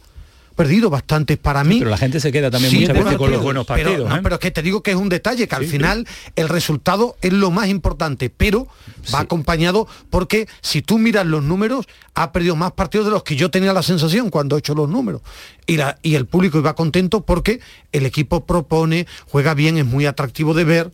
Perdido 0.55 0.89
bastantes 0.89 1.37
para 1.37 1.63
mí. 1.63 1.77
Pero 1.77 1.91
la 1.91 1.99
gente 1.99 2.19
se 2.19 2.31
queda 2.31 2.49
también 2.49 2.71
Siete 2.71 2.91
muchas 2.91 3.03
veces 3.05 3.17
con 3.19 3.29
los 3.29 3.37
partidos, 3.37 3.43
buenos 3.43 3.67
pero- 3.67 3.89
partidos. 3.89 4.09
no, 4.09 4.15
¿eh? 4.15 4.19
pero 4.23 4.35
es 4.35 4.41
que 4.41 4.49
te 4.49 4.63
digo 4.63 4.81
que 4.81 4.89
es 4.89 4.97
un 4.97 5.07
detalle, 5.07 5.47
que 5.47 5.55
al 5.55 5.65
final 5.65 6.07
el 6.35 6.49
resultado 6.49 7.15
es 7.21 7.31
lo 7.31 7.51
más 7.51 7.67
importante, 7.67 8.31
pero 8.35 8.67
va 9.13 9.19
acompañado 9.19 9.87
porque 10.09 10.47
si 10.61 10.81
tú 10.81 10.97
miras 10.97 11.27
los 11.27 11.43
números, 11.43 11.85
ha 12.15 12.31
perdido 12.31 12.55
más 12.55 12.71
partidos 12.71 13.05
de 13.05 13.11
los 13.11 13.21
que 13.21 13.35
yo 13.35 13.51
tenía 13.51 13.71
la 13.71 13.83
sensación 13.83 14.31
cuando 14.31 14.55
he 14.55 14.59
hecho 14.59 14.73
los 14.73 14.89
números. 14.89 15.21
Y, 15.67 15.77
la- 15.77 15.99
y 16.01 16.15
el 16.15 16.25
público 16.25 16.57
iba 16.57 16.73
contento 16.73 17.21
porque 17.21 17.59
el 17.91 18.07
equipo 18.07 18.43
propone, 18.47 19.05
juega 19.27 19.53
bien, 19.53 19.77
es 19.77 19.85
muy 19.85 20.07
atractivo 20.07 20.55
de 20.55 20.63
ver. 20.63 20.91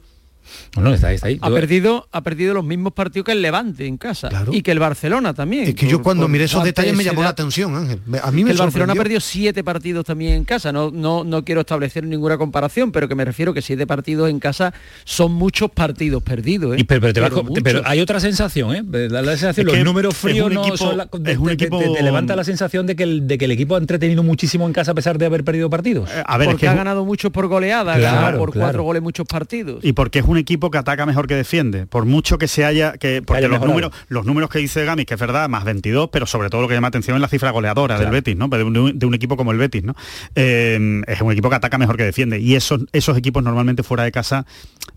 No, 0.80 0.94
está 0.94 1.08
ahí, 1.08 1.16
está 1.16 1.28
ahí. 1.28 1.40
Ha 1.42 1.50
Yo- 1.50 1.56
perdido, 1.56 2.08
ha 2.12 2.22
perdido 2.22 2.54
los 2.54 2.64
mismos 2.66 2.94
partidos 2.94 3.26
que 3.26 3.32
el 3.32 3.42
Levante 3.42 3.86
en 3.86 3.98
casa 3.98 4.30
y 4.52 4.62
que 4.62 4.72
el 4.72 4.80
Barcelona 4.80 5.34
también. 5.34 5.68
Es 5.70 5.76
que 5.76 5.88
yo 5.88 6.02
cuando 6.02 6.28
miré 6.28 6.46
esos 6.46 6.64
detalles 6.64 6.92
de 6.92 6.98
me 6.98 7.04
llamó 7.04 7.22
la 7.24 7.30
atención, 7.30 7.76
Ángel. 7.76 8.00
A 8.22 8.32
mí 8.32 8.44
me 8.44 8.52
el 8.52 8.58
Barcelona 8.58 8.94
ha 8.94 8.96
sorprendió. 8.96 8.96
perdido 9.04 9.20
siete 9.22 9.64
partidos 9.64 10.06
también 10.06 10.34
en 10.34 10.44
casa. 10.46 10.72
No, 10.72 10.92
no, 10.92 11.24
no 11.24 11.44
quiero 11.44 11.62
establecer 11.62 12.04
ninguna 12.06 12.38
comparación, 12.38 12.92
pero 12.92 13.08
que 13.08 13.16
me 13.16 13.26
refiero 13.26 13.54
que 13.54 13.62
siete 13.62 13.86
partidos 13.88 14.30
en 14.30 14.40
casa 14.40 14.74
son 15.06 15.32
muchos 15.34 15.72
partidos 15.72 16.22
perdidos. 16.24 16.76
¿eh? 16.76 16.82
Y 16.82 16.84
pero, 16.84 17.02
pero 17.02 17.14
te 17.14 17.20
vas 17.20 17.30
con- 17.32 17.46
muchos. 17.48 17.64
pero 17.64 17.82
hay 17.86 18.00
otra 18.02 18.20
sensación, 18.20 18.76
¿eh? 18.76 18.84
La 19.10 19.24
sensación, 19.24 19.68
Es 19.70 19.76
los 19.76 19.84
números 19.86 20.16
fríos 20.16 20.52
no 20.52 20.62
equipo- 20.62 20.78
son 20.78 20.98
la- 20.98 21.04
es 21.04 21.38
un 21.38 21.48
te- 21.48 21.54
equipo- 21.54 21.80
te- 21.80 21.90
te 21.90 22.04
levanta 22.04 22.36
la 22.36 22.44
sensación 22.44 22.86
de 22.88 22.96
que, 22.96 23.04
el, 23.04 23.28
de 23.28 23.38
que 23.38 23.46
el 23.46 23.52
equipo 23.52 23.76
ha 23.76 23.78
entretenido 23.80 24.24
muchísimo 24.24 24.66
en 24.68 24.74
casa 24.74 24.92
a 24.92 24.96
pesar 24.96 25.18
de 25.18 25.26
haber 25.26 25.44
perdido 25.44 25.70
partidos. 25.70 26.10
a 26.26 26.38
ver, 26.38 26.48
es 26.48 26.54
Porque 26.54 26.62
que 26.62 26.68
ha 26.68 26.74
ganado 26.74 27.06
muchos 27.06 27.32
por 27.32 27.48
goleada, 27.48 27.94
ha 27.94 27.98
Claro, 27.98 28.16
ganado 28.16 28.38
por 28.40 28.52
claro. 28.52 28.66
cuatro 28.68 28.84
goles 28.84 29.02
muchos 29.02 29.26
partidos. 29.28 29.84
Y 29.84 29.94
porque 29.94 30.20
es 30.20 30.26
un 30.26 30.33
equipo 30.38 30.72
que 30.72 30.78
ataca 30.78 31.06
mejor 31.06 31.28
que 31.28 31.36
defiende. 31.36 31.86
Por 31.88 32.06
mucho 32.06 32.38
que 32.38 32.48
se 32.48 32.66
haya... 32.66 32.94
que 32.94 33.22
Porque 33.22 33.40
haya 33.40 33.48
los 33.48 33.62
números, 33.62 33.92
los 34.08 34.26
números 34.26 34.50
que 34.50 34.60
dice 34.60 34.86
Gami, 34.86 35.06
que 35.06 35.14
es 35.16 35.20
verdad, 35.20 35.50
más 35.50 35.64
22, 35.64 36.10
pero 36.12 36.26
sobre 36.26 36.50
todo 36.50 36.62
lo 36.62 36.68
que 36.68 36.74
llama 36.74 36.88
atención 36.90 37.16
es 37.18 37.22
la 37.22 37.28
cifra 37.28 37.52
goleadora 37.52 37.96
Claro. 37.96 38.12
del 38.12 38.12
Betis, 38.22 38.36
¿no? 38.38 38.48
De 38.48 38.64
un, 38.64 38.98
de 38.98 39.06
un 39.06 39.14
equipo 39.14 39.38
como 39.38 39.52
el 39.52 39.58
Betis, 39.58 39.84
¿no? 39.84 39.96
Eh, 40.36 41.02
es 41.08 41.22
un 41.22 41.32
equipo 41.32 41.50
que 41.50 41.56
ataca 41.56 41.78
mejor 41.78 41.98
que 41.98 42.04
defiende. 42.04 42.40
Y 42.40 42.56
esos, 42.56 42.82
esos 42.92 43.18
equipos 43.18 43.44
normalmente 43.44 43.84
fuera 43.84 44.04
de 44.04 44.12
casa 44.12 44.46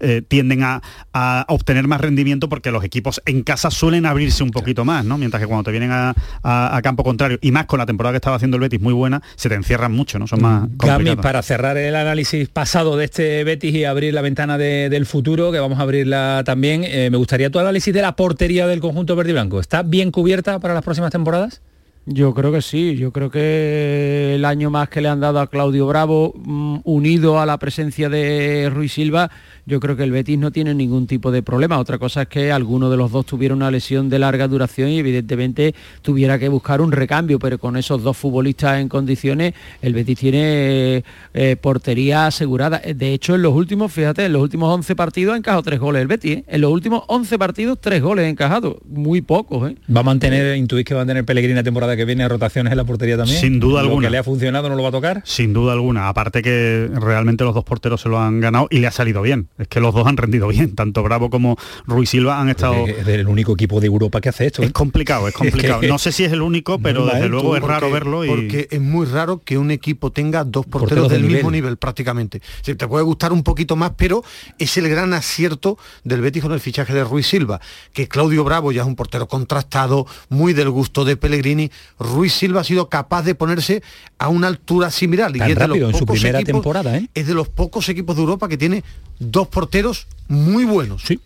eh, 0.01 0.22
tienden 0.27 0.62
a, 0.62 0.83
a 1.12 1.44
obtener 1.49 1.87
más 1.88 2.01
rendimiento 2.01 2.49
porque 2.49 2.70
los 2.70 2.85
equipos 2.85 3.20
en 3.27 3.42
casa 3.42 3.70
suelen 3.70 4.07
abrirse 4.07 4.42
un 4.42 4.51
poquito 4.51 4.85
más, 4.85 5.05
¿no? 5.05 5.18
Mientras 5.18 5.40
que 5.40 5.46
cuando 5.46 5.64
te 5.64 5.70
vienen 5.70 5.90
a, 5.92 6.14
a- 6.42 6.77
a 6.77 6.83
campo 6.83 7.05
contrario, 7.05 7.38
y 7.40 7.51
más 7.53 7.66
con 7.66 7.79
la 7.79 7.87
temporada 7.87 8.12
que 8.12 8.16
estaba 8.16 8.37
haciendo 8.37 8.57
el 8.57 8.61
Betis 8.62 8.81
muy 8.81 8.92
buena, 8.92 9.22
se 9.37 9.49
te 9.49 9.55
encierran 9.55 9.92
mucho, 9.92 10.18
¿no? 10.18 10.27
Son 10.27 10.40
más 10.42 10.62
Gami, 10.62 10.77
complicados. 10.77 11.22
para 11.22 11.42
cerrar 11.42 11.77
el 11.77 11.94
análisis 11.96 12.49
pasado 12.49 12.96
de 12.96 13.05
este 13.07 13.44
Betis 13.44 13.75
y 13.75 13.85
abrir 13.85 14.12
la 14.14 14.22
ventana 14.22 14.59
de- 14.59 14.88
del 14.90 15.07
futuro, 15.07 15.26
que 15.35 15.59
vamos 15.59 15.79
a 15.81 15.83
abrirla 15.83 16.43
también, 16.45 16.85
eh, 16.85 17.11
me 17.11 17.17
gustaría 17.17 17.51
tu 17.51 17.59
análisis 17.59 17.93
de 17.93 18.01
la 18.01 18.15
portería 18.15 18.69
del 18.69 18.81
conjunto 18.81 19.17
verde 19.17 19.31
y 19.31 19.33
blanco. 19.33 19.59
¿Está 19.59 19.83
bien 19.83 20.12
cubierta 20.12 20.61
para 20.61 20.73
las 20.73 20.85
próximas 20.85 21.11
temporadas? 21.11 21.62
Yo 22.09 22.33
creo 22.35 22.53
que 22.53 22.62
sí, 22.62 22.95
yo 22.95 23.11
creo 23.11 23.33
que 23.33 24.37
el 24.37 24.45
año 24.45 24.71
más 24.71 24.88
que 24.88 25.01
le 25.01 25.09
han 25.09 25.19
dado 25.19 25.40
a 25.40 25.51
Claudio 25.51 25.88
Bravo, 25.88 26.35
mm, 26.37 26.79
unido 26.85 27.40
a 27.40 27.47
la 27.47 27.59
presencia 27.59 28.09
de 28.09 28.71
Ruiz 28.73 28.92
Silva, 28.92 29.29
yo 29.69 29.81
creo 29.81 29.97
que 29.97 30.05
el 30.05 30.12
Betis 30.12 30.38
no 30.38 30.53
tiene 30.53 30.73
ningún 30.73 31.09
tipo 31.09 31.33
de 31.33 31.42
problema. 31.42 31.81
Otra 31.81 31.99
cosa 31.99 32.23
es 32.23 32.29
que 32.29 32.53
alguno 32.53 32.90
de 32.90 32.97
los 32.97 33.11
dos 33.11 33.27
tuviera 33.27 33.53
una 33.53 33.73
lesión 33.73 34.09
de 34.09 34.21
larga 34.21 34.47
duración 34.47 34.90
y 34.90 35.01
evidentemente 35.01 35.75
tuviera 36.03 36.38
que 36.38 36.49
buscar 36.49 36.81
un 36.81 36.92
recambio, 36.92 37.40
pero 37.40 37.59
con 37.59 37.77
esos 37.77 38.05
dos 38.05 38.16
futbolistas 38.16 38.81
en 38.81 38.88
condiciones, 38.88 39.55
el 39.83 39.92
Betis 39.92 40.16
tiene 40.16 41.03
eh, 41.35 41.57
portería 41.61 42.29
asegurada. 42.29 42.79
De 42.79 43.14
hecho, 43.14 43.35
en 43.35 43.42
los 43.42 43.53
últimos, 43.53 43.92
fíjate, 43.92 44.27
en 44.27 44.33
los 44.33 44.42
últimos 44.42 44.73
11 44.73 44.95
partidos 44.95 45.35
ha 45.35 45.38
encajado 45.38 45.64
tres 45.64 45.81
goles 45.81 46.03
el 46.03 46.07
Betis. 46.07 46.37
¿eh? 46.37 46.45
En 46.47 46.61
los 46.61 46.71
últimos 46.71 47.03
11 47.09 47.37
partidos, 47.37 47.79
tres 47.81 48.01
goles 48.01 48.31
encajados. 48.31 48.77
Muy 48.88 49.23
pocos, 49.23 49.73
¿eh? 49.73 49.77
¿Va 49.92 50.03
a 50.03 50.05
mantener, 50.05 50.57
intuís 50.57 50.85
que 50.85 50.95
va 50.95 51.01
a 51.01 51.03
mantener 51.03 51.25
Pellegrini 51.25 51.64
temporada 51.64 51.95
que 51.96 52.04
viene 52.04 52.28
rotaciones 52.28 52.70
en 52.70 52.76
la 52.76 52.85
portería 52.85 53.16
también? 53.16 53.40
Sin 53.40 53.61
duda 53.61 53.82
¿Lo 53.82 53.88
alguna. 53.88 54.06
que 54.06 54.11
le 54.11 54.18
ha 54.18 54.24
funcionado 54.24 54.68
no 54.68 54.76
lo 54.76 54.82
va 54.82 54.90
a 54.90 54.92
tocar? 54.92 55.22
Sin 55.24 55.52
duda 55.52 55.72
alguna. 55.72 56.09
Aparte 56.09 56.42
que 56.42 56.88
realmente 56.94 57.44
los 57.44 57.54
dos 57.54 57.64
porteros 57.64 58.00
se 58.00 58.09
lo 58.09 58.18
han 58.20 58.40
ganado 58.40 58.68
y 58.70 58.78
le 58.78 58.87
ha 58.87 58.90
salido 58.92 59.22
bien. 59.22 59.48
Es 59.59 59.68
que 59.68 59.80
los 59.80 59.94
dos 59.94 60.06
han 60.06 60.16
rendido 60.16 60.48
bien. 60.48 60.74
Tanto 60.74 61.02
Bravo 61.02 61.30
como 61.30 61.56
Ruiz 61.87 62.11
Silva 62.11 62.40
han 62.40 62.48
estado... 62.48 62.87
Es 62.87 63.06
el 63.06 63.26
único 63.28 63.52
equipo 63.54 63.80
de 63.80 63.87
Europa 63.87 64.20
que 64.20 64.28
hace 64.28 64.46
esto. 64.46 64.62
¿eh? 64.62 64.66
Es 64.66 64.72
complicado, 64.72 65.28
es 65.28 65.35
complicado. 65.35 65.82
No 65.82 65.98
sé 65.98 66.12
si 66.12 66.24
es 66.24 66.32
el 66.32 66.42
único, 66.42 66.78
pero 66.78 67.06
desde 67.06 67.28
luego 67.28 67.50
tú, 67.50 67.56
es 67.56 67.62
raro 67.62 67.90
verlo 67.90 68.24
y... 68.24 68.28
Porque 68.28 68.68
es 68.70 68.80
muy 68.80 69.06
raro 69.06 69.40
que 69.44 69.59
un 69.59 69.70
equipo 69.70 70.11
tenga 70.12 70.44
dos 70.44 70.66
porteros, 70.66 71.04
Porteros 71.04 71.09
de 71.11 71.18
del 71.18 71.26
mismo 71.26 71.50
nivel. 71.50 71.76
prácticamente. 71.76 72.40
Sí, 72.62 72.74
te 72.74 72.87
puede 72.87 73.04
gustar 73.04 73.32
un 73.32 73.42
poquito 73.42 73.76
más, 73.76 73.92
pero 73.96 74.22
es 74.59 74.76
el 74.76 74.88
gran 74.88 75.12
acierto 75.14 75.78
del 76.04 76.20
Betis 76.20 76.42
con 76.42 76.52
el 76.52 76.61
fichaje 76.61 76.92
de 76.94 77.04
Ruiz 77.04 77.26
Silva, 77.26 77.61
que 77.92 78.09
Claudio 78.09 78.44
Bravo 78.44 78.72
ya 78.72 78.82
es 78.82 78.87
un 78.87 78.96
portero 78.96 79.28
contrastado, 79.28 80.06
muy 80.28 80.52
del 80.52 80.70
gusto 80.70 81.04
de 81.04 81.16
Pellegrini. 81.16 81.70
Ruiz 81.99 82.33
Silva 82.33 82.61
ha 82.61 82.64
sido 82.64 82.88
capaz 82.88 83.22
de 83.22 83.35
ponerse 83.35 83.83
a 84.18 84.29
una 84.29 84.46
altura 84.49 84.90
similar. 84.90 85.33
Tan 85.33 85.49
y 85.49 85.53
es 85.53 85.59
de 85.59 85.66
rápido 85.66 85.87
los 85.87 85.94
en 85.94 85.99
su 85.99 86.07
primera 86.07 86.40
equipos- 86.40 86.62
temporada, 86.62 86.96
¿eh? 86.99 87.09
Es 87.14 87.27
de 87.27 87.35
los 87.35 87.49
pocos 87.49 87.88
equipos 87.88 88.16
de 88.16 88.22
Europa 88.22 88.49
que 88.49 88.57
tiene 88.59 88.83
dos 89.18 89.49
porteros 89.49 90.07
muy 90.29 90.64
buenos. 90.64 91.03
Sí, 91.03 91.18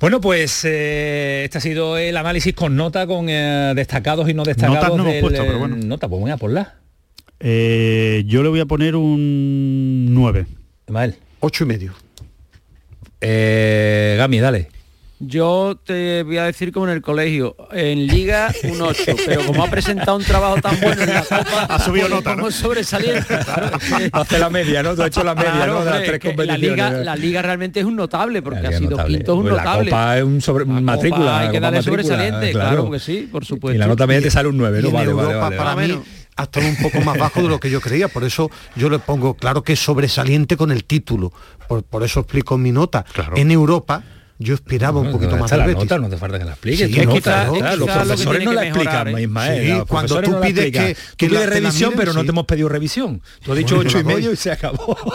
Bueno, 0.00 0.20
pues 0.20 0.64
eh, 0.64 1.42
este 1.44 1.58
ha 1.58 1.60
sido 1.60 1.98
el 1.98 2.16
análisis 2.16 2.54
con 2.54 2.74
nota, 2.74 3.06
con 3.06 3.26
eh, 3.28 3.72
destacados 3.76 4.28
y 4.30 4.34
no 4.34 4.44
destacados. 4.44 4.76
Notas 4.76 4.96
no 4.96 5.02
hemos 5.02 5.12
del, 5.12 5.20
puesto, 5.20 5.42
pero 5.42 5.54
eh, 5.56 5.58
bueno. 5.58 5.76
Nota, 5.76 6.08
pues 6.08 6.20
voy 6.20 6.30
a 6.30 6.36
ponla. 6.38 6.76
Eh, 7.38 8.22
yo 8.26 8.42
le 8.42 8.48
voy 8.48 8.60
a 8.60 8.66
poner 8.66 8.96
un 8.96 10.06
9. 10.14 10.46
Mal. 10.88 11.16
Ocho 11.40 11.64
y 11.64 11.66
medio. 11.66 11.92
Eh, 13.20 14.14
Gami, 14.18 14.40
dale. 14.40 14.68
Yo 15.22 15.78
te 15.84 16.22
voy 16.22 16.38
a 16.38 16.44
decir 16.44 16.72
como 16.72 16.86
en 16.88 16.92
el 16.94 17.02
colegio, 17.02 17.54
en 17.72 18.06
Liga 18.06 18.50
un 18.64 18.80
8, 18.80 19.02
pero 19.26 19.44
como 19.44 19.62
ha 19.62 19.68
presentado 19.68 20.16
un 20.16 20.24
trabajo 20.24 20.56
tan 20.62 20.80
bueno 20.80 21.02
en 21.02 21.12
la 21.12 21.20
Copa, 21.22 21.66
Ha 21.68 21.78
subido 21.78 22.08
pues 22.08 22.24
nota, 22.24 22.36
¿no? 22.36 22.50
sobresaliente. 22.50 23.26
Claro, 23.44 23.70
Hace 24.12 24.38
la 24.38 24.48
media, 24.48 24.82
¿no? 24.82 24.94
Tú 24.94 25.02
has 25.02 25.08
hecho 25.08 25.22
la 25.22 25.34
media, 25.34 25.52
Claro, 25.52 25.74
¿no? 25.74 25.84
De 25.84 25.90
las 25.90 25.98
tres 26.04 26.12
es 26.14 26.18
que 26.20 26.28
la 26.28 26.34
competiciones. 26.36 26.70
liga, 26.70 26.90
la 27.04 27.16
liga 27.16 27.42
realmente 27.42 27.80
es 27.80 27.86
un 27.86 27.96
notable 27.96 28.40
porque 28.40 28.66
ha 28.66 28.72
sido 28.78 28.90
notable. 28.92 29.16
quinto 29.18 29.32
es 29.32 29.36
un 29.38 29.42
Pues 29.44 29.56
notable. 29.56 29.90
La 29.90 29.96
copa 29.96 30.18
es 30.18 30.24
un 30.24 30.40
sobre, 30.40 30.64
La 30.64 30.80
matrícula. 30.80 31.18
Copa 31.24 31.40
hay 31.40 31.50
que 31.50 31.60
darle 31.60 31.78
matrícula, 31.80 32.02
sobresaliente, 32.02 32.52
claro. 32.52 32.90
que 32.90 32.98
sí, 32.98 33.28
por 33.30 33.44
supuesto. 33.44 33.74
Y 33.74 33.78
la 33.78 33.86
nota 33.88 34.06
media 34.06 34.22
te 34.22 34.30
sale 34.30 34.48
un 34.48 34.56
9, 34.56 34.80
¿no? 34.80 34.86
Y 34.86 34.90
en 34.90 34.94
Vale, 34.94 35.12
vale, 35.12 35.26
Europa, 35.28 35.44
vale, 35.44 35.56
para 35.58 35.74
vale. 35.74 35.94
mí 35.96 36.00
ha 36.36 36.42
estado 36.44 36.66
un 36.66 36.76
poco 36.76 37.00
más 37.02 37.18
bajo 37.18 37.42
de 37.42 37.48
lo 37.48 37.60
que 37.60 37.68
yo 37.70 37.82
creía, 37.82 38.08
por 38.08 38.24
eso 38.24 38.50
yo 38.74 38.88
le 38.88 38.98
pongo 38.98 39.34
claro 39.34 39.62
que 39.62 39.74
es 39.74 39.80
sobresaliente 39.80 40.56
con 40.56 40.70
el 40.70 40.84
título, 40.84 41.30
por, 41.68 41.82
por 41.82 42.02
eso 42.04 42.20
explico 42.20 42.56
mi 42.56 42.72
nota. 42.72 43.04
En 43.36 43.50
Europa 43.50 44.02
yo 44.42 44.54
esperaba 44.54 45.00
un 45.00 45.12
poquito 45.12 45.36
más 45.36 45.50
del 45.50 45.60
la 45.60 45.66
Betis. 45.66 45.82
nota, 45.84 45.98
no 45.98 46.08
te 46.08 46.16
falta 46.16 46.38
que 46.38 46.44
la 46.46 46.52
expliques. 46.52 46.88
Sí, 46.88 46.94
tu 46.94 47.00
es 47.00 47.06
nota, 47.06 47.18
quizá- 47.20 47.44
¿no? 47.46 47.52
es 47.54 47.58
Claro, 47.60 47.76
los 47.76 47.88
lo 47.88 47.94
profesores 47.94 48.44
no 48.44 48.52
la 48.52 48.60
mejorar, 48.62 49.08
explican, 49.08 49.18
¿eh? 49.18 49.22
Ismael. 49.22 49.62
Sí, 49.62 49.68
los 49.68 49.86
cuando 49.86 50.20
tú 50.22 50.40
pides 50.40 50.72
que- 50.72 50.94
Tú 50.94 51.00
que 51.18 51.28
la- 51.28 51.40
pides 51.40 51.48
revisión, 51.50 51.90
miren, 51.90 51.98
pero 51.98 52.12
no 52.14 52.24
te 52.24 52.30
hemos 52.30 52.46
pedido 52.46 52.68
revisión. 52.68 53.22
Tú 53.44 53.52
has 53.52 53.58
dicho 53.58 53.76
ocho 53.78 53.98
y 54.00 54.04
medio 54.04 54.32
y 54.32 54.36
se 54.36 54.50
acabó. 54.50 54.96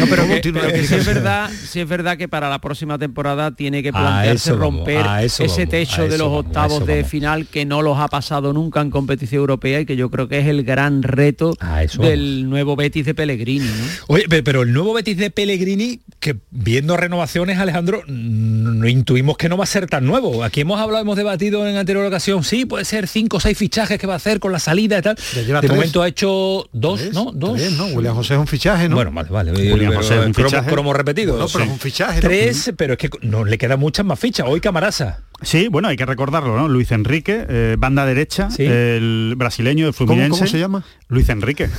No, 0.00 0.06
pero, 0.08 0.22
¿Cómo 0.22 0.34
que, 0.34 0.40
tiene 0.40 0.60
pero 0.60 0.72
una 0.72 0.80
que 0.80 0.86
sí 0.86 0.94
es 0.94 1.06
verdad, 1.06 1.50
sí 1.68 1.80
es 1.80 1.88
verdad 1.88 2.16
que 2.16 2.26
para 2.28 2.48
la 2.48 2.58
próxima 2.60 2.98
temporada 2.98 3.54
tiene 3.54 3.82
que 3.82 3.92
plantearse 3.92 4.52
vamos, 4.52 4.64
romper 4.78 5.06
ese 5.22 5.46
vamos, 5.46 5.68
techo 5.68 6.02
de 6.08 6.16
los 6.18 6.28
vamos, 6.28 6.46
octavos 6.46 6.86
de 6.86 7.04
final 7.04 7.46
que 7.46 7.64
no 7.64 7.82
los 7.82 7.98
ha 7.98 8.08
pasado 8.08 8.52
nunca 8.52 8.80
en 8.80 8.90
competición 8.90 9.40
europea 9.40 9.80
y 9.80 9.86
que 9.86 9.96
yo 9.96 10.10
creo 10.10 10.28
que 10.28 10.38
es 10.38 10.46
el 10.46 10.64
gran 10.64 11.02
reto 11.02 11.56
del 11.98 12.48
nuevo 12.48 12.76
Betis 12.76 13.04
de 13.06 13.14
Pellegrini. 13.14 13.68
Oye, 14.06 14.24
pe- 14.28 14.42
pero 14.42 14.62
el 14.62 14.72
nuevo 14.72 14.94
Betis 14.94 15.16
de 15.18 15.30
Pellegrini, 15.30 16.00
que 16.20 16.36
viendo 16.50 16.96
renovaciones, 16.96 17.58
Alejandro, 17.58 18.02
intuimos 18.06 19.36
que 19.36 19.48
no 19.48 19.56
va 19.56 19.64
a 19.64 19.66
ser 19.66 19.86
tan 19.86 20.04
nuevo. 20.04 20.44
Aquí 20.44 20.60
hemos 20.62 20.80
hablado, 20.80 21.02
hemos 21.02 21.16
debatido 21.16 21.66
en 21.68 21.76
anterior 21.76 22.04
ocasión, 22.06 22.44
sí, 22.44 22.64
puede 22.64 22.84
ser 22.84 23.08
cinco 23.08 23.38
o 23.38 23.40
seis 23.40 23.56
fichajes 23.56 23.98
que 23.98 24.06
va 24.06 24.14
a 24.14 24.16
hacer 24.16 24.40
con 24.40 24.52
la 24.52 24.58
salida 24.58 24.98
y 24.98 25.02
tal. 25.02 25.16
De 25.34 25.44
tres. 25.60 25.70
momento 25.70 26.02
ha 26.02 26.08
hecho 26.08 26.68
dos, 26.72 27.00
Tres, 27.00 27.12
¿no? 27.14 27.30
Dos. 27.32 27.56
tres, 27.56 27.72
¿no? 27.72 27.86
William 27.86 28.14
José 28.14 28.34
es 28.34 28.40
un 28.40 28.46
fichaje, 28.46 28.88
¿no? 28.88 28.96
Bueno, 28.96 29.10
vale, 29.12 29.30
vale. 29.30 29.52
William 29.52 29.90
Pero, 29.90 29.96
José 30.02 30.14
es 30.20 30.26
un 30.26 30.32
cromo- 30.32 30.48
fichaje. 30.50 30.70
cromo 30.70 30.92
repetido. 30.92 31.36
No, 31.38 31.46
pero 31.48 31.64
es 31.64 31.70
un 31.70 31.78
fichaje, 31.78 32.14
¿no? 32.16 32.28
Tres, 32.28 32.72
pero 32.76 32.92
es 32.94 32.98
que 32.98 33.10
no 33.22 33.44
le 33.44 33.58
quedan 33.58 33.78
muchas 33.80 34.04
más 34.06 34.18
fichas. 34.18 34.46
Hoy 34.48 34.60
Camarasa. 34.60 35.20
Sí, 35.44 35.68
bueno, 35.68 35.88
hay 35.88 35.96
que 35.96 36.06
recordarlo, 36.06 36.56
¿no? 36.56 36.68
Luis 36.68 36.90
Enrique, 36.92 37.44
eh, 37.48 37.76
banda 37.78 38.04
derecha, 38.06 38.48
el 38.58 39.34
brasileño, 39.36 39.86
el 39.86 39.94
¿Cómo, 39.94 40.08
fluminense. 40.08 40.38
cómo 40.40 40.46
se 40.50 40.58
llama? 40.58 40.84
Luis 41.08 41.28
Enrique. 41.28 41.68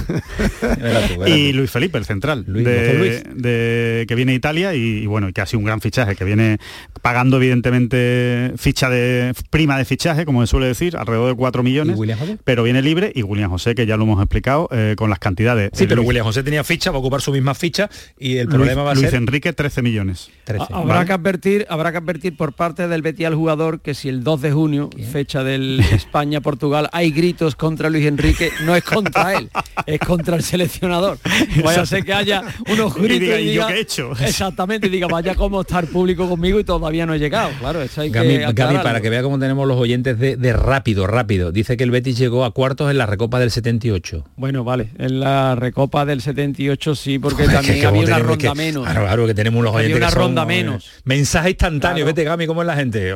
Y. 1.27 1.53
Luis 1.53 1.71
Felipe, 1.71 1.97
el 1.97 2.05
central, 2.05 2.43
Luis, 2.47 2.65
de, 2.65 2.93
Luis. 2.97 4.05
que 4.07 4.15
viene 4.15 4.33
a 4.33 4.35
Italia 4.35 4.73
y, 4.75 4.79
y 5.03 5.05
bueno, 5.05 5.29
y 5.29 5.33
que 5.33 5.41
ha 5.41 5.45
sido 5.45 5.59
un 5.59 5.65
gran 5.65 5.81
fichaje, 5.81 6.15
que 6.15 6.23
viene 6.23 6.57
pagando 7.01 7.37
evidentemente 7.37 8.53
ficha 8.57 8.89
de 8.89 9.33
prima 9.49 9.77
de 9.77 9.85
fichaje, 9.85 10.25
como 10.25 10.41
se 10.45 10.47
suele 10.51 10.67
decir, 10.67 10.95
alrededor 10.97 11.29
de 11.29 11.35
4 11.35 11.63
millones, 11.63 11.95
¿Y 11.95 11.99
William 11.99 12.19
José? 12.19 12.37
pero 12.43 12.63
viene 12.63 12.81
libre 12.81 13.11
y 13.15 13.23
William 13.23 13.49
José, 13.49 13.75
que 13.75 13.85
ya 13.85 13.97
lo 13.97 14.03
hemos 14.03 14.21
explicado, 14.21 14.67
eh, 14.71 14.95
con 14.97 15.09
las 15.09 15.19
cantidades. 15.19 15.71
Sí, 15.73 15.83
Eh, 15.83 15.87
pero 15.87 15.97
Luis- 16.01 16.09
William 16.09 16.25
José 16.25 16.43
tenía 16.43 16.63
ficha, 16.63 16.91
va 16.91 16.97
a 16.97 16.99
ocupar 16.99 17.21
su 17.21 17.31
misma 17.31 17.53
ficha 17.55 17.89
y 18.19 18.37
el 18.37 18.45
Luis- 18.47 18.55
problema 18.55 18.83
va 18.83 18.91
a 18.91 18.95
Luis 18.95 19.05
ser... 19.09 19.15
Enrique, 19.15 19.53
13 19.53 19.81
millones. 19.81 20.29
13. 20.45 20.65
Ha- 20.71 20.77
Habrá 20.77 20.95
Vale. 20.95 21.07
que 21.07 21.13
advertir, 21.13 21.65
habrá 21.69 21.91
que 21.91 21.97
advertir 21.97 22.37
por 22.37 22.53
parte 22.53 22.87
del 22.87 23.01
Betis 23.01 23.25
al 23.25 23.35
jugador 23.35 23.54
que 23.81 23.93
si 23.93 24.09
el 24.09 24.23
2 24.23 24.41
de 24.41 24.51
junio, 24.51 24.89
fecha 25.11 25.43
del 25.43 25.79
España-Portugal, 25.91 26.89
hay 26.91 27.11
gritos 27.11 27.55
contra 27.55 27.89
Luis 27.89 28.05
Enrique, 28.05 28.51
no 28.65 28.75
es 28.75 28.83
contra 28.83 29.33
él, 29.37 29.49
es 29.85 29.99
contra 29.99 30.35
el 30.35 30.43
seleccionador. 30.43 31.17
Vaya 31.63 31.81
a 31.81 31.85
ser 31.85 32.03
que 32.03 32.13
haya 32.13 32.43
unos 32.69 32.95
Y 32.97 33.01
gritos 33.01 33.19
diga, 33.21 33.39
¿y 33.39 33.53
yo 33.53 33.61
diga- 33.61 33.67
qué 33.67 33.73
he 33.75 33.79
hecho? 33.81 34.11
Exactamente, 34.19 34.87
y 34.87 34.89
diga, 34.89 35.07
vaya 35.07 35.35
cómo 35.35 35.61
está 35.61 35.79
el 35.79 35.87
público 35.87 36.27
conmigo 36.27 36.59
y 36.59 36.63
todavía 36.63 37.05
no 37.05 37.13
he 37.13 37.19
llegado. 37.19 37.49
Claro, 37.59 37.81
eso 37.81 38.01
hay 38.01 38.09
Gami, 38.09 38.27
que 38.27 38.33
Gami, 38.39 38.51
aclararlo. 38.51 38.83
para 38.83 39.01
que 39.01 39.09
vea 39.09 39.21
cómo 39.23 39.39
tenemos 39.39 39.67
los 39.67 39.77
oyentes 39.77 40.19
de, 40.19 40.35
de 40.37 40.53
rápido, 40.53 41.07
rápido. 41.07 41.51
Dice 41.51 41.77
que 41.77 41.83
el 41.83 41.91
Betis 41.91 42.17
llegó 42.17 42.43
a 42.45 42.51
cuartos 42.51 42.91
en 42.91 42.97
la 42.97 43.05
Recopa 43.05 43.39
del 43.39 43.51
78. 43.51 44.25
Bueno, 44.35 44.63
vale, 44.63 44.89
en 44.97 45.19
la 45.19 45.55
Recopa 45.55 46.05
del 46.05 46.21
78 46.21 46.95
sí, 46.95 47.19
porque 47.19 47.43
Joder, 47.43 47.57
también 47.57 47.79
que- 47.79 47.85
había 47.85 48.01
una 48.01 48.19
ronda 48.19 48.51
que- 48.51 48.55
menos. 48.57 48.83
Claro, 48.83 49.01
claro, 49.05 49.27
que 49.27 49.33
tenemos 49.33 49.59
unos 49.59 49.73
Había 49.73 49.85
oyentes 49.87 49.97
una 50.01 50.07
que 50.07 50.13
son, 50.13 50.21
ronda 50.21 50.43
eh, 50.43 50.45
menos. 50.45 50.89
Mensaje 51.03 51.49
instantáneo, 51.51 51.95
Claro. 51.97 52.05
vete 52.07 52.23
Gami, 52.23 52.47
¿cómo 52.47 52.61
es 52.61 52.67
la 52.67 52.75
gente? 52.75 53.15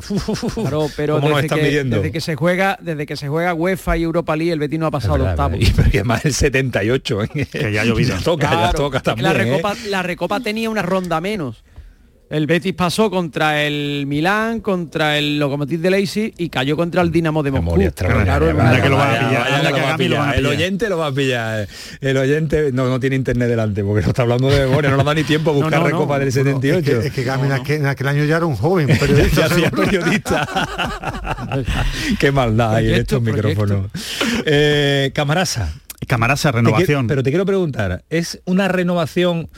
Claro, 0.53 0.87
pero 0.95 1.15
¿Cómo 1.15 1.29
nos 1.29 1.37
desde 1.37 1.45
están 1.47 1.59
que, 1.59 1.65
midiendo? 1.65 1.95
desde 1.97 2.11
que 2.11 2.21
se 2.21 2.35
juega, 2.35 2.77
desde 2.81 3.05
que 3.05 3.15
se 3.15 3.27
juega 3.27 3.53
UEFA 3.53 3.97
y 3.97 4.03
Europa 4.03 4.35
League, 4.35 4.51
el 4.53 4.59
Betis 4.59 4.79
no 4.79 4.85
ha 4.87 4.91
pasado 4.91 5.15
al 5.15 5.21
octavo. 5.21 5.55
Y 5.59 5.65
pero 5.75 5.89
que 5.89 6.03
más 6.03 6.25
el 6.25 6.33
78, 6.33 7.23
¿eh? 7.23 7.47
Que 7.51 7.71
ya 7.71 7.81
ha 7.81 7.85
llovido. 7.85 8.15
Ya 8.17 8.23
toca, 8.23 8.49
ya 8.51 8.57
Claro, 8.57 8.77
toca 8.77 8.97
es 8.97 9.03
que 9.03 9.05
también. 9.05 9.23
la 9.33 9.41
¿eh? 9.41 9.45
recopa, 9.45 9.75
la 9.87 10.03
recopa 10.03 10.39
tenía 10.39 10.69
una 10.69 10.81
ronda 10.81 11.19
menos. 11.21 11.63
El 12.29 12.45
Betis 12.45 12.75
pasó 12.75 13.09
contra 13.09 13.63
el 13.63 14.03
Milán, 14.05 14.59
contra 14.59 15.17
el 15.17 15.39
Lokomotiv 15.39 15.79
de 15.79 15.89
Leipzig 15.89 16.31
y 16.37 16.49
cayó 16.49 16.77
contra 16.77 17.01
el 17.01 17.11
Dinamo 17.11 17.41
de 17.41 17.49
Moscú. 17.49 17.81
El 17.81 17.91
oyente 20.45 20.89
lo 20.89 20.99
va 20.99 21.07
a 21.07 21.11
pillar. 21.11 21.67
El 22.01 22.17
oyente 22.17 22.71
no, 22.71 22.87
no 22.87 22.99
tiene 22.99 23.15
internet 23.15 23.49
delante 23.49 23.83
porque 23.83 24.03
no 24.03 24.09
está 24.09 24.21
hablando 24.21 24.47
de 24.49 24.67
memoria, 24.67 24.91
no 24.91 24.97
nos 24.97 25.05
da 25.07 25.15
ni 25.15 25.23
tiempo 25.23 25.49
a 25.49 25.53
buscar 25.53 25.79
no, 25.79 25.87
Recopa 25.87 26.13
no. 26.13 26.19
del 26.19 26.27
Es 26.27 26.35
78. 26.35 26.85
que, 27.01 27.07
es 27.07 27.13
que 27.13 27.23
Gami 27.23 27.47
en, 27.47 27.51
aquel, 27.53 27.77
en 27.81 27.87
aquel 27.87 28.07
año 28.07 28.23
ya 28.25 28.37
era 28.37 28.45
un 28.45 28.55
joven 28.55 28.85
periodista. 28.99 29.47
Ya 29.47 29.55
seguro. 29.55 29.83
periodista. 29.83 30.47
Qué 32.19 32.31
maldad 32.31 32.75
hay 32.75 32.89
en 32.89 32.95
estos 33.01 33.23
micrófonos. 33.23 33.87
Eh, 34.45 35.09
Camarasa. 35.15 35.73
Camarasa, 36.07 36.51
te 36.51 36.57
renovación. 36.57 37.07
pero 37.07 37.23
te 37.23 37.31
quiero 37.31 37.45
preguntar, 37.45 38.03
¿es 38.09 38.39
una 38.45 38.67
renovación 38.67 39.49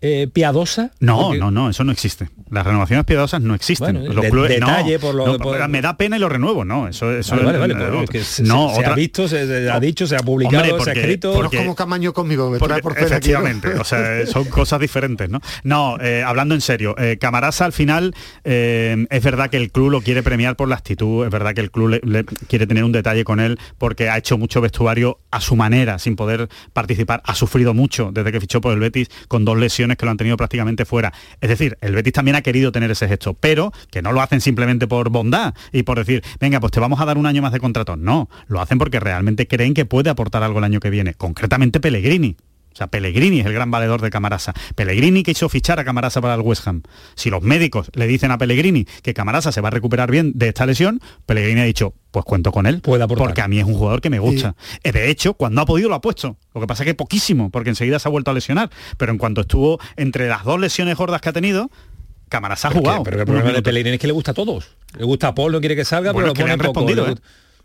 eh, 0.00 0.28
piadosa? 0.32 0.92
No, 1.00 1.22
Porque- 1.24 1.38
no, 1.38 1.50
no, 1.50 1.70
eso 1.70 1.82
no 1.84 1.92
existe. 1.92 2.28
Las 2.50 2.64
renovaciones 2.66 3.04
piadosas 3.04 3.40
no 3.42 3.54
existen. 3.54 3.94
Bueno, 3.96 4.12
Los 4.14 4.22
de- 4.24 4.30
clubes- 4.30 4.60
no, 4.60 4.66
detalle 4.68 4.98
por 4.98 5.14
lo- 5.14 5.26
no, 5.26 5.38
por- 5.38 5.68
me 5.68 5.82
da 5.82 5.96
pena 5.96 6.16
y 6.16 6.20
lo 6.20 6.28
renuevo, 6.28 6.64
no. 6.64 6.88
Eso, 6.88 7.10
eso 7.12 7.32
Vale, 7.36 7.44
vale, 7.44 7.56
es- 7.56 7.60
vale, 7.60 7.74
pero 7.74 8.02
es 8.04 8.10
que 8.10 8.20
se, 8.24 8.42
no, 8.44 8.72
se- 8.74 8.86
ha 8.86 8.94
visto, 8.94 9.28
se, 9.28 9.46
se 9.46 9.70
ha 9.70 9.80
dicho, 9.80 10.06
se 10.06 10.16
ha 10.16 10.20
publicado, 10.20 10.62
Hombre, 10.64 10.84
se 10.84 10.90
ha 10.90 10.92
escrito. 10.94 11.44
Es 11.44 11.50
como 11.58 11.74
Camaño 11.74 12.12
conmigo, 12.12 12.48
me 12.50 12.58
Porque- 12.58 12.74
trae 12.74 12.82
por 12.82 12.94
tele 12.94 13.06
aquí, 13.06 13.32
¿no? 13.32 13.38
efectivamente, 13.40 13.74
o 13.80 13.84
sea, 13.84 14.24
son 14.26 14.44
cosas 14.44 14.80
diferentes, 14.80 15.28
¿no? 15.28 15.40
No, 15.64 15.98
eh, 16.00 16.22
hablando 16.24 16.54
en 16.54 16.60
serio, 16.60 16.94
eh, 16.98 17.18
Camarasa 17.20 17.64
al 17.64 17.72
final 17.72 18.14
eh, 18.44 19.06
es 19.10 19.22
verdad 19.22 19.50
que 19.50 19.56
el 19.56 19.70
club 19.72 19.90
lo 19.90 20.00
quiere 20.00 20.22
premiar 20.22 20.56
por 20.56 20.68
la 20.68 20.76
actitud, 20.76 21.24
es 21.24 21.30
verdad 21.30 21.54
que 21.54 21.60
el 21.60 21.70
club 21.70 21.88
le, 21.90 22.00
le 22.04 22.24
quiere 22.24 22.66
tener 22.66 22.84
un 22.84 22.92
detalle 22.92 23.24
con 23.24 23.40
él 23.40 23.58
porque 23.78 24.08
ha 24.08 24.16
hecho 24.16 24.38
mucho 24.38 24.60
vestuario 24.60 25.18
a 25.30 25.40
su 25.40 25.56
manera, 25.56 25.98
sin 25.98 26.16
poder 26.16 26.48
participar, 26.72 27.20
ha 27.24 27.34
sufrido 27.34 27.74
mucho 27.74 28.10
desde 28.12 28.32
que 28.32 28.40
fichó 28.40 28.60
por 28.60 28.72
el 28.72 28.78
Betis 28.80 29.08
con 29.28 29.44
dos 29.44 29.58
lesiones 29.58 29.87
que 29.96 30.04
lo 30.04 30.10
han 30.10 30.16
tenido 30.16 30.36
prácticamente 30.36 30.84
fuera. 30.84 31.12
Es 31.40 31.48
decir, 31.48 31.78
el 31.80 31.94
Betis 31.94 32.12
también 32.12 32.36
ha 32.36 32.42
querido 32.42 32.72
tener 32.72 32.90
ese 32.90 33.08
gesto, 33.08 33.34
pero 33.34 33.72
que 33.90 34.02
no 34.02 34.12
lo 34.12 34.20
hacen 34.20 34.40
simplemente 34.40 34.86
por 34.86 35.10
bondad 35.10 35.54
y 35.72 35.82
por 35.82 35.98
decir, 35.98 36.22
venga, 36.40 36.60
pues 36.60 36.72
te 36.72 36.80
vamos 36.80 37.00
a 37.00 37.04
dar 37.04 37.18
un 37.18 37.26
año 37.26 37.42
más 37.42 37.52
de 37.52 37.60
contrato. 37.60 37.96
No, 37.96 38.28
lo 38.48 38.60
hacen 38.60 38.78
porque 38.78 39.00
realmente 39.00 39.46
creen 39.46 39.74
que 39.74 39.84
puede 39.84 40.10
aportar 40.10 40.42
algo 40.42 40.58
el 40.58 40.64
año 40.64 40.80
que 40.80 40.90
viene, 40.90 41.14
concretamente 41.14 41.80
Pellegrini. 41.80 42.36
O 42.78 42.80
sea, 42.80 42.86
Pellegrini 42.86 43.40
es 43.40 43.46
el 43.46 43.52
gran 43.52 43.72
valedor 43.72 44.00
de 44.00 44.08
Camarasa. 44.08 44.54
Pellegrini 44.76 45.24
que 45.24 45.32
hizo 45.32 45.48
fichar 45.48 45.80
a 45.80 45.84
Camarasa 45.84 46.20
para 46.20 46.34
el 46.36 46.42
West 46.42 46.64
Ham. 46.68 46.82
Si 47.16 47.28
los 47.28 47.42
médicos 47.42 47.90
le 47.94 48.06
dicen 48.06 48.30
a 48.30 48.38
Pellegrini 48.38 48.84
que 49.02 49.14
Camarasa 49.14 49.50
se 49.50 49.60
va 49.60 49.66
a 49.66 49.70
recuperar 49.72 50.12
bien 50.12 50.30
de 50.36 50.46
esta 50.46 50.64
lesión, 50.64 51.00
Pellegrini 51.26 51.60
ha 51.60 51.64
dicho, 51.64 51.94
pues 52.12 52.24
cuento 52.24 52.52
con 52.52 52.66
él. 52.66 52.80
Puede. 52.80 53.04
Porque 53.08 53.40
a 53.42 53.48
mí 53.48 53.58
es 53.58 53.64
un 53.64 53.74
jugador 53.74 54.00
que 54.00 54.10
me 54.10 54.20
gusta. 54.20 54.54
Eh, 54.84 54.92
De 54.92 55.10
hecho, 55.10 55.34
cuando 55.34 55.60
ha 55.60 55.66
podido 55.66 55.88
lo 55.88 55.96
ha 55.96 56.00
puesto. 56.00 56.36
Lo 56.54 56.60
que 56.60 56.68
pasa 56.68 56.84
es 56.84 56.86
que 56.86 56.94
poquísimo, 56.94 57.50
porque 57.50 57.70
enseguida 57.70 57.98
se 57.98 58.06
ha 58.08 58.12
vuelto 58.12 58.30
a 58.30 58.34
lesionar. 58.34 58.70
Pero 58.96 59.10
en 59.10 59.18
cuanto 59.18 59.40
estuvo 59.40 59.80
entre 59.96 60.28
las 60.28 60.44
dos 60.44 60.60
lesiones 60.60 60.96
gordas 60.96 61.20
que 61.20 61.30
ha 61.30 61.32
tenido, 61.32 61.72
Camarasa 62.28 62.68
ha 62.68 62.70
jugado. 62.70 63.02
Pero 63.02 63.18
el 63.18 63.26
problema 63.26 63.50
de. 63.50 63.60
Pellegrini 63.62 63.94
es 63.94 64.00
que 64.00 64.06
le 64.06 64.12
gusta 64.12 64.30
a 64.30 64.34
todos. 64.34 64.76
Le 64.96 65.04
gusta 65.04 65.26
a 65.26 65.34
Paul, 65.34 65.50
no 65.50 65.58
quiere 65.58 65.74
que 65.74 65.84
salga, 65.84 66.12
Bueno, 66.12 66.32
pero 66.32 66.32
es 66.32 66.36
que 66.36 66.42
lo 66.42 66.46
le 66.46 66.52
han 66.52 66.58
poco. 66.60 66.80
respondido, 66.86 67.06
Le 67.06 67.12
¿eh? 67.14 67.16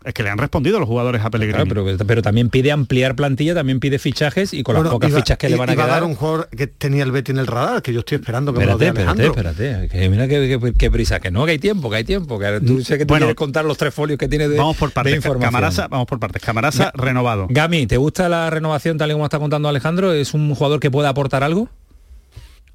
Es 0.04 0.12
que 0.12 0.22
le 0.22 0.28
han 0.28 0.36
respondido 0.36 0.78
los 0.78 0.86
jugadores 0.86 1.22
a 1.24 1.30
Pellegrini. 1.30 1.64
Claro, 1.64 1.84
pero, 1.86 2.06
pero 2.06 2.20
también 2.20 2.50
pide 2.50 2.70
ampliar 2.72 3.16
plantilla, 3.16 3.54
también 3.54 3.80
pide 3.80 3.98
fichajes 3.98 4.52
y 4.52 4.62
con 4.62 4.74
las 4.74 4.82
Bueno, 4.82 4.92
pocas 4.96 5.08
iba- 5.10 5.18
fichas 5.20 5.38
que 5.38 5.48
le 5.48 5.56
van 5.56 5.70
a 5.70 5.72
iba 5.72 5.84
quedar. 5.84 6.00
dar 6.00 6.04
un 6.08 6.14
jugador 6.14 6.48
que 6.50 6.66
tenía 6.66 7.02
el 7.04 7.10
Betty 7.10 7.32
en 7.32 7.38
el 7.38 7.46
radar, 7.46 7.80
que 7.80 7.92
yo 7.92 8.00
estoy 8.00 8.16
esperando 8.16 8.52
que 8.52 8.60
Espérate, 8.60 8.92
me 8.92 9.04
lo 9.04 9.10
espérate, 9.24 9.50
espérate. 9.66 9.88
Que 9.88 10.08
mira 10.10 10.28
qué, 10.28 10.58
qué- 10.60 10.72
qué 10.76 10.90
prisa, 10.90 11.20
que 11.20 11.30
no, 11.30 11.46
que 11.46 11.52
hay 11.52 11.58
tiempo, 11.58 11.88
que 11.88 11.96
hay 11.96 12.04
tiempo. 12.04 12.38
Que 12.38 12.60
tú 12.60 12.82
sé 12.84 12.98
que 12.98 13.06
tú 13.06 13.12
Bueno, 13.14 13.24
quieres 13.26 13.36
contar 13.36 13.64
los 13.64 13.78
tres 13.78 13.94
folios 13.94 14.18
que 14.18 14.28
tiene 14.28 14.46
de, 14.48 14.58
vamos 14.58 14.76
por 14.76 14.90
de 14.90 14.94
partes. 14.94 15.16
información. 15.16 15.48
Camarasa, 15.50 15.88
vamos 15.88 16.06
por 16.06 16.20
partes. 16.20 16.42
Camarasa 16.42 16.92
Ga- 16.92 17.00
renovado. 17.02 17.46
Gami, 17.48 17.86
¿te 17.86 17.96
gusta 17.96 18.28
la 18.28 18.50
renovación 18.50 18.98
tal 18.98 19.08
y 19.10 19.14
como 19.14 19.24
está 19.24 19.38
contando 19.38 19.70
Alejandro? 19.70 20.12
¿Es 20.12 20.34
un 20.34 20.54
jugador 20.54 20.80
que 20.80 20.90
pueda 20.90 21.08
aportar 21.08 21.42
algo? 21.42 21.70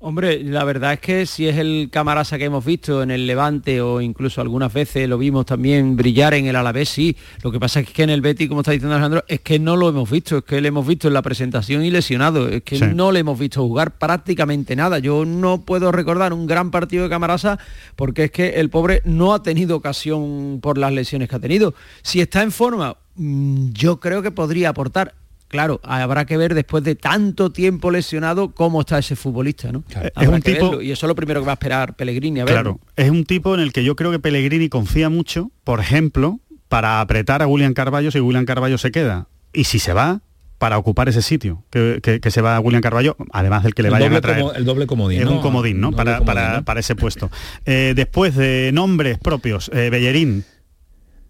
Hombre, 0.01 0.41
la 0.45 0.63
verdad 0.63 0.93
es 0.93 1.01
que 1.01 1.25
si 1.25 1.45
es 1.49 1.57
el 1.57 1.89
Camarasa 1.91 2.37
que 2.37 2.45
hemos 2.45 2.63
visto 2.63 3.03
en 3.03 3.11
el 3.11 3.27
Levante 3.27 3.81
o 3.81 3.99
incluso 3.99 4.39
algunas 4.39 4.71
veces 4.71 5.09
lo 5.09 5.17
vimos 5.17 5.45
también 5.45 5.97
brillar 5.97 6.33
en 6.35 6.45
el 6.45 6.55
Alavés, 6.55 6.87
sí. 6.87 7.17
Lo 7.43 7.51
que 7.51 7.59
pasa 7.59 7.81
es 7.81 7.89
que 7.89 8.03
en 8.03 8.09
el 8.09 8.21
Betis, 8.21 8.47
como 8.47 8.61
está 8.61 8.71
diciendo 8.71 8.95
Alejandro, 8.95 9.25
es 9.27 9.41
que 9.41 9.59
no 9.59 9.75
lo 9.75 9.89
hemos 9.89 10.09
visto, 10.09 10.37
es 10.37 10.43
que 10.45 10.61
le 10.61 10.69
hemos 10.69 10.87
visto 10.87 11.09
en 11.09 11.13
la 11.15 11.21
presentación 11.21 11.83
y 11.83 11.91
lesionado, 11.91 12.47
es 12.47 12.63
que 12.63 12.77
Sí. 12.77 12.85
no 12.95 13.11
le 13.11 13.19
hemos 13.19 13.37
visto 13.37 13.61
jugar 13.61 13.97
prácticamente 13.97 14.73
nada. 14.73 14.99
Yo 14.99 15.25
no 15.25 15.61
puedo 15.65 15.91
recordar 15.91 16.31
un 16.31 16.47
gran 16.47 16.71
partido 16.71 17.03
de 17.03 17.09
Camarasa 17.09 17.59
porque 17.97 18.23
es 18.25 18.31
que 18.31 18.47
el 18.61 18.69
pobre 18.69 19.01
no 19.03 19.33
ha 19.33 19.43
tenido 19.43 19.75
ocasión 19.75 20.59
por 20.61 20.77
las 20.77 20.93
lesiones 20.93 21.27
que 21.27 21.35
ha 21.35 21.39
tenido. 21.39 21.73
Si 22.03 22.21
está 22.21 22.41
en 22.41 22.53
forma, 22.53 22.95
mm, 23.15 23.71
yo 23.73 23.99
creo 23.99 24.21
que 24.21 24.31
podría 24.31 24.69
aportar. 24.69 25.18
Claro, 25.49 25.81
habrá 25.83 26.25
que 26.25 26.37
ver 26.37 26.53
después 26.53 26.83
de 26.83 26.95
tanto 26.95 27.51
tiempo 27.51 27.91
lesionado 27.91 28.51
cómo 28.51 28.79
está 28.81 28.99
ese 28.99 29.15
futbolista, 29.15 29.71
¿no? 29.71 29.83
Es 30.15 30.27
un 30.27 30.41
tipo- 30.41 30.69
verlo, 30.69 30.81
y 30.81 30.91
eso 30.91 31.05
es 31.05 31.07
lo 31.09 31.15
primero 31.15 31.41
que 31.41 31.45
va 31.47 31.53
a 31.53 31.55
esperar 31.55 31.95
Pellegrini 31.95 32.39
a 32.39 32.45
ver. 32.45 32.53
Claro, 32.53 32.79
es 32.95 33.09
un 33.09 33.25
tipo 33.25 33.53
en 33.55 33.59
el 33.61 33.73
que 33.73 33.83
yo 33.83 33.95
creo 33.95 34.11
que 34.11 34.19
Pellegrini 34.19 34.69
confía 34.69 35.09
mucho, 35.09 35.51
por 35.63 35.79
ejemplo, 35.79 36.39
para 36.67 37.01
apretar 37.01 37.41
a 37.41 37.47
William 37.47 37.73
Carballo 37.73 38.11
si 38.11 38.19
William 38.19 38.45
Carballo 38.45 38.77
se 38.77 38.91
queda. 38.91 39.27
Y 39.51 39.63
si 39.63 39.79
se 39.79 39.91
va, 39.93 40.21
para 40.59 40.77
ocupar 40.77 41.09
ese 41.09 41.21
sitio 41.23 41.63
que, 41.71 41.99
que- 42.03 42.19
que 42.19 42.31
se 42.31 42.41
va 42.41 42.57
a 42.57 42.59
William 42.59 42.81
Carballo, 42.83 43.15
además 43.31 43.63
del 43.63 43.73
que 43.73 43.81
le 43.81 43.89
vayan 43.89 44.13
a 44.13 44.21
traer. 44.21 44.41
como- 44.41 44.53
el 44.53 44.65
doble 44.65 44.85
comodín, 44.87 45.19
Es 45.21 45.25
¿no? 45.25 45.31
un 45.31 45.41
comodín, 45.41 45.79
¿no? 45.81 45.87
Un 45.87 45.93
doble 45.95 46.05
Para, 46.05 46.17
comodín, 46.19 46.35
para- 46.43 46.57
¿no? 46.57 46.65
para 46.65 46.79
ese 46.81 46.95
puesto. 46.95 47.31
Eh, 47.65 47.93
después 47.95 48.35
de 48.35 48.69
nombres 48.73 49.17
propios, 49.17 49.71
eh, 49.73 49.89
Bellerín. 49.89 50.43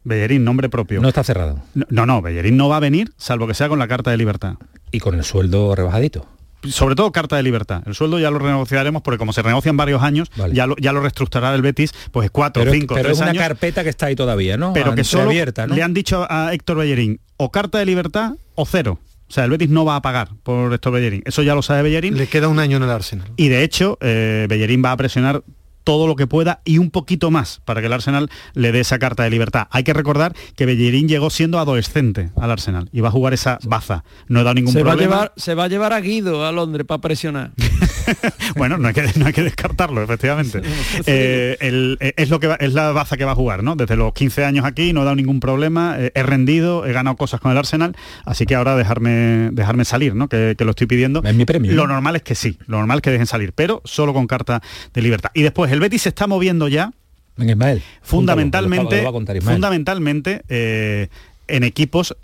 Bellerín, 0.03 0.43
nombre 0.43 0.69
propio. 0.69 1.01
No 1.01 1.07
está 1.07 1.23
cerrado. 1.23 1.61
No, 1.89 2.05
no, 2.05 2.21
Bellerín 2.21 2.57
no 2.57 2.69
va 2.69 2.77
a 2.77 2.79
venir, 2.79 3.11
salvo 3.17 3.47
que 3.47 3.53
sea 3.53 3.67
con 3.69 3.79
la 3.79 3.87
carta 3.87 4.11
de 4.11 4.17
libertad. 4.17 4.55
Y 4.91 4.99
con 4.99 5.15
el 5.15 5.23
sueldo 5.23 5.75
rebajadito. 5.75 6.25
sobre 6.67 6.95
todo 6.95 7.11
carta 7.11 7.35
de 7.37 7.43
libertad. 7.43 7.83
El 7.85 7.95
sueldo 7.95 8.19
ya 8.19 8.31
lo 8.31 8.39
renegociaremos 8.39 9.01
porque 9.01 9.17
como 9.17 9.31
se 9.33 9.41
renegocian 9.41 9.77
varios 9.77 10.01
años, 10.01 10.29
Vale. 10.35 10.53
ya, 10.55 10.67
lo, 10.67 10.75
ya 10.77 10.91
lo 10.93 11.01
reestructurará 11.01 11.55
el 11.55 11.61
Betis, 11.61 11.91
pues 12.11 12.31
cuatro, 12.31 12.63
Pero, 12.63 12.73
cinco, 12.73 12.95
pero 12.95 13.07
tres 13.07 13.17
es 13.17 13.21
una 13.21 13.31
años. 13.31 13.43
carpeta 13.43 13.83
que 13.83 13.89
está 13.89 14.07
ahí 14.07 14.15
todavía, 14.15 14.57
¿no? 14.57 14.73
pero 14.73 14.93
que 14.95 15.03
solo 15.03 15.29
abierta, 15.29 15.67
¿no? 15.67 15.75
le 15.75 15.83
han 15.83 15.93
dicho 15.93 16.25
a 16.29 16.53
Héctor 16.53 16.77
Bellerín 16.77 17.19
o 17.37 17.51
carta 17.51 17.77
de 17.77 17.85
libertad 17.85 18.33
o 18.55 18.65
cero. 18.65 18.99
O 19.29 19.31
sea, 19.31 19.43
el 19.45 19.51
Betis 19.51 19.69
no 19.69 19.85
va 19.85 19.95
a 19.95 20.01
pagar 20.01 20.29
por 20.41 20.73
Héctor 20.73 20.91
Bellerín. 20.93 21.21
Eso 21.23 21.43
ya 21.43 21.53
lo 21.53 21.61
sabe 21.61 21.83
Bellerín. 21.83 22.17
Le 22.17 22.25
queda 22.25 22.47
un 22.47 22.57
año 22.57 22.77
en 22.77 22.83
el 22.83 22.89
Arsenal. 22.89 23.27
Y 23.37 23.47
de 23.49 23.63
hecho, 23.63 23.99
eh, 24.01 24.47
Bellerín 24.49 24.83
va 24.83 24.91
a 24.91 24.97
presionar 24.97 25.43
todo 25.89 26.05
lo 26.05 26.15
que 26.15 26.27
pueda 26.27 26.61
y 26.65 26.77
un 26.77 26.91
poquito 26.91 27.31
más 27.31 27.61
para 27.65 27.81
que 27.81 27.87
el 27.87 27.93
Arsenal 27.93 28.29
le 28.53 28.71
dé 28.71 28.79
esa 28.81 28.99
carta 28.99 29.23
de 29.23 29.31
libertad. 29.31 29.67
Hay 29.71 29.83
que 29.83 29.91
recordar 29.91 30.35
que 30.55 30.67
Bellerín 30.67 31.07
llegó 31.07 31.31
siendo 31.31 31.57
adolescente 31.57 32.29
al 32.35 32.51
Arsenal 32.51 32.89
y 32.93 33.01
va 33.01 33.07
a 33.07 33.11
jugar 33.11 33.33
esa 33.33 33.57
baza. 33.63 34.03
No 34.27 34.39
he 34.39 34.43
dado 34.43 34.53
ningún 34.53 34.71
se 34.71 34.83
va, 34.83 34.91
a 34.91 34.93
problema. 34.93 35.15
llevar, 35.15 35.33
se 35.35 35.55
va 35.55 35.63
a 35.63 35.67
llevar 35.67 35.93
a 35.93 35.99
Guido 35.99 36.45
a 36.45 36.51
Londres 36.51 36.85
para 36.85 37.01
presionar. 37.01 37.53
bueno, 38.55 38.77
no 38.77 38.87
hay 38.87 38.93
que, 38.93 39.03
no 39.15 39.25
hay 39.27 39.33
que 39.33 39.43
descartarlo, 39.43 40.01
efectivamente. 40.03 40.61
Eh, 41.05 41.57
el- 41.59 41.97
eh, 41.99 42.13
es, 42.17 42.29
lo 42.29 42.39
que 42.39 42.47
va- 42.47 42.55
es 42.55 42.73
la 42.73 42.91
baza 42.91 43.17
que 43.17 43.25
va 43.25 43.31
a 43.31 43.35
jugar, 43.35 43.63
¿no? 43.63 43.75
Desde 43.75 43.95
los 43.95 44.13
15 44.13 44.45
años 44.45 44.65
aquí, 44.65 44.93
no 44.93 45.01
he 45.01 45.03
dado 45.05 45.15
ningún 45.15 45.39
problema, 45.39 45.95
eh, 45.99 46.11
he 46.15 46.23
rendido, 46.23 46.85
he 46.85 46.93
ganado 46.93 47.15
cosas 47.15 47.39
con 47.39 47.51
el 47.51 47.57
Arsenal, 47.57 47.95
así 48.25 48.45
que 48.45 48.55
ahora 48.55 48.75
dejarme, 48.75 49.49
dejarme 49.51 49.85
salir, 49.85 50.15
¿no? 50.15 50.27
Que, 50.27 50.55
que 50.57 50.65
lo 50.65 50.71
estoy 50.71 50.87
pidiendo. 50.87 51.21
Es 51.23 51.35
mi 51.35 51.45
premio. 51.45 51.71
Lo 51.73 51.87
normal 51.87 52.15
es 52.15 52.23
que 52.23 52.35
sí, 52.35 52.57
lo 52.67 52.77
normal 52.77 52.97
es 52.97 53.01
que 53.01 53.11
dejen 53.11 53.27
salir, 53.27 53.53
pero 53.53 53.81
solo 53.85 54.13
con 54.13 54.27
carta 54.27 54.61
de 54.93 55.01
libertad. 55.01 55.31
Y 55.33 55.41
después, 55.43 55.71
el 55.71 55.79
Betis 55.79 56.03
se 56.03 56.09
está 56.09 56.27
moviendo 56.27 56.67
ya 56.67 56.91
Venga, 57.37 57.53
Ismael. 57.53 57.81
Fundamentalmente, 58.01 59.01
lo 59.01 59.13
contar 59.13 59.37
Ismael. 59.37 59.55
fundamentalmente 59.55 60.41
eh, 60.49 61.07
en 61.47 61.63
equipos 61.63 62.15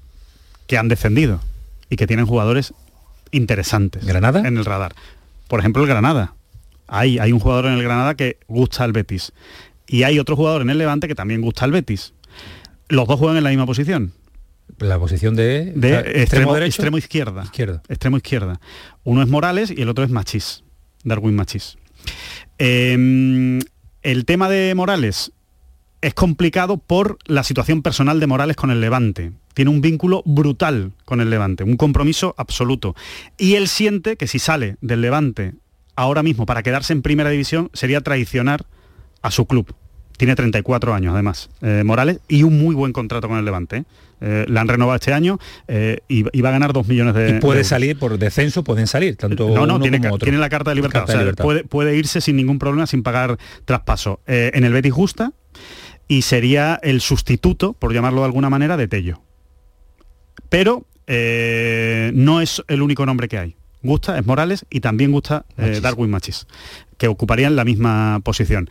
que 0.68 0.78
han 0.78 0.90
descendido 0.90 1.40
y 1.90 1.96
que 1.96 2.06
tienen 2.06 2.26
jugadores 2.26 2.74
interesantes 3.32 4.06
¿Granada? 4.06 4.42
en 4.46 4.58
el 4.58 4.66
radar. 4.66 4.94
Por 5.48 5.60
ejemplo, 5.60 5.84
el 5.84 5.90
Granada. 5.90 6.36
Hay, 6.88 7.20
hay 7.20 7.32
un 7.32 7.40
jugador 7.40 7.66
en 7.68 7.74
el 7.74 7.84
Granada 7.84 8.16
que 8.16 8.38
gusta 8.48 8.84
al 8.84 8.92
Betis. 8.92 9.34
Y 9.88 10.04
hay 10.04 10.20
otro 10.20 10.36
jugador 10.36 10.62
en 10.62 10.70
el 10.70 10.78
Levante 10.78 11.08
que 11.08 11.16
también 11.16 11.42
gusta 11.42 11.66
al 11.66 11.72
Betis. 11.72 12.14
Los 12.90 13.08
dos 13.08 13.20
juegan 13.20 13.38
en 13.38 13.44
la 13.44 13.50
misma 13.50 13.66
posición. 13.66 14.14
La 14.80 15.00
posición 15.00 15.36
de, 15.36 15.74
extremo, 16.16 16.54
derecho. 16.54 16.68
extremo 16.68 16.98
izquierda. 16.98 17.44
Izquierda. 17.44 17.82
Extremo 17.88 18.18
izquierda. 18.18 18.60
Uno 19.04 19.22
es 19.22 19.30
Morales 19.30 19.72
y 19.76 19.82
el 19.82 19.90
otro 19.90 20.04
es 20.04 20.10
Machís. 20.10 20.64
Darwin 21.04 21.36
Machís. 21.36 21.78
Eh, 22.58 23.60
el 24.02 24.26
tema 24.26 24.50
de 24.50 24.74
Morales 24.76 25.32
es 26.06 26.14
complicado 26.14 26.78
por 26.78 27.18
la 27.26 27.44
situación 27.44 27.82
personal 27.82 28.20
de 28.20 28.28
Morales 28.28 28.56
con 28.56 28.70
el 28.70 28.80
Levante. 28.80 29.32
Tiene 29.56 29.72
un 29.72 29.82
vínculo 29.82 30.22
brutal 30.24 30.92
con 31.04 31.20
el 31.20 31.32
Levante, 31.32 31.64
un 31.64 31.78
compromiso 31.78 32.36
absoluto. 32.38 32.94
Y 33.40 33.56
él 33.56 33.68
siente 33.68 34.16
que 34.16 34.28
si 34.28 34.38
sale 34.38 34.78
del 34.82 35.02
Levante 35.02 35.54
ahora 35.96 36.22
mismo 36.22 36.46
para 36.46 36.62
quedarse 36.62 36.94
en 36.94 37.02
primera 37.02 37.32
división 37.32 37.72
sería 37.74 38.02
traicionar 38.02 38.66
a 39.24 39.32
su 39.32 39.48
club. 39.48 39.74
Tiene 40.16 40.36
34 40.36 40.94
años 40.94 41.14
además, 41.14 41.50
eh, 41.64 41.82
Morales, 41.84 42.20
y 42.28 42.44
un 42.44 42.60
muy 42.60 42.76
buen 42.76 42.94
contrato 42.94 43.28
con 43.28 43.40
el 43.40 43.46
Levante. 43.46 43.78
¿eh? 43.78 43.84
Eh, 44.22 44.46
la 44.48 44.62
han 44.62 44.68
renovado 44.68 44.96
este 44.96 45.12
año 45.12 45.40
y, 45.68 46.26
y 46.38 46.42
va 46.42 46.50
a 46.50 46.52
ganar 46.52 46.72
2 46.72 46.88
millones 46.88 47.16
de 47.16 47.30
Y 47.32 47.40
puede 47.40 47.60
de 47.60 47.64
salir 47.64 47.98
por 47.98 48.16
descenso, 48.20 48.64
pueden 48.64 48.86
salir, 48.86 49.16
tanto 49.18 49.48
No, 49.50 49.66
no, 49.66 49.76
uno 49.76 49.80
tiene, 49.82 49.98
como 49.98 50.10
ca- 50.12 50.16
otro. 50.16 50.26
tiene 50.26 50.38
la 50.38 50.50
carta 50.50 50.70
de 50.70 50.76
libertad. 50.76 51.00
Carta 51.00 51.12
o 51.12 51.14
sea, 51.14 51.20
de 51.20 51.26
libertad. 51.26 51.44
Puede, 51.44 51.64
puede 51.64 51.98
irse 51.98 52.22
sin 52.22 52.36
ningún 52.36 52.60
problema, 52.60 52.86
sin 52.86 53.02
pagar 53.02 53.40
traspaso. 53.66 54.20
En 54.28 54.64
el 54.64 54.72
Betis 54.72 54.94
Justa 54.94 55.34
y 56.08 56.22
sería 56.22 56.80
el 56.84 57.02
sustituto, 57.02 57.74
por 57.74 57.94
llamarlo 57.94 58.22
de 58.22 58.26
alguna 58.26 58.50
manera, 58.50 58.78
de 58.78 58.88
Tello. 58.88 59.22
Pero 60.50 60.86
eh, 61.08 62.12
no 62.14 62.42
es 62.42 62.64
el 62.68 62.82
único 62.82 63.06
nombre 63.06 63.28
que 63.28 63.38
hay. 63.38 63.56
Gusta, 63.82 64.18
es 64.18 64.26
Morales 64.26 64.66
y 64.70 64.80
también 64.80 65.12
gusta 65.12 65.46
eh. 65.58 65.80
Darwin 65.82 66.10
Machis, 66.10 66.48
que 66.98 67.08
ocuparían 67.08 67.56
la 67.56 67.66
misma 67.66 68.20
posición. 68.24 68.70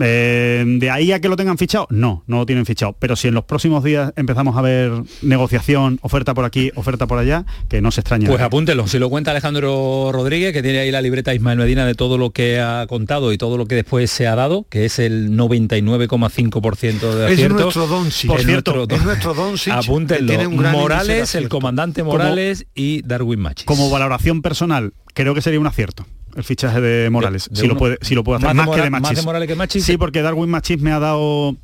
Eh, 0.00 0.64
¿De 0.66 0.90
ahí 0.90 1.12
a 1.12 1.20
que 1.20 1.28
lo 1.28 1.36
tengan 1.36 1.58
fichado? 1.58 1.86
No, 1.90 2.24
no 2.26 2.38
lo 2.38 2.46
tienen 2.46 2.66
fichado. 2.66 2.94
Pero 2.98 3.16
si 3.16 3.28
en 3.28 3.34
los 3.34 3.44
próximos 3.44 3.82
días 3.84 4.12
empezamos 4.16 4.56
a 4.56 4.62
ver 4.62 4.92
negociación, 5.22 5.98
oferta 6.02 6.34
por 6.34 6.44
aquí, 6.44 6.70
oferta 6.74 7.06
por 7.06 7.18
allá, 7.18 7.44
que 7.68 7.80
no 7.80 7.90
se 7.90 8.00
extraña. 8.00 8.28
Pues 8.28 8.40
apúntelo, 8.40 8.86
si 8.86 8.98
lo 8.98 9.10
cuenta 9.10 9.30
Alejandro 9.30 10.10
Rodríguez, 10.12 10.52
que 10.52 10.62
tiene 10.62 10.78
ahí 10.80 10.90
la 10.90 11.02
libreta 11.02 11.34
Ismael 11.34 11.58
Medina 11.58 11.86
de 11.86 11.94
todo 11.94 12.18
lo 12.18 12.30
que 12.30 12.60
ha 12.60 12.86
contado 12.88 13.32
y 13.32 13.38
todo 13.38 13.56
lo 13.56 13.66
que 13.66 13.74
después 13.74 14.10
se 14.10 14.26
ha 14.26 14.34
dado, 14.34 14.66
que 14.68 14.84
es 14.84 14.98
el 14.98 15.30
99,5% 15.36 17.14
de 17.14 17.26
Es 17.26 17.32
acierto. 17.32 17.62
nuestro 17.62 17.86
Doncic. 17.86 18.28
Por 18.30 18.40
Es 18.40 18.46
cierto, 18.46 18.74
nuestro 18.74 18.96
es 18.96 19.04
nuestro 19.04 19.34
Doncic, 19.34 19.72
Apúntenlo. 19.72 20.26
tiene 20.28 20.46
un 20.46 20.56
gran 20.56 20.74
índice 20.74 20.76
de 20.76 20.82
Morales, 20.82 21.34
el 21.34 21.48
comandante 21.48 22.00
Como- 22.02 22.12
Morales 22.12 22.66
y 22.74 23.02
Darwin 23.06 23.40
Machis. 23.40 23.64
como 23.66 23.90
valoración 23.90 24.42
personal, 24.42 24.92
creo 25.14 25.34
que 25.34 25.42
sería 25.42 25.60
un 25.60 25.66
acierto 25.66 26.06
el 26.36 26.44
fichaje 26.44 26.80
de 26.80 27.10
Morales, 27.10 27.48
de 27.50 27.60
si, 27.60 27.66
lo 27.66 27.76
puede, 27.76 27.98
si 28.00 28.14
lo 28.14 28.24
puede 28.24 28.38
hacer 28.38 28.48
más 28.54 28.66
más, 28.66 28.66
de 28.66 28.72
que 28.76 28.82
de 28.82 28.90
más 28.90 29.02
Machis. 29.02 29.18
de 29.18 29.24
Morales 29.24 29.48
que 29.48 29.54
Machis. 29.54 29.84
Sí, 29.84 29.96
porque 29.96 30.22
Darwin 30.22 30.50
Machis 30.50 30.80
me 30.80 30.92
ha 30.92 30.98
dado 30.98 31.56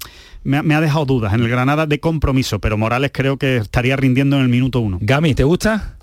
me 0.45 0.59
ha, 0.59 0.63
me 0.63 0.75
ha 0.75 0.81
dejado 0.81 1.05
dudas 1.05 1.35
en 1.35 1.41
el 1.41 1.49
Granada 1.49 1.87
de 1.87 2.01
compromiso, 2.01 2.59
pero 2.59 2.79
Morales 2.79 3.11
creo 3.13 3.37
que 3.37 3.59
estaría 3.59 3.97
rindiendo 3.97 4.37
en 4.37 4.43
el 4.43 4.49
minuto 4.49 4.81
uno. 4.81 4.99
Gami, 5.01 5.35
¿te 5.35 5.45
gusta? 5.45 5.98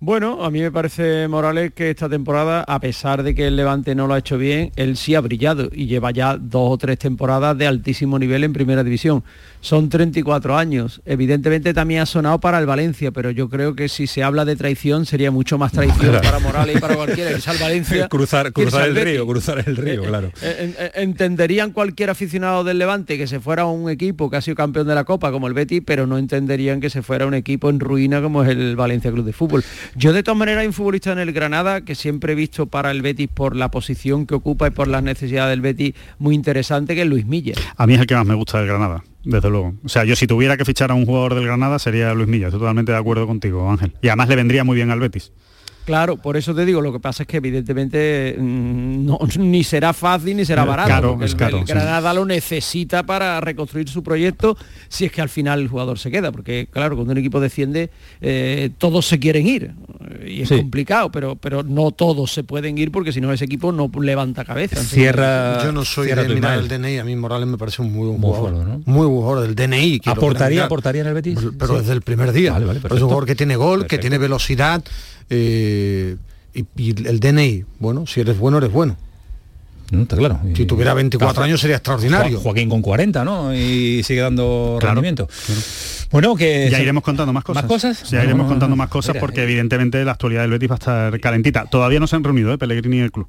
Bueno, 0.00 0.44
a 0.44 0.50
mí 0.52 0.60
me 0.60 0.70
parece 0.70 1.26
Morales 1.26 1.72
que 1.74 1.90
esta 1.90 2.08
temporada, 2.08 2.62
a 2.68 2.78
pesar 2.78 3.24
de 3.24 3.34
que 3.34 3.48
el 3.48 3.56
Levante 3.56 3.96
no 3.96 4.06
lo 4.06 4.14
ha 4.14 4.18
hecho 4.18 4.38
bien, 4.38 4.70
él 4.76 4.96
sí 4.96 5.16
ha 5.16 5.20
brillado 5.20 5.70
y 5.72 5.86
lleva 5.86 6.12
ya 6.12 6.36
dos 6.36 6.70
o 6.70 6.78
tres 6.78 7.00
temporadas 7.00 7.58
de 7.58 7.66
altísimo 7.66 8.16
nivel 8.16 8.44
en 8.44 8.52
primera 8.52 8.84
división. 8.84 9.24
Son 9.60 9.88
34 9.88 10.56
años. 10.56 11.02
Evidentemente 11.04 11.74
también 11.74 12.02
ha 12.02 12.06
sonado 12.06 12.38
para 12.38 12.60
el 12.60 12.66
Valencia, 12.66 13.10
pero 13.10 13.32
yo 13.32 13.48
creo 13.48 13.74
que 13.74 13.88
si 13.88 14.06
se 14.06 14.22
habla 14.22 14.44
de 14.44 14.54
traición 14.54 15.04
sería 15.04 15.32
mucho 15.32 15.58
más 15.58 15.72
traición 15.72 15.98
Claro. 16.10 16.20
para 16.22 16.38
Morales 16.38 16.76
y 16.76 16.78
para 16.78 16.94
cualquiera. 16.94 17.30
Al 17.44 17.58
Valencia. 17.58 18.06
cruzar 18.08 18.52
que 18.52 18.62
cruzar 18.62 18.86
el 18.86 18.94
río, 18.94 19.26
cruzar 19.26 19.64
el 19.66 19.76
río, 19.76 20.04
Eh, 20.04 20.06
claro. 20.06 20.28
eh, 20.42 20.74
eh, 20.78 20.90
entenderían 20.94 21.72
cualquier 21.72 22.10
aficionado 22.10 22.62
del 22.62 22.78
Levante 22.78 23.18
que 23.18 23.26
se 23.26 23.40
fuera 23.40 23.62
a 23.62 23.66
un 23.66 23.90
equipo 23.90 24.30
que 24.30 24.36
ha 24.36 24.42
sido 24.42 24.54
campeón 24.54 24.86
de 24.86 24.94
la 24.94 25.02
Copa 25.02 25.32
como 25.32 25.48
el 25.48 25.54
Betis, 25.54 25.82
pero 25.84 26.06
no 26.06 26.18
entenderían 26.18 26.80
que 26.80 26.88
se 26.88 27.02
fuera 27.02 27.24
a 27.24 27.28
un 27.28 27.34
equipo 27.34 27.68
en 27.68 27.80
ruina 27.80 28.22
como 28.22 28.44
es 28.44 28.50
el 28.50 28.76
Valencia 28.76 29.10
Club 29.10 29.24
de 29.24 29.32
Fútbol. 29.32 29.64
Yo 29.94 30.12
de 30.12 30.22
todas 30.22 30.38
maneras 30.38 30.62
hay 30.62 30.66
un 30.66 30.72
futbolista 30.72 31.12
en 31.12 31.18
el 31.18 31.32
Granada 31.32 31.82
que 31.82 31.94
siempre 31.94 32.32
he 32.32 32.36
visto 32.36 32.66
para 32.66 32.90
el 32.90 33.02
Betis 33.02 33.28
por 33.28 33.56
la 33.56 33.70
posición 33.70 34.26
que 34.26 34.34
ocupa 34.34 34.68
y 34.68 34.70
por 34.70 34.88
las 34.88 35.02
necesidades 35.02 35.50
del 35.50 35.60
Betis 35.60 35.94
muy 36.18 36.34
interesante 36.34 36.94
que 36.94 37.02
es 37.02 37.08
Luis 37.08 37.26
Milla. 37.26 37.54
A 37.76 37.86
mí 37.86 37.94
es 37.94 38.00
el 38.00 38.06
que 38.06 38.14
más 38.14 38.26
me 38.26 38.34
gusta 38.34 38.58
del 38.58 38.68
Granada, 38.68 39.02
desde 39.24 39.50
luego. 39.50 39.74
O 39.84 39.88
sea, 39.88 40.04
yo 40.04 40.16
si 40.16 40.26
tuviera 40.26 40.56
que 40.56 40.64
fichar 40.64 40.90
a 40.90 40.94
un 40.94 41.06
jugador 41.06 41.34
del 41.34 41.44
Granada 41.44 41.78
sería 41.78 42.12
Luis 42.14 42.28
Milla, 42.28 42.46
estoy 42.46 42.60
totalmente 42.60 42.92
de 42.92 42.98
acuerdo 42.98 43.26
contigo, 43.26 43.70
Ángel. 43.70 43.94
Y 44.02 44.08
además 44.08 44.28
le 44.28 44.36
vendría 44.36 44.64
muy 44.64 44.76
bien 44.76 44.90
al 44.90 45.00
Betis. 45.00 45.32
Claro, 45.88 46.18
por 46.18 46.36
eso 46.36 46.54
te 46.54 46.66
digo, 46.66 46.82
lo 46.82 46.92
que 46.92 47.00
pasa 47.00 47.22
es 47.22 47.26
que 47.26 47.38
evidentemente 47.38 48.36
mm, 48.38 49.06
no, 49.06 49.18
ni 49.38 49.64
será 49.64 49.94
fácil 49.94 50.36
ni 50.36 50.44
será 50.44 50.64
barato. 50.66 50.88
caro, 50.90 51.10
porque 51.12 51.24
es 51.24 51.32
el- 51.32 51.38
caro, 51.38 51.58
el. 51.58 51.64
Granada 51.64 52.12
lo 52.12 52.26
necesita 52.26 53.04
para 53.04 53.40
reconstruir 53.40 53.88
su 53.88 54.02
proyecto 54.02 54.54
si 54.88 55.06
es 55.06 55.12
que 55.12 55.22
al 55.22 55.30
final 55.30 55.60
el 55.60 55.68
jugador 55.68 55.98
se 55.98 56.10
queda, 56.10 56.30
porque 56.30 56.68
claro, 56.70 56.94
cuando 56.94 57.12
un 57.12 57.18
equipo 57.18 57.40
desciende, 57.40 57.88
eh, 58.20 58.68
todos 58.76 59.06
se 59.06 59.18
quieren 59.18 59.46
ir. 59.46 59.72
eh, 60.20 60.30
Y 60.30 60.42
es 60.42 60.48
Sí. 60.50 60.56
complicado, 60.58 61.10
pero, 61.10 61.36
pero 61.36 61.62
no 61.62 61.90
todos 61.90 62.32
se 62.32 62.44
pueden 62.44 62.76
ir 62.76 62.92
porque 62.92 63.10
si 63.12 63.20
no 63.22 63.32
ese 63.32 63.46
equipo 63.46 63.72
no 63.72 63.90
levanta 64.00 64.44
cabeza. 64.44 64.76
Cierra. 64.76 65.64
Yo 65.64 65.72
no 65.72 65.84
soy 65.86 66.06
cierra 66.08 66.22
de 66.24 66.34
mirar 66.34 66.58
el 66.58 66.68
DNI, 66.68 66.98
a 66.98 67.04
mí 67.04 67.16
Morales 67.16 67.48
me 67.48 67.56
parece 67.56 67.80
un 67.80 67.92
muy 67.94 68.08
buen 68.08 68.20
Muy 68.20 68.30
jugador. 68.36 68.66
¿no? 68.66 68.82
Muy 68.84 69.06
buen 69.06 69.20
jugador 69.22 69.46
del 69.46 69.54
DNI. 69.54 70.02
¿Aportaría, 70.04 70.64
aportaría 70.66 71.00
en 71.02 71.08
el 71.08 71.14
Betis? 71.14 71.38
Pero 71.58 71.74
Sí. 71.74 71.80
desde 71.80 71.92
el 71.94 72.02
primer 72.02 72.32
día. 72.32 72.52
Vale, 72.52 72.66
vale, 72.66 72.80
Pero 72.82 72.94
es 72.94 73.00
un 73.00 73.08
jugador 73.08 73.26
que 73.26 73.34
tiene 73.34 73.56
gol, 73.56 73.86
que 73.86 73.96
tiene 73.98 74.18
velocidad. 74.18 74.82
Eh, 75.30 76.16
y, 76.54 76.64
y 76.76 77.06
el 77.06 77.20
DNI, 77.20 77.64
bueno, 77.78 78.06
si 78.06 78.20
eres 78.20 78.38
bueno, 78.38 78.58
eres 78.58 78.72
bueno. 78.72 78.96
No, 79.90 80.02
está 80.02 80.16
claro. 80.18 80.38
Si 80.54 80.66
tuviera 80.66 80.92
24 80.92 81.32
Claro. 81.32 81.44
años 81.46 81.60
sería 81.62 81.76
extraordinario. 81.76 82.36
Jo- 82.36 82.42
Joaquín 82.42 82.68
con 82.68 82.82
40, 82.82 83.24
¿no? 83.24 83.54
Y 83.54 84.02
sigue 84.02 84.20
dando 84.20 84.76
Claro, 84.78 84.96
rendimiento. 84.96 85.28
Bueno, 86.10 86.36
que... 86.36 86.68
Ya 86.70 86.78
iremos 86.80 87.02
contando 87.02 87.32
más 87.32 87.42
cosas. 87.42 87.62
¿Más 87.62 87.68
cosas? 87.72 88.10
Ya 88.10 88.22
iremos 88.22 88.44
No, 88.44 88.50
contando 88.50 88.76
más 88.76 88.90
cosas 88.90 89.14
mira, 89.14 89.20
porque 89.20 89.40
eh, 89.40 89.44
evidentemente 89.44 90.04
la 90.04 90.12
actualidad 90.12 90.42
del 90.42 90.50
Betis 90.50 90.68
va 90.70 90.74
a 90.74 90.76
estar 90.78 91.20
calentita. 91.20 91.64
Todavía 91.70 92.00
no 92.00 92.06
se 92.06 92.16
han 92.16 92.24
reunido, 92.24 92.52
¿eh? 92.52 92.58
Pellegrini 92.58 92.98
y 92.98 93.00
el 93.00 93.12
club. 93.12 93.28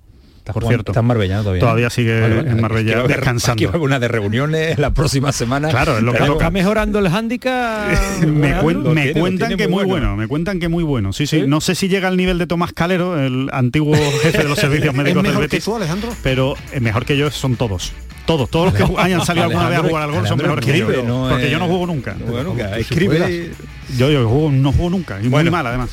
Está 0.49 0.59
por 0.59 0.67
cierto. 0.67 0.91
Está 0.91 0.99
en 1.01 1.05
Marbella 1.05 1.35
¿no? 1.37 1.41
todavía. 1.43 1.59
Todavía 1.61 1.89
sigue 1.89 2.19
Vale, 2.21 2.35
vale. 2.37 2.49
en 2.51 2.61
Marbella 2.61 3.03
descansando. 3.03 3.71
una 3.81 3.99
de 3.99 4.07
reuniones 4.07 4.77
la 4.79 4.91
próxima 4.91 5.31
semana. 5.31 5.69
Claro, 5.69 5.97
es 5.97 6.03
lo 6.03 6.13
que. 6.13 6.23
¿Está 6.23 6.49
mejorando 6.51 6.99
el 6.99 7.09
hándicap? 7.09 7.89
me, 8.27 8.55
cuen- 8.61 8.83
tiene, 8.83 9.13
cuentan 9.13 9.55
que 9.57 9.67
muy 9.67 9.79
muy 9.79 9.85
bueno. 9.85 10.07
bueno. 10.07 10.15
me 10.17 10.27
cuentan 10.27 10.59
que 10.59 10.67
muy 10.69 10.83
bueno. 10.83 11.13
Sí, 11.13 11.27
sí, 11.27 11.41
¿Sí? 11.41 11.47
no 11.47 11.61
sé 11.61 11.75
si 11.75 11.87
llega 11.87 12.07
al 12.07 12.17
nivel 12.17 12.37
de 12.37 12.47
Tomás 12.47 12.73
Calero, 12.73 13.19
el 13.19 13.49
antiguo 13.53 13.95
jefe 14.21 14.39
de 14.39 14.49
los 14.49 14.59
servicios 14.59 14.93
¿Es 14.93 14.97
médicos 14.97 15.23
del 15.23 15.37
Betis, 15.37 15.63
tú, 15.63 15.75
Alejandro? 15.75 16.09
pero 16.23 16.55
eh, 16.71 16.79
mejor 16.79 17.05
que 17.05 17.17
yo 17.17 17.29
son 17.31 17.55
todos. 17.55 17.93
Todos, 18.29 18.47
todos 18.51 18.65
los 18.67 18.75
que 18.75 19.01
hayan 19.01 19.25
salido 19.25 19.45
alguna 19.47 19.69
vez 19.69 19.79
a 19.79 19.81
jugar 19.81 20.03
al 20.03 20.11
gol 20.11 20.27
son 20.27 20.37
mejores 20.37 20.63
que 20.63 20.77
yo. 20.77 21.01
no 21.03 21.29
porque 21.29 21.45
es- 21.47 21.51
yo 21.51 21.57
no 21.57 21.65
juego 21.65 21.87
nunca. 21.87 22.13
No 22.13 22.43
nunca. 22.43 22.77
Escribe. 22.77 23.49
Yo, 23.97 24.11
yo 24.11 24.29
juego, 24.29 24.51
no 24.51 24.71
juego 24.71 24.91
nunca. 24.91 25.19
Y 25.19 25.29
Bueno. 25.29 25.49
muy 25.49 25.57
mal 25.57 25.65
además. 25.65 25.89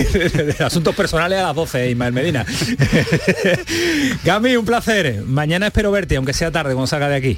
Asuntos 0.60 0.96
personales 0.96 1.38
a 1.38 1.42
las 1.44 1.54
12, 1.54 1.90
Ismael 1.90 2.12
Medina. 2.12 2.44
Gami, 4.24 4.56
un 4.56 4.64
placer. 4.64 5.22
Mañana 5.26 5.68
espero 5.68 5.92
verte, 5.92 6.16
aunque 6.16 6.32
sea 6.32 6.50
tarde, 6.50 6.72
cuando 6.72 6.88
salga 6.88 7.08
de 7.08 7.14
aquí. 7.14 7.36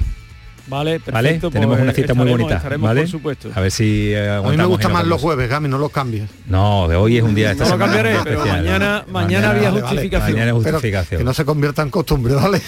Vale, 0.69 0.99
¿Vale? 0.99 1.29
perfecto. 1.29 1.49
Tenemos 1.51 1.75
pues 1.77 1.83
una 1.83 1.93
cita 1.93 2.13
muy 2.13 2.29
bonita. 2.29 2.61
¿vale? 2.77 3.01
por 3.01 3.09
supuesto. 3.09 3.49
A 3.55 3.59
ver 3.61 3.71
si 3.71 4.11
eh, 4.13 4.29
A 4.29 4.41
mí 4.41 4.55
me 4.57 4.65
gustan 4.65 4.91
más 4.93 5.05
los 5.05 5.19
jueves, 5.21 5.49
Gami, 5.49 5.67
no 5.67 5.77
los 5.77 5.91
cambies. 5.91 6.29
No, 6.47 6.87
de 6.87 6.95
hoy 6.95 7.17
es 7.17 7.23
un 7.23 7.33
día 7.35 7.47
de 7.47 7.51
esta 7.53 7.65
No 7.65 7.71
lo 7.71 7.77
cambiaré, 7.79 8.15
pero 8.23 8.37
especial. 8.39 8.63
mañana- 8.63 9.05
mañana 9.11 9.49
había 9.51 9.69
Vale, 9.69 9.81
vale. 9.81 9.81
justificación. 9.87 10.31
Mañana 10.33 10.51
es 10.57 10.63
Pero 10.63 10.77
justificación. 10.77 11.17
que 11.19 11.23
no 11.25 11.33
se 11.33 11.45
convierta 11.45 11.81
en 11.81 11.89
costumbre, 11.89 12.33
¿vale? 12.35 12.61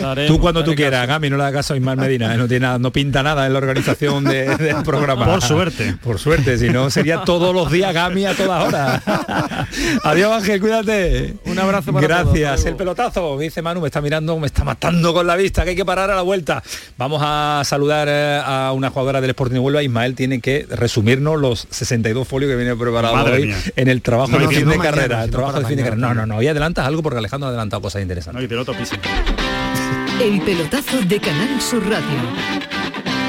Vale, 0.00 0.26
Tú 0.26 0.38
cuando 0.38 0.62
tú 0.64 0.74
quieras, 0.74 1.00
caso. 1.02 1.12
Gami, 1.12 1.30
no 1.30 1.36
le 1.36 1.42
hagas 1.44 1.54
caso 1.54 1.74
a 1.74 1.76
Ismael 1.76 1.98
Medina, 1.98 2.34
eh, 2.34 2.36
no 2.36 2.46
tiene 2.48 2.66
nada, 2.66 2.78
no 2.78 2.90
pinta 2.92 3.22
nada 3.22 3.46
en 3.46 3.52
la 3.52 3.58
organización 3.58 4.24
de- 4.24 4.56
del 4.56 4.76
programa. 4.84 5.26
Por 5.26 5.42
suerte. 5.42 5.96
Por 6.02 6.18
suerte, 6.18 6.58
si 6.58 6.68
no 6.70 6.90
sería 6.90 7.22
todos 7.22 7.54
los 7.54 7.70
días 7.70 7.92
Gami 7.94 8.26
a 8.26 8.34
todas 8.34 8.66
horas. 8.68 9.02
Adiós 10.04 10.32
Ángel, 10.32 10.60
cuídate. 10.60 11.34
Un 11.46 11.58
abrazo 11.58 11.92
para 11.92 12.06
todos, 12.06 12.32
Gracias. 12.34 12.66
El 12.66 12.76
pelotazo, 12.76 13.38
dice 13.38 13.62
Manu, 13.62 13.80
me 13.80 13.86
está 13.88 14.00
mirando, 14.00 14.38
me 14.38 14.46
está 14.46 14.64
matando 14.64 15.12
con 15.14 15.26
la 15.26 15.36
vista, 15.36 15.64
que 15.64 15.70
hay 15.70 15.76
que 15.76 15.84
parar 15.84 16.10
a 16.10 16.14
la 16.16 16.22
vuelta. 16.22 16.62
Vamos 16.96 17.20
a 17.24 17.62
saludar 17.64 18.08
eh, 18.10 18.40
a 18.44 18.72
una 18.72 18.90
jugadora 18.90 19.20
del 19.20 19.30
Sporting 19.30 19.54
de 19.54 19.60
Huelva. 19.60 19.82
Ismael 19.82 20.14
tiene 20.14 20.40
que 20.40 20.66
resumirnos 20.70 21.40
los 21.40 21.66
62 21.70 22.26
folios 22.26 22.50
que 22.50 22.56
viene 22.56 22.76
preparado 22.76 23.14
Madre 23.16 23.34
hoy 23.34 23.46
mía. 23.46 23.56
en 23.76 23.88
el 23.88 24.02
trabajo 24.02 24.32
No, 24.32 24.38
de 24.38 24.48
fin 24.48 24.58
de 24.60 24.64
mañana, 24.76 24.82
carrera. 24.90 25.24
el 25.24 25.30
trabajo 25.30 25.58
de 25.60 25.66
fin 25.66 25.76
de 25.76 25.82
mañana. 25.82 25.96
carrera. 26.02 26.14
No, 26.14 26.26
no, 26.26 26.34
no. 26.36 26.42
Y 26.42 26.48
adelantas 26.48 26.86
algo 26.86 27.02
porque 27.02 27.18
Alejandro 27.18 27.46
ha 27.46 27.50
adelantado 27.50 27.82
cosas 27.82 28.02
interesantes. 28.02 28.48
No, 28.50 28.56
y. 28.56 30.22
El 30.22 30.40
pelotazo 30.42 31.00
de 31.02 31.20
Canal 31.20 31.60
Sur 31.60 31.82
Radio. 31.88 33.24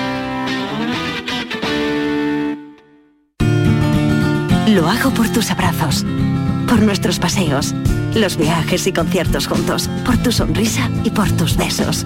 Lo 4.68 4.88
hago 4.90 5.12
por 5.12 5.30
tus 5.30 5.52
abrazos, 5.52 6.06
por 6.68 6.82
nuestros 6.82 7.20
paseos, 7.20 7.74
los 8.16 8.36
viajes 8.38 8.88
y 8.88 8.94
conciertos 8.94 9.48
juntos, 9.48 9.90
por 10.06 10.18
tu 10.18 10.32
sonrisa 10.32 10.90
y 11.04 11.12
por 11.12 11.32
tus 11.34 11.56
besos. 11.56 12.06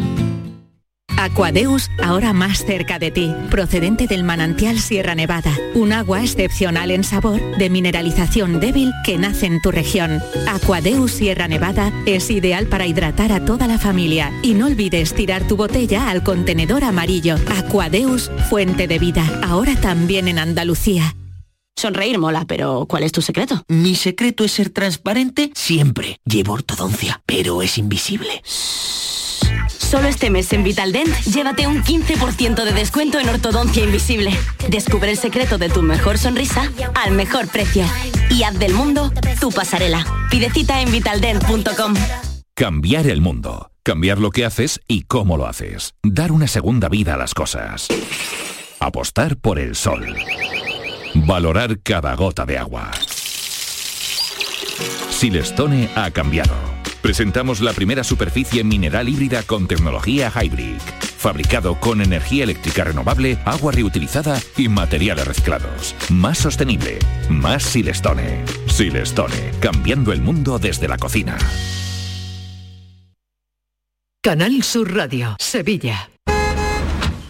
Aquadeus, 1.21 1.91
ahora 2.01 2.33
más 2.33 2.65
cerca 2.65 2.97
de 2.97 3.11
ti, 3.11 3.31
procedente 3.51 4.07
del 4.07 4.23
manantial 4.23 4.79
Sierra 4.79 5.13
Nevada, 5.13 5.55
un 5.75 5.93
agua 5.93 6.23
excepcional 6.23 6.89
en 6.89 7.03
sabor, 7.03 7.39
de 7.57 7.69
mineralización 7.69 8.59
débil 8.59 8.91
que 9.05 9.19
nace 9.19 9.45
en 9.45 9.61
tu 9.61 9.69
región. 9.69 10.19
Aquadeus 10.47 11.11
Sierra 11.11 11.47
Nevada 11.47 11.93
es 12.07 12.31
ideal 12.31 12.65
para 12.65 12.87
hidratar 12.87 13.31
a 13.31 13.45
toda 13.45 13.67
la 13.67 13.77
familia 13.77 14.31
y 14.41 14.55
no 14.55 14.65
olvides 14.65 15.13
tirar 15.13 15.47
tu 15.47 15.57
botella 15.57 16.09
al 16.09 16.23
contenedor 16.23 16.83
amarillo. 16.83 17.35
Aquadeus, 17.55 18.31
fuente 18.49 18.87
de 18.87 18.97
vida, 18.97 19.23
ahora 19.43 19.75
también 19.75 20.27
en 20.27 20.39
Andalucía. 20.39 21.15
Sonreír 21.75 22.17
mola, 22.17 22.45
pero 22.47 22.87
¿cuál 22.89 23.03
es 23.03 23.11
tu 23.11 23.21
secreto? 23.21 23.63
Mi 23.67 23.95
secreto 23.95 24.43
es 24.43 24.53
ser 24.53 24.71
transparente 24.71 25.51
siempre. 25.53 26.17
Llevo 26.25 26.53
ortodoncia, 26.53 27.21
pero 27.27 27.61
es 27.61 27.77
invisible. 27.77 28.41
Solo 29.91 30.07
este 30.07 30.29
mes 30.29 30.53
en 30.53 30.63
Vitaldent, 30.63 31.13
llévate 31.25 31.67
un 31.67 31.83
15% 31.83 32.63
de 32.63 32.71
descuento 32.71 33.19
en 33.19 33.27
ortodoncia 33.27 33.83
invisible. 33.83 34.31
Descubre 34.69 35.11
el 35.11 35.17
secreto 35.17 35.57
de 35.57 35.67
tu 35.67 35.81
mejor 35.81 36.17
sonrisa 36.17 36.71
al 36.95 37.11
mejor 37.11 37.49
precio. 37.49 37.83
Y 38.29 38.43
haz 38.43 38.57
del 38.57 38.73
mundo 38.73 39.11
tu 39.41 39.51
pasarela. 39.51 40.05
Pide 40.29 40.49
cita 40.49 40.81
en 40.81 40.93
vitaldent.com. 40.93 41.93
Cambiar 42.55 43.05
el 43.07 43.19
mundo. 43.19 43.69
Cambiar 43.83 44.19
lo 44.19 44.31
que 44.31 44.45
haces 44.45 44.79
y 44.87 45.01
cómo 45.01 45.35
lo 45.35 45.45
haces. 45.45 45.93
Dar 46.03 46.31
una 46.31 46.47
segunda 46.47 46.87
vida 46.87 47.15
a 47.15 47.17
las 47.17 47.33
cosas. 47.33 47.89
Apostar 48.79 49.35
por 49.35 49.59
el 49.59 49.75
sol. 49.75 50.15
Valorar 51.15 51.81
cada 51.81 52.15
gota 52.15 52.45
de 52.45 52.57
agua. 52.57 52.91
Silestone 55.09 55.89
ha 55.95 56.11
cambiado. 56.11 56.80
Presentamos 57.01 57.61
la 57.61 57.73
primera 57.73 58.03
superficie 58.03 58.63
mineral 58.63 59.09
híbrida 59.09 59.41
con 59.43 59.67
tecnología 59.67 60.31
Hybrid. 60.31 60.77
Fabricado 61.17 61.79
con 61.79 62.01
energía 62.01 62.43
eléctrica 62.43 62.83
renovable, 62.83 63.39
agua 63.45 63.71
reutilizada 63.71 64.39
y 64.55 64.69
materiales 64.69 65.27
reciclados. 65.27 65.95
Más 66.09 66.37
sostenible. 66.37 66.99
Más 67.29 67.63
Silestone. 67.63 68.43
Silestone. 68.67 69.51
Cambiando 69.59 70.13
el 70.13 70.21
mundo 70.21 70.59
desde 70.59 70.87
la 70.87 70.97
cocina. 70.97 71.37
Canal 74.23 74.61
Sur 74.61 74.95
Radio, 74.95 75.35
Sevilla. 75.39 76.10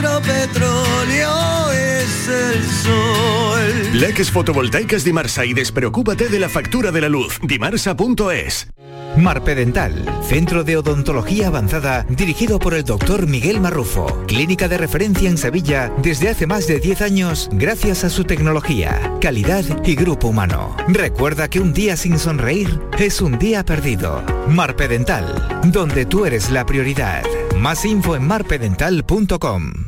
nuestro 0.00 0.20
petróleo 0.20 1.72
es 1.72 2.28
el 2.28 2.64
sol. 2.64 4.00
Leques 4.00 4.30
fotovoltaicas 4.30 5.02
Dimarsa 5.02 5.44
y 5.44 5.54
despreocúpate 5.54 6.28
de 6.28 6.38
la 6.38 6.48
factura 6.48 6.92
de 6.92 7.00
la 7.00 7.08
luz. 7.08 7.40
Dimarsa.es. 7.42 8.68
Marpedental, 9.16 10.04
centro 10.22 10.62
de 10.62 10.76
odontología 10.76 11.48
avanzada 11.48 12.06
dirigido 12.08 12.60
por 12.60 12.74
el 12.74 12.84
doctor 12.84 13.26
Miguel 13.26 13.60
Marrufo, 13.60 14.24
clínica 14.28 14.68
de 14.68 14.78
referencia 14.78 15.28
en 15.28 15.36
Sevilla 15.36 15.92
desde 15.98 16.28
hace 16.28 16.46
más 16.46 16.68
de 16.68 16.78
10 16.78 17.02
años 17.02 17.48
gracias 17.50 18.04
a 18.04 18.10
su 18.10 18.24
tecnología, 18.24 19.14
calidad 19.20 19.64
y 19.84 19.96
grupo 19.96 20.28
humano. 20.28 20.76
Recuerda 20.86 21.48
que 21.48 21.58
un 21.58 21.72
día 21.72 21.96
sin 21.96 22.18
sonreír 22.18 22.80
es 22.98 23.20
un 23.20 23.38
día 23.38 23.64
perdido. 23.64 24.22
Marpedental, 24.48 25.60
donde 25.64 26.06
tú 26.06 26.24
eres 26.24 26.50
la 26.50 26.64
prioridad. 26.64 27.24
Más 27.58 27.84
info 27.84 28.14
en 28.14 28.24
marpedental.com. 28.26 29.87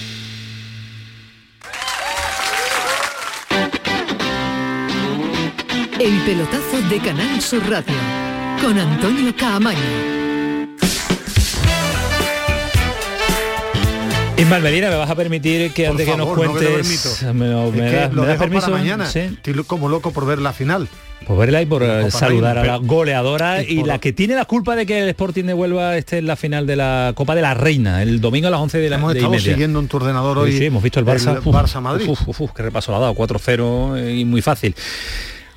El 6.03 6.19
pelotazo 6.21 6.81
de 6.89 6.97
Canal 6.97 7.39
Sur 7.41 7.61
Radio 7.69 7.93
con 8.59 8.75
Antonio 8.75 9.35
Caamaño. 9.37 9.77
Ismael 14.35 14.63
Medina, 14.63 14.89
¿me 14.89 14.95
vas 14.95 15.11
a 15.11 15.15
permitir 15.15 15.71
que 15.73 15.83
Por 15.83 15.91
antes 15.91 16.07
que 16.07 16.17
nos 16.17 16.27
no, 16.27 16.33
que 16.33 16.47
cuentes... 16.47 17.23
me, 17.35 17.45
Es 17.45 17.91
que 18.09 18.15
lo 18.15 18.23
me 18.23 18.27
das 18.27 18.27
dejo 18.29 18.39
permiso? 18.39 18.65
para 18.65 18.77
mañana. 18.77 19.05
Sí. 19.05 19.19
Estoy 19.19 19.53
como 19.65 19.89
loco 19.89 20.09
por 20.09 20.25
ver 20.25 20.39
la 20.39 20.53
final. 20.53 20.87
Por 21.27 21.37
verla 21.37 21.61
y 21.61 21.67
por 21.67 21.83
eh, 21.83 22.09
saludar 22.09 22.57
a 22.57 22.65
la 22.65 22.77
goleadora 22.77 23.61
y, 23.61 23.83
la 23.83 23.99
que 23.99 24.11
tiene 24.11 24.33
la 24.33 24.45
culpa 24.45 24.75
de 24.75 24.87
que 24.87 25.03
el 25.03 25.09
Sporting 25.09 25.43
de 25.43 25.53
Huelva 25.53 25.97
esté 25.97 26.17
en 26.17 26.25
la 26.25 26.35
final 26.35 26.65
de 26.65 26.77
la 26.77 27.11
Copa 27.13 27.35
de 27.35 27.43
la 27.43 27.53
Reina, 27.53 28.01
el 28.01 28.19
domingo 28.19 28.47
a 28.47 28.49
las 28.49 28.59
11 28.59 28.79
de 28.79 28.89
la 28.89 28.95
Hemos 28.95 29.13
de 29.13 29.19
estado 29.19 29.39
siguiendo 29.39 29.79
en 29.79 29.87
tu 29.87 29.97
ordenador 29.97 30.39
hoy. 30.39 30.53
Sí, 30.53 30.57
sí, 30.57 30.65
hemos 30.65 30.81
visto 30.81 30.99
el 30.99 31.05
Barça. 31.05 31.37
Uf, 31.37 31.55
Barça 31.55 31.79
Madrid. 31.79 32.09
Uf, 32.09 32.27
uf, 32.27 32.41
uf, 32.41 32.51
qué 32.53 32.63
repaso 32.63 32.91
lo 32.91 32.97
ha 32.97 33.01
dado, 33.01 33.13
4-0 33.13 34.19
y 34.19 34.25
muy 34.25 34.41
fácil. 34.41 34.73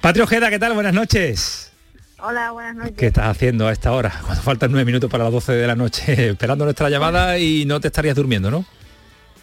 Patria 0.05 0.25
Ojeda, 0.25 0.51
¿qué 0.51 0.59
tal? 0.59 0.75
Buenas 0.75 0.93
noches. 0.93 1.73
Hola, 2.19 2.51
buenas 2.51 2.77
noches. 2.77 2.93
¿Qué 2.95 3.07
estás 3.07 3.25
haciendo 3.25 3.69
a 3.69 3.73
esta 3.73 3.91
hora? 3.91 4.13
Cuando 4.23 4.43
faltan 4.43 4.71
nueve 4.71 4.85
minutos 4.85 5.11
para 5.11 5.25
las 5.25 5.33
12 5.33 5.53
de 5.53 5.67
la 5.67 5.75
noche, 5.77 6.29
esperando 6.33 6.67
nuestra 6.67 6.91
llamada 6.91 7.39
y 7.39 7.65
no 7.65 7.81
te 7.81 7.89
estarías 7.89 8.15
durmiendo, 8.15 8.51
¿no? 8.51 8.67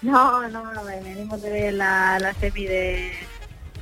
No, 0.04 0.48
no, 0.50 0.72
no, 0.72 0.84
venimos 0.84 1.42
de 1.42 1.72
la, 1.72 2.20
la 2.20 2.36
semi 2.36 2.66
de, 2.66 3.12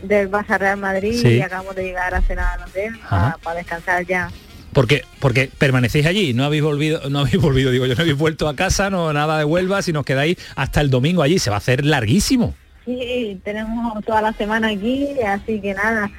del 0.03 0.31
Barça 0.31 0.57
Real 0.57 0.77
Madrid 0.77 1.21
Sí. 1.21 1.27
y 1.27 1.41
acabamos 1.41 1.75
de 1.75 1.83
llegar 1.83 2.15
a 2.15 2.21
cenar 2.21 2.57
al 2.61 2.69
hotel 2.69 2.97
Ajá. 3.03 3.35
para, 3.43 3.57
descansar 3.57 4.05
ya. 4.05 4.31
Porque, 4.71 5.03
porque 5.19 5.51
permanecéis 5.57 6.05
allí, 6.05 6.33
no 6.33 6.45
habéis 6.45 6.63
volvido, 6.63 7.09
no 7.09 7.19
habéis 7.19 7.41
volvido, 7.41 7.71
digo 7.71 7.87
yo, 7.87 7.95
no 7.95 8.03
habéis 8.03 8.17
vuelto 8.17 8.47
a 8.47 8.55
casa, 8.55 8.89
no 8.89 9.11
nada 9.11 9.37
de 9.37 9.43
Huelva, 9.43 9.81
si 9.81 9.91
nos 9.91 10.05
quedáis 10.05 10.37
hasta 10.55 10.79
el 10.79 10.89
domingo 10.89 11.23
allí, 11.23 11.39
se 11.39 11.49
va 11.49 11.57
a 11.57 11.59
hacer 11.59 11.83
larguísimo. 11.83 12.55
Sí, 12.85 13.37
tenemos 13.43 14.01
toda 14.05 14.21
la 14.21 14.31
semana 14.31 14.69
aquí, 14.69 15.09
así 15.27 15.59
que 15.59 15.73
nada, 15.73 16.09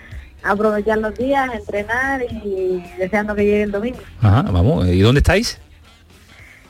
aprovechar 0.43 0.99
los 0.99 1.15
días, 1.17 1.51
entrenar 1.55 2.23
y 2.23 2.83
deseando 2.99 3.35
que 3.35 3.45
llegue 3.45 3.63
el 3.65 3.73
domingo. 3.73 3.99
Ajá, 4.21 4.43
vamos, 4.43 4.87
¿y 4.87 5.01
dónde 5.01 5.19
estáis? 5.19 5.59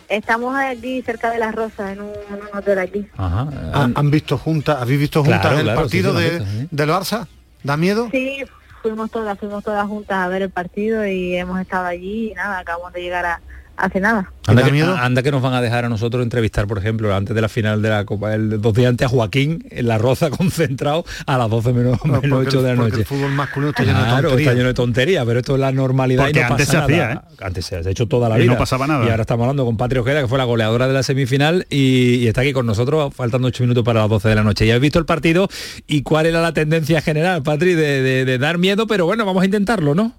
Estamos 0.09 0.57
aquí 0.57 1.03
cerca 1.03 1.31
de 1.31 1.39
Las 1.39 1.55
Rosas, 1.55 1.93
en 1.93 2.01
un, 2.01 2.09
en 2.09 2.35
un 2.35 2.59
hotel 2.59 2.79
aquí. 2.81 3.07
Ajá. 3.17 3.47
¿Han, 3.73 3.93
han 3.95 4.11
visto 4.11 4.37
juntas, 4.37 4.79
habéis 4.81 4.99
visto 5.01 5.23
juntas 5.23 5.41
Claro, 5.41 5.59
el 5.59 5.63
claro, 5.65 5.81
partido 5.83 6.17
sí, 6.17 6.23
de, 6.25 6.31
visto, 6.31 6.45
sí. 6.47 6.69
del 6.71 6.91
Barça? 6.91 7.27
¿Da 7.63 7.77
miedo? 7.77 8.09
Sí, 8.11 8.43
fuimos 8.83 9.11
todas, 9.11 9.39
fuimos 9.39 9.63
todas 9.63 9.87
juntas 9.87 10.17
a 10.19 10.27
ver 10.29 10.43
el 10.43 10.51
partido 10.51 11.07
y 11.07 11.37
hemos 11.37 11.61
estado 11.61 11.87
allí 11.87 12.33
y 12.33 12.35
nada, 12.35 12.59
acabamos 12.59 12.93
de 12.93 13.03
llegar 13.03 13.25
a, 13.25 13.41
hace 13.81 14.01
nada. 14.01 14.33
Anda 14.47 14.65
que, 14.65 14.83
anda 14.83 15.23
que 15.23 15.31
nos 15.31 15.43
van 15.43 15.55
a 15.55 15.61
dejar 15.61 15.85
a 15.85 15.89
nosotros 15.89 16.23
entrevistar, 16.23 16.67
por 16.67 16.79
ejemplo, 16.79 17.15
antes 17.15 17.35
de 17.35 17.41
la 17.41 17.49
final 17.49 17.83
de 17.83 17.89
la 17.91 18.05
Copa, 18.05 18.35
el 18.35 18.61
dos 18.61 18.75
días 18.75 18.89
antes 18.89 19.07
a 19.07 19.09
Joaquín 19.11 19.65
en 19.71 19.87
la 19.87 19.99
Roza 19.99 20.31
concentrado 20.51 21.05
a 21.27 21.39
las 21.39 21.49
12 21.51 21.73
menos, 21.73 22.05
menos 22.05 22.21
porque 22.21 22.49
8 22.49 22.63
de 22.63 22.69
la 22.69 22.75
noche. 22.75 22.97
el 23.01 23.05
fútbol 23.05 23.31
masculino 23.33 23.71
está 23.71 23.83
lleno 23.85 23.99
de 23.99 24.43
está 24.43 24.55
lleno 24.55 25.25
pero 25.27 25.39
esto 25.41 25.55
es 25.55 25.61
la 25.61 25.73
normalidad 25.73 26.25
Porque 26.25 26.39
y 26.39 26.43
no 26.43 26.49
antes 26.49 26.67
pasa 26.67 26.71
se 26.87 26.93
nada. 26.95 27.13
hacía, 27.13 27.23
¿eh? 27.31 27.45
Antes 27.45 27.67
se 27.67 27.77
ha 27.77 27.81
hecho 27.81 28.07
toda 28.07 28.29
la 28.29 28.39
Y 28.39 28.43
vida. 28.43 28.53
no 28.53 28.59
pasaba 28.59 28.87
nada. 28.87 29.05
Y 29.07 29.11
ahora 29.11 29.23
estamos 29.23 29.45
hablando 29.45 29.65
con 29.65 29.77
Patria 29.77 30.01
Ojeda, 30.01 30.21
que 30.23 30.29
fue 30.29 30.39
la 30.39 30.45
goleadora 30.45 30.89
de 30.89 30.95
la 30.95 31.03
semifinal 31.03 31.67
y, 31.71 32.17
y 32.17 32.27
está 32.29 32.41
aquí 32.41 32.53
con 32.53 32.67
nosotros, 32.67 33.15
faltando 33.15 33.49
8 33.49 33.63
minutos 33.65 33.85
para 33.85 34.01
las 34.01 34.09
12 34.11 34.29
de 34.29 34.35
la 34.35 34.43
noche. 34.43 34.67
Ya 34.67 34.75
habéis 34.75 34.83
visto 34.83 34.99
el 34.99 35.05
partido 35.07 35.49
y 35.87 36.03
cuál 36.03 36.27
era 36.27 36.41
la 36.43 36.53
tendencia 36.53 37.01
general, 37.03 37.43
Patri, 37.43 37.75
de, 37.75 38.03
de- 38.03 38.25
de 38.25 38.39
dar 38.39 38.59
miedo, 38.59 38.87
pero 38.87 39.07
bueno, 39.07 39.25
vamos 39.25 39.43
a 39.43 39.45
intentarlo, 39.47 39.95
¿no? 39.95 40.13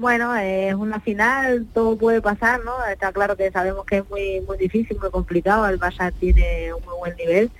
Bueno, 0.00 0.34
es 0.34 0.74
una 0.74 0.98
final, 0.98 1.66
todo 1.74 1.94
puede 1.98 2.22
pasar, 2.22 2.64
¿no? 2.64 2.72
Está 2.86 3.12
claro 3.12 3.36
que 3.36 3.50
sabemos 3.50 3.84
que 3.84 3.98
es 3.98 4.08
muy 4.08 4.40
muy 4.40 4.56
difícil, 4.56 4.98
muy 4.98 5.10
complicado, 5.10 5.68
el 5.68 5.78
Barça 5.78 6.10
tiene 6.18 6.72
un 6.72 6.82
muy 6.86 6.94
buen 7.00 7.14
nivel, 7.16 7.50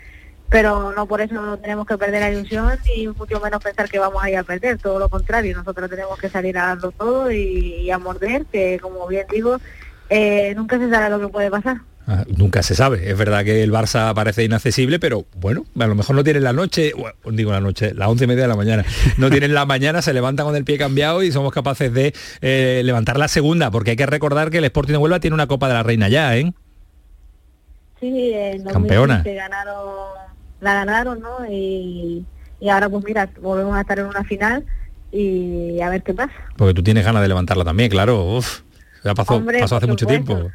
pero 0.49 0.91
no 0.93 1.05
por 1.05 1.20
eso 1.20 1.59
tenemos 1.59 1.86
que 1.86 1.99
perder 1.99 2.22
la 2.22 2.30
ilusión 2.30 2.78
y 2.97 3.09
mucho 3.09 3.41
menos 3.41 3.62
pensar 3.62 3.91
que 3.91 3.99
vamos 3.99 4.24
a 4.24 4.30
ir 4.30 4.38
a 4.38 4.43
perder, 4.43 4.78
todo 4.78 4.99
lo 4.99 5.11
contrario, 5.11 5.55
nosotros 5.55 5.91
tenemos 5.91 6.18
que 6.18 6.30
salir 6.30 6.57
a 6.57 6.68
darlo 6.68 6.93
todo 6.93 7.30
y, 7.30 7.82
y 7.82 7.91
a 7.91 7.99
morder, 7.99 8.47
que 8.47 8.78
como 8.80 9.07
bien 9.07 9.26
digo, 9.30 9.59
eh, 10.09 10.55
nunca 10.57 10.78
se 10.78 10.88
sabe 10.88 11.11
lo 11.11 11.20
que 11.20 11.28
puede 11.28 11.51
pasar. 11.51 11.89
Ah, 12.12 12.24
Nunca 12.36 12.64
se 12.64 12.74
sabe. 12.74 13.08
Es 13.08 13.16
verdad 13.16 13.44
que 13.44 13.62
el 13.62 13.70
Barça 13.70 14.12
parece 14.14 14.42
inaccesible, 14.42 14.98
pero 14.98 15.26
bueno, 15.36 15.64
a 15.78 15.86
lo 15.86 15.94
mejor 15.94 16.16
no 16.16 16.24
tienen 16.24 16.42
la 16.42 16.52
noche, 16.52 16.92
bueno, 16.92 17.16
digo 17.30 17.52
la 17.52 17.61
noche, 17.61 17.94
las 17.94 18.08
once 18.08 18.24
y 18.24 18.26
media 18.26 18.42
de 18.42 18.48
la 18.48 18.56
mañana. 18.56 18.84
No 19.16 19.30
tienen 19.30 19.54
la 19.54 19.64
mañana, 19.64 20.02
se 20.02 20.12
levantan 20.12 20.44
con 20.44 20.56
el 20.56 20.64
pie 20.64 20.76
cambiado 20.76 21.22
y 21.22 21.30
somos 21.30 21.52
capaces 21.52 21.94
de 21.94 22.12
eh, 22.40 22.82
levantar 22.84 23.16
la 23.16 23.28
segunda, 23.28 23.70
porque 23.70 23.90
hay 23.90 23.96
que 23.96 24.06
recordar 24.06 24.50
que 24.50 24.58
el 24.58 24.64
Sporting 24.64 24.94
de 24.94 24.98
Huelva 24.98 25.20
tiene 25.20 25.34
una 25.34 25.46
Copa 25.46 25.68
de 25.68 25.74
la 25.74 25.84
Reina 25.84 26.08
ya, 26.08 26.36
¿eh? 26.36 26.52
Sí, 28.00 28.32
en 28.34 28.64
Campeona. 28.64 29.18
2015 29.18 29.34
ganaron, 29.34 29.88
la 30.61 30.74
ganaron, 30.74 31.20
¿no? 31.20 31.46
Y, 31.48 32.24
y 32.58 32.68
ahora 32.70 32.88
pues 32.88 33.04
mira, 33.04 33.30
volvemos 33.40 33.76
a 33.76 33.82
estar 33.82 34.00
en 34.00 34.06
una 34.06 34.24
final 34.24 34.64
y 35.12 35.80
a 35.80 35.88
ver 35.90 36.02
qué 36.02 36.12
pasa. 36.12 36.32
Porque 36.56 36.74
tú 36.74 36.82
tienes 36.82 37.04
ganas 37.04 37.22
de 37.22 37.28
levantarla 37.28 37.62
también, 37.62 37.88
claro. 37.88 38.24
Uf, 38.24 38.62
ya 39.04 39.14
pasó, 39.14 39.36
Hombre, 39.36 39.61
pasó 39.61 39.76
hace 39.76 39.86
mucho 39.86 40.06
tiempo. 40.06 40.50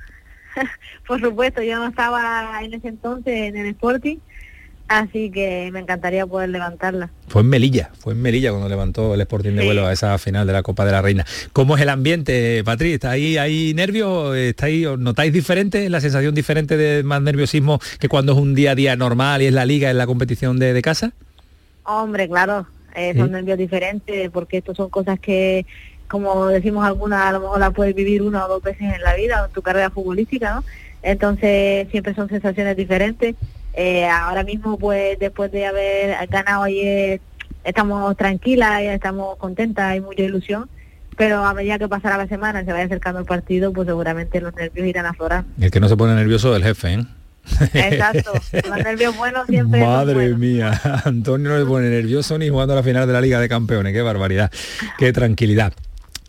Por 1.08 1.20
supuesto, 1.22 1.62
yo 1.62 1.76
no 1.78 1.88
estaba 1.88 2.60
en 2.64 2.74
ese 2.74 2.88
entonces 2.90 3.34
en 3.34 3.58
el 3.58 3.68
Sporting, 3.68 4.18
así 4.88 5.30
que 5.32 5.70
me 5.74 5.80
encantaría 5.80 6.26
poder 6.28 6.50
levantarla. 6.50 7.10
Fue 7.28 7.42
en 7.42 7.50
Melilla, 7.50 7.90
fue 8.00 8.14
en 8.14 8.22
Melilla 8.22 8.52
cuando 8.52 8.70
levantó 8.70 9.14
el 9.16 9.22
Sporting 9.22 9.52
de 9.54 9.68
Huelva 9.68 9.92
esa 9.92 10.18
final 10.18 10.46
de 10.48 10.54
la 10.54 10.64
Copa 10.64 10.86
de 10.86 10.92
la 10.92 11.02
Reina. 11.02 11.26
¿Cómo 11.54 11.76
es 11.76 11.82
el 11.82 11.90
ambiente, 11.90 12.64
Patri? 12.64 12.94
¿Está 12.94 13.12
ahí, 13.12 13.38
hay 13.38 13.74
nervios? 13.74 14.36
¿Está 14.36 14.68
ahí, 14.68 14.86
os 14.86 15.00
¿Notáis 15.00 15.34
diferente, 15.34 15.90
la 15.90 16.02
sensación 16.02 16.34
diferente 16.36 16.78
de 16.78 17.04
más 17.04 17.22
nerviosismo 17.22 17.80
que 18.00 18.08
cuando 18.10 18.34
es 18.34 18.38
un 18.38 18.54
día 18.56 18.72
a 18.72 18.76
día 18.76 18.96
normal 18.96 19.42
y 19.42 19.46
es 19.48 19.54
la 19.54 19.66
liga, 19.66 19.90
en 19.90 19.98
la 19.98 20.06
competición 20.08 20.60
de, 20.60 20.74
de 20.74 20.82
casa? 20.82 21.14
Hombre, 21.84 22.28
claro, 22.28 22.68
eh, 22.96 23.14
son 23.16 23.28
Sí. 23.28 23.32
nervios 23.34 23.58
diferentes 23.58 24.30
porque 24.32 24.58
estos 24.58 24.78
son 24.78 24.90
cosas 24.90 25.20
que, 25.20 25.66
como 26.08 26.48
decimos 26.48 26.86
algunas, 26.86 27.26
a 27.26 27.32
lo 27.32 27.40
mejor 27.42 27.60
las 27.60 27.74
puedes 27.74 27.96
vivir 27.96 28.22
una 28.22 28.46
o 28.46 28.48
dos 28.48 28.64
veces 28.64 28.94
en 28.94 29.02
la 29.02 29.16
vida 29.16 29.42
o 29.42 29.46
en 29.46 29.52
tu 29.52 29.62
carrera 29.62 29.90
futbolística, 29.90 30.56
¿no? 30.56 30.64
Entonces 31.02 31.88
siempre 31.92 32.14
son 32.16 32.30
sensaciones 32.30 32.76
diferentes. 32.76 33.36
Eh, 33.74 34.08
ahora 34.08 34.44
mismo, 34.44 34.78
pues 34.78 35.20
después 35.20 35.52
de 35.52 35.66
haber 35.66 36.28
ganado 36.28 36.64
ayer, 36.64 37.22
estamos 37.64 38.16
tranquilas, 38.18 38.82
y 38.82 38.86
estamos 38.86 39.38
contentas, 39.38 39.86
hay 39.86 40.02
mucha 40.02 40.24
ilusión. 40.24 40.70
Pero 41.18 41.46
a 41.46 41.54
medida 41.54 41.80
que 41.80 41.88
pasará 41.88 42.18
la 42.18 42.28
semana, 42.28 42.66
se 42.66 42.72
vaya 42.72 42.86
acercando 42.86 43.20
el 43.20 43.26
partido, 43.26 43.72
pues 43.72 43.88
seguramente 43.88 44.42
los 44.42 44.54
nervios 44.56 44.88
irán 44.88 45.06
a 45.06 45.10
aflorar. 45.10 45.46
El 45.60 45.72
que 45.72 45.80
no 45.80 45.88
se 45.88 45.96
pone 45.96 46.14
nervioso 46.14 46.52
es 46.52 46.62
el 46.62 46.68
jefe, 46.68 46.94
¿eh? 46.94 47.06
Exacto, 47.74 48.34
los 48.68 48.78
nervios 48.84 49.16
buenos 49.16 49.46
siempre 49.48 49.80
Madre 49.80 50.16
buenos. 50.16 50.40
mía, 50.40 50.82
Antonio 51.06 51.50
no 51.50 51.58
le 51.60 51.66
pone 51.66 51.90
nervioso 51.90 52.38
ni 52.38 52.50
jugando 52.50 52.76
la 52.76 52.84
final 52.84 53.06
de 53.08 53.14
la 53.14 53.22
Liga 53.22 53.40
de 53.40 53.48
Campeones, 53.48 53.94
qué 53.94 54.02
barbaridad, 54.02 54.52
qué 54.98 55.14
tranquilidad. 55.14 55.74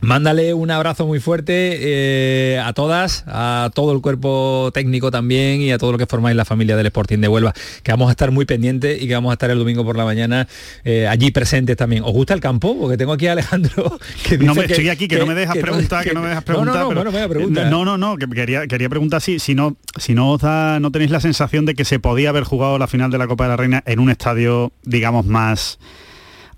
Mándale 0.02 0.52
un 0.52 0.70
abrazo 0.70 1.06
muy 1.06 1.20
fuerte 1.20 1.52
eh, 1.80 2.60
a 2.62 2.74
todas, 2.74 3.24
a 3.26 3.70
todo 3.74 3.92
el 3.92 4.02
cuerpo 4.02 4.70
técnico 4.74 5.10
también 5.10 5.62
y 5.62 5.72
a 5.72 5.78
todo 5.78 5.90
lo 5.92 5.96
que 5.98 6.04
formáis 6.06 6.36
la 6.36 6.44
familia 6.44 6.76
del 6.76 6.86
Sporting 6.86 7.18
de 7.18 7.28
Huelva, 7.28 7.54
que 7.82 7.92
vamos 7.92 8.08
a 8.08 8.10
estar 8.10 8.30
muy 8.30 8.44
pendientes 8.44 9.00
y 9.02 9.08
que 9.08 9.14
vamos 9.14 9.30
a 9.30 9.32
estar 9.32 9.50
el 9.50 9.58
domingo 9.58 9.84
por 9.86 9.96
la 9.96 10.04
mañana 10.04 10.46
eh, 10.84 11.06
allí 11.08 11.30
presentes 11.30 11.78
también. 11.78 12.02
¿Os 12.04 12.12
gusta 12.12 12.34
el 12.34 12.40
campo? 12.40 12.76
Porque 12.78 12.98
tengo 12.98 13.14
aquí 13.14 13.26
a 13.26 13.32
Alejandro 13.32 13.98
que 14.28 14.36
no 14.36 14.54
me, 14.54 14.66
que- 14.66 14.72
estoy 14.74 14.90
aquí, 14.90 15.08
que, 15.08 15.18
no 15.18 15.24
me 15.26 15.34
dejas 15.34 15.56
preguntar, 15.56 16.04
que, 16.04 16.12
no 16.12 16.20
me 16.20 16.28
dejas 16.28 16.44
preguntar. 16.44 16.74
No, 16.74 16.82
no, 16.82 16.82
no, 16.82 16.88
pero- 16.90 17.00
bueno, 17.00 17.12
venga, 17.12 17.28
pregunta. 17.28 17.70
No, 17.70 17.84
no, 17.86 17.96
no, 17.96 18.16
que 18.18 18.28
quería, 18.28 18.66
quería 18.66 18.90
preguntar 18.90 19.22
si, 19.22 19.38
si 19.38 19.54
no, 19.54 19.76
si 19.98 20.14
no 20.14 20.32
os 20.32 20.42
da- 20.42 20.78
no 20.78 20.92
tenéis 20.92 21.10
la 21.10 21.20
sensación 21.20 21.64
de 21.64 21.74
que 21.74 21.86
se 21.86 21.98
podía 22.00 22.28
haber 22.28 22.44
jugado 22.44 22.78
la 22.78 22.86
final 22.86 23.10
de 23.10 23.16
la 23.16 23.26
Copa 23.26 23.44
de 23.44 23.50
la 23.50 23.56
Reina 23.56 23.82
en 23.86 23.98
un 24.00 24.10
estadio, 24.10 24.72
digamos, 24.84 25.24
más 25.24 25.78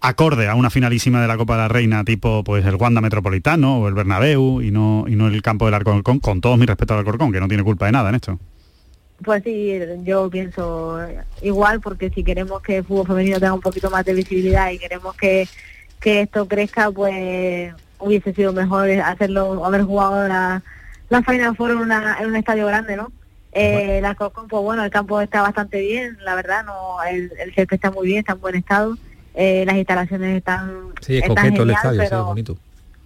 acorde 0.00 0.48
a 0.48 0.54
una 0.54 0.70
finalísima 0.70 1.20
de 1.20 1.28
la 1.28 1.36
Copa 1.36 1.54
de 1.54 1.62
la 1.62 1.68
Reina, 1.68 2.04
tipo 2.04 2.44
pues 2.44 2.64
el 2.64 2.76
Wanda 2.76 3.00
Metropolitano 3.00 3.80
o 3.80 3.88
el 3.88 3.94
Bernabéu 3.94 4.62
y 4.62 4.70
no, 4.70 5.04
y 5.08 5.16
no 5.16 5.26
el 5.28 5.42
campo 5.42 5.64
del 5.64 5.74
Alcorcón, 5.74 6.20
con 6.20 6.40
todo 6.40 6.56
mi 6.56 6.66
respeto 6.66 6.94
al 6.94 7.00
Alcorcón, 7.00 7.32
que 7.32 7.40
no 7.40 7.48
tiene 7.48 7.64
culpa 7.64 7.86
de 7.86 7.92
nada 7.92 8.08
en 8.10 8.14
esto. 8.16 8.38
Pues 9.24 9.42
sí, 9.42 9.72
yo 10.04 10.30
pienso 10.30 11.00
igual 11.42 11.80
porque 11.80 12.08
si 12.10 12.22
queremos 12.22 12.62
que 12.62 12.78
el 12.78 12.84
fútbol 12.84 13.08
femenino 13.08 13.40
tenga 13.40 13.52
un 13.54 13.60
poquito 13.60 13.90
más 13.90 14.04
de 14.04 14.14
visibilidad 14.14 14.70
y 14.70 14.78
queremos 14.78 15.16
que, 15.16 15.48
que 16.00 16.20
esto 16.20 16.46
crezca, 16.46 16.92
pues 16.92 17.74
hubiese 17.98 18.32
sido 18.32 18.52
mejor 18.52 18.88
hacerlo, 18.90 19.64
haber 19.64 19.82
jugado 19.82 20.28
la, 20.28 20.62
la 21.08 21.22
Final 21.22 21.56
Four 21.56 21.72
en, 21.72 21.78
una- 21.78 22.18
en 22.20 22.26
un 22.28 22.36
estadio 22.36 22.66
grande, 22.66 22.96
¿no? 22.96 23.10
Eh, 23.50 23.98
la 24.00 24.10
Alcorcón, 24.10 24.46
pues 24.46 24.62
bueno, 24.62 24.84
el 24.84 24.90
campo 24.90 25.20
está 25.20 25.42
bastante 25.42 25.80
bien, 25.80 26.16
la 26.22 26.36
verdad, 26.36 26.64
no 26.64 27.02
el, 27.02 27.32
el 27.40 27.52
césped 27.54 27.74
está 27.74 27.90
muy 27.90 28.06
bien, 28.06 28.20
está 28.20 28.34
en 28.34 28.40
buen 28.40 28.54
estado, 28.54 28.96
eh, 29.40 29.64
las 29.64 29.76
instalaciones 29.76 30.36
están, 30.36 30.88
Sí, 31.00 31.16
es 31.16 31.22
están 31.22 31.36
coqueto 31.36 31.62
el 31.62 31.70
estadio, 31.70 32.00
sí, 32.00 32.04
es 32.04 32.10
pero 32.10 32.24
bonito. 32.24 32.56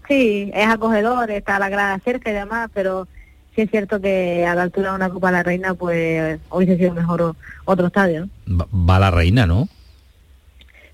Sí, 0.08 0.50
es 0.54 0.66
acogedor, 0.66 1.30
está 1.30 1.58
la 1.58 1.68
grada 1.68 1.98
cerca 1.98 2.30
y 2.30 2.32
demás, 2.32 2.70
pero 2.72 3.06
sí 3.54 3.60
es 3.60 3.70
cierto 3.70 4.00
que 4.00 4.46
a 4.46 4.54
la 4.54 4.62
altura 4.62 4.90
de 4.90 4.96
una 4.96 5.10
Copa 5.10 5.26
de 5.26 5.32
la 5.34 5.42
Reina, 5.42 5.74
pues 5.74 6.40
hubiese 6.48 6.78
sido 6.78 6.94
mejor 6.94 7.36
otro 7.66 7.86
estadio. 7.88 8.28
¿no? 8.46 8.56
Va, 8.56 8.66
va 8.72 8.98
la 8.98 9.10
reina, 9.10 9.46
¿no? 9.46 9.68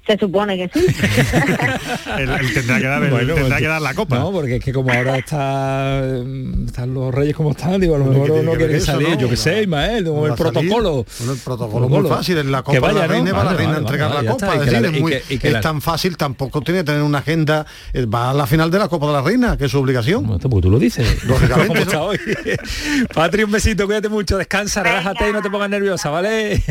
Se 0.08 0.16
supone 0.18 0.56
que 0.56 0.70
sí. 0.72 0.86
Él, 2.18 2.30
él 2.30 2.54
tendrá 2.54 2.78
que 2.78 2.86
dar, 2.86 3.02
el- 3.02 3.10
Bueno, 3.10 3.34
tendrá 3.34 3.48
pues, 3.48 3.60
que 3.60 3.66
dar 3.68 3.82
la 3.82 3.94
copa. 3.94 4.18
No, 4.18 4.32
porque 4.32 4.56
es 4.56 4.64
que 4.64 4.72
como 4.72 4.90
ahora 4.92 5.18
está, 5.18 6.00
están 6.66 6.94
los 6.94 7.14
reyes 7.14 7.36
como 7.36 7.50
están, 7.50 7.78
digo, 7.80 7.94
a 7.94 7.98
lo 7.98 8.06
mejor 8.06 8.26
tiene 8.32 8.42
no 8.42 8.52
que 8.56 8.76
eso, 8.76 8.86
salir, 8.86 9.10
no? 9.10 9.18
yo 9.18 9.28
qué 9.28 9.36
sé, 9.36 9.62
Ismael, 9.62 10.04
como 10.06 10.24
el 10.24 10.30
Va 10.30 10.34
a 10.34 10.38
salir. 10.38 10.52
protocolo. 10.52 11.04
Bueno, 11.18 11.32
el 11.34 11.38
protocolo 11.38 11.84
es 11.86 11.90
muy 11.92 12.08
fácil, 12.08 12.38
en 12.38 12.50
la 12.50 12.62
Copa 12.62 12.72
Que 12.72 12.80
vaya, 12.80 12.94
de 12.94 13.00
la 13.00 13.06
¿no? 13.06 13.12
Reina 13.12 13.32
va 13.32 13.38
la 13.38 13.44
Vale, 13.44 13.56
Reina 13.58 13.70
a 13.70 13.74
vale, 13.74 13.86
entregar 13.86 14.08
vale, 14.10 14.22
la 14.24 14.30
Copa. 14.32 14.46
está, 14.46 14.56
y 14.56 14.58
es 14.60 14.64
que 14.64 14.70
la- 14.72 14.80
decir, 14.80 14.96
es, 14.96 15.02
muy- 15.02 15.12
que- 15.12 15.38
que 15.38 15.46
es 15.48 15.52
la- 15.52 15.60
tan 15.60 15.80
fácil, 15.82 16.16
tampoco 16.16 16.60
tiene 16.62 16.80
que 16.80 16.84
tener 16.84 17.02
una 17.02 17.18
agenda, 17.18 17.66
eh, 17.92 18.06
va 18.06 18.30
a 18.30 18.34
la 18.34 18.46
final 18.46 18.70
de 18.70 18.78
la 18.78 18.88
Copa 18.88 19.06
de 19.08 19.12
la 19.12 19.20
Reina, 19.22 19.56
que 19.58 19.66
es 19.66 19.70
su 19.70 19.78
obligación. 19.78 20.26
Pues 20.26 20.40
tú 20.62 20.70
lo 20.70 20.78
dices. 20.78 21.22
Lógicamente, 21.24 21.84
¿Cómo 21.84 21.92
¿no? 21.92 22.04
hoy? 22.06 22.18
Patri, 23.14 23.42
un 23.42 23.50
besito, 23.52 23.84
cuídate 23.86 24.08
mucho, 24.08 24.38
descansa, 24.38 24.82
relájate 24.82 25.28
y 25.28 25.32
no 25.34 25.42
te 25.42 25.50
pongas 25.50 25.68
nerviosa, 25.68 26.08
¿vale? 26.10 26.62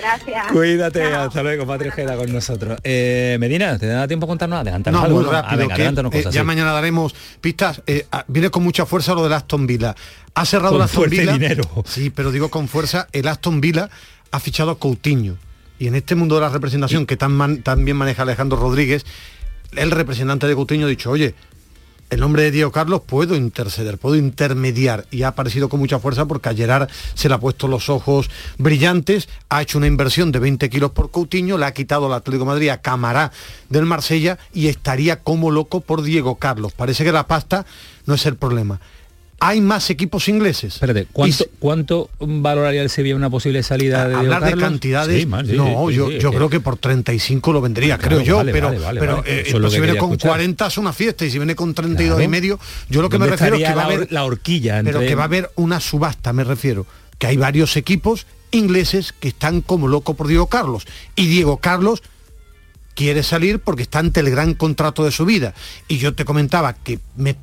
Gracias. 0.00 0.46
Cuídate, 0.52 1.04
hasta 1.04 1.42
luego, 1.42 1.66
Patri 1.66 1.88
Ojeda 1.88 2.16
con 2.16 2.32
nosotros. 2.32 2.61
Eh, 2.84 3.36
Medina, 3.40 3.78
¿te 3.78 3.86
da 3.86 4.06
tiempo 4.08 4.26
a 4.26 4.28
contarnos? 4.28 4.60
Adelántanos 4.60 5.00
No, 5.00 5.06
algo, 5.06 5.20
muy. 5.20 5.28
Ah, 5.30 5.42
rápido. 5.42 5.58
venga, 5.58 5.74
que, 5.74 5.82
adelántanos 5.82 6.14
eh, 6.14 6.22
ya 6.24 6.32
sí. 6.32 6.42
mañana 6.42 6.72
daremos 6.72 7.14
pistas. 7.40 7.82
Eh, 7.86 8.06
ah, 8.12 8.24
viene 8.28 8.50
con 8.50 8.62
mucha 8.62 8.86
fuerza 8.86 9.14
lo 9.14 9.22
del 9.24 9.32
Aston 9.32 9.66
Villa. 9.66 9.94
Ha 10.34 10.44
cerrado 10.46 10.72
Con 10.72 10.80
el 10.80 10.84
Aston 10.84 11.10
Villa. 11.10 11.32
dinero. 11.32 11.64
Sí, 11.86 12.10
pero 12.10 12.30
digo 12.32 12.48
con 12.50 12.68
fuerza, 12.68 13.08
el 13.12 13.28
Aston 13.28 13.60
Villa 13.60 13.88
ha 14.30 14.40
fichado 14.40 14.70
a 14.70 14.78
Coutinho. 14.78 15.36
Y 15.78 15.88
en 15.88 15.94
este 15.96 16.14
mundo 16.14 16.36
de 16.36 16.42
la 16.42 16.48
representación 16.48 17.06
que 17.06 17.16
tan, 17.16 17.32
man- 17.32 17.62
tan 17.62 17.84
bien 17.84 17.96
maneja 17.96 18.22
Alejandro 18.22 18.58
Rodríguez, 18.58 19.04
el 19.76 19.90
representante 19.90 20.46
de 20.46 20.54
Coutinho 20.54 20.86
ha 20.86 20.90
dicho, 20.90 21.10
oye, 21.10 21.34
el 22.12 22.20
nombre 22.20 22.42
de 22.42 22.50
Diego 22.50 22.70
Carlos 22.70 23.00
puedo 23.06 23.34
interceder, 23.34 23.96
puedo 23.96 24.16
intermediar 24.16 25.06
y 25.10 25.22
ha 25.22 25.28
aparecido 25.28 25.70
con 25.70 25.80
mucha 25.80 25.98
fuerza 25.98 26.26
porque 26.26 26.50
a 26.50 26.54
Gerard 26.54 26.90
se 27.14 27.26
le 27.30 27.34
ha 27.34 27.40
puesto 27.40 27.68
los 27.68 27.88
ojos 27.88 28.28
brillantes, 28.58 29.30
ha 29.48 29.62
hecho 29.62 29.78
una 29.78 29.86
inversión 29.86 30.30
de 30.30 30.38
20 30.38 30.68
kilos 30.68 30.90
por 30.90 31.10
Coutinho, 31.10 31.56
le 31.56 31.64
ha 31.64 31.72
quitado 31.72 32.04
al 32.04 32.12
Atlético 32.12 32.44
de 32.44 32.50
Madrid 32.50 32.68
a 32.68 32.82
Camará 32.82 33.32
del 33.70 33.86
Marsella 33.86 34.36
y 34.52 34.68
estaría 34.68 35.20
como 35.20 35.50
loco 35.50 35.80
por 35.80 36.02
Diego 36.02 36.34
Carlos. 36.34 36.74
Parece 36.74 37.02
que 37.02 37.12
la 37.12 37.26
pasta 37.26 37.64
no 38.04 38.12
es 38.12 38.26
el 38.26 38.36
problema. 38.36 38.78
Hay 39.44 39.60
más 39.60 39.90
equipos 39.90 40.28
ingleses. 40.28 40.74
Espérate, 40.74 41.08
¿cuánto, 41.12 41.44
¿cuánto 41.58 42.10
valoraría 42.20 42.80
el 42.80 42.90
Sevilla 42.90 43.16
una 43.16 43.28
posible 43.28 43.62
salida 43.64 44.08
de 44.08 44.14
Hablar 44.14 44.44
de 44.44 44.56
cantidades, 44.56 45.20
Sí, 45.20 45.26
más, 45.26 45.48
sí, 45.48 45.56
no, 45.56 45.88
sí, 45.88 45.94
yo, 45.94 46.08
sí, 46.08 46.18
yo 46.20 46.28
es 46.30 46.36
creo 46.36 46.48
que 46.48 46.60
por 46.60 46.76
35 46.76 47.52
lo 47.52 47.60
vendría, 47.60 47.98
Claro, 47.98 48.16
creo 48.16 48.20
yo, 48.20 48.36
vale, 48.36 48.52
pero, 48.52 48.68
vale, 48.68 48.78
vale, 48.78 49.00
pero 49.00 49.24
eh, 49.26 49.42
es 49.46 49.72
si 49.72 49.80
viene 49.80 49.96
con 49.98 50.10
escuchar. 50.10 50.30
40 50.30 50.66
es 50.68 50.78
una 50.78 50.92
fiesta 50.92 51.24
y 51.24 51.30
si 51.30 51.38
viene 51.38 51.56
con 51.56 51.74
32 51.74 52.14
Claro. 52.14 52.22
y 52.22 52.28
medio, 52.28 52.60
yo 52.88 53.02
lo 53.02 53.08
que 53.08 53.18
me 53.18 53.26
¿Dónde 53.26 53.36
refiero 53.36 53.56
es 53.56 53.68
que 53.68 53.74
va 53.74 53.82
a 53.82 53.86
haber 53.86 54.12
la 54.12 54.24
horquilla 54.24 54.80
pero 54.84 55.00
que 55.00 55.14
va 55.16 55.22
a 55.22 55.26
haber 55.26 55.50
una 55.56 55.80
subasta, 55.80 56.32
me 56.32 56.44
refiero, 56.44 56.86
que 57.18 57.26
hay 57.26 57.36
varios 57.36 57.76
equipos 57.76 58.26
ingleses 58.52 59.12
que 59.12 59.28
están 59.28 59.60
como 59.60 59.88
locos 59.88 60.14
por 60.14 60.28
Diego 60.28 60.46
Carlos 60.46 60.86
y 61.16 61.26
Diego 61.26 61.56
Carlos 61.56 62.02
quiere 62.94 63.22
salir 63.22 63.58
porque 63.58 63.82
está 63.82 63.98
ante 63.98 64.20
el 64.20 64.30
gran 64.30 64.54
contrato 64.54 65.04
de 65.04 65.10
su 65.10 65.24
vida. 65.24 65.54
Y 65.88 65.98
yo 65.98 66.14
te 66.14 66.24
comentaba 66.24 66.74
que 66.74 66.98
me, 67.16 67.36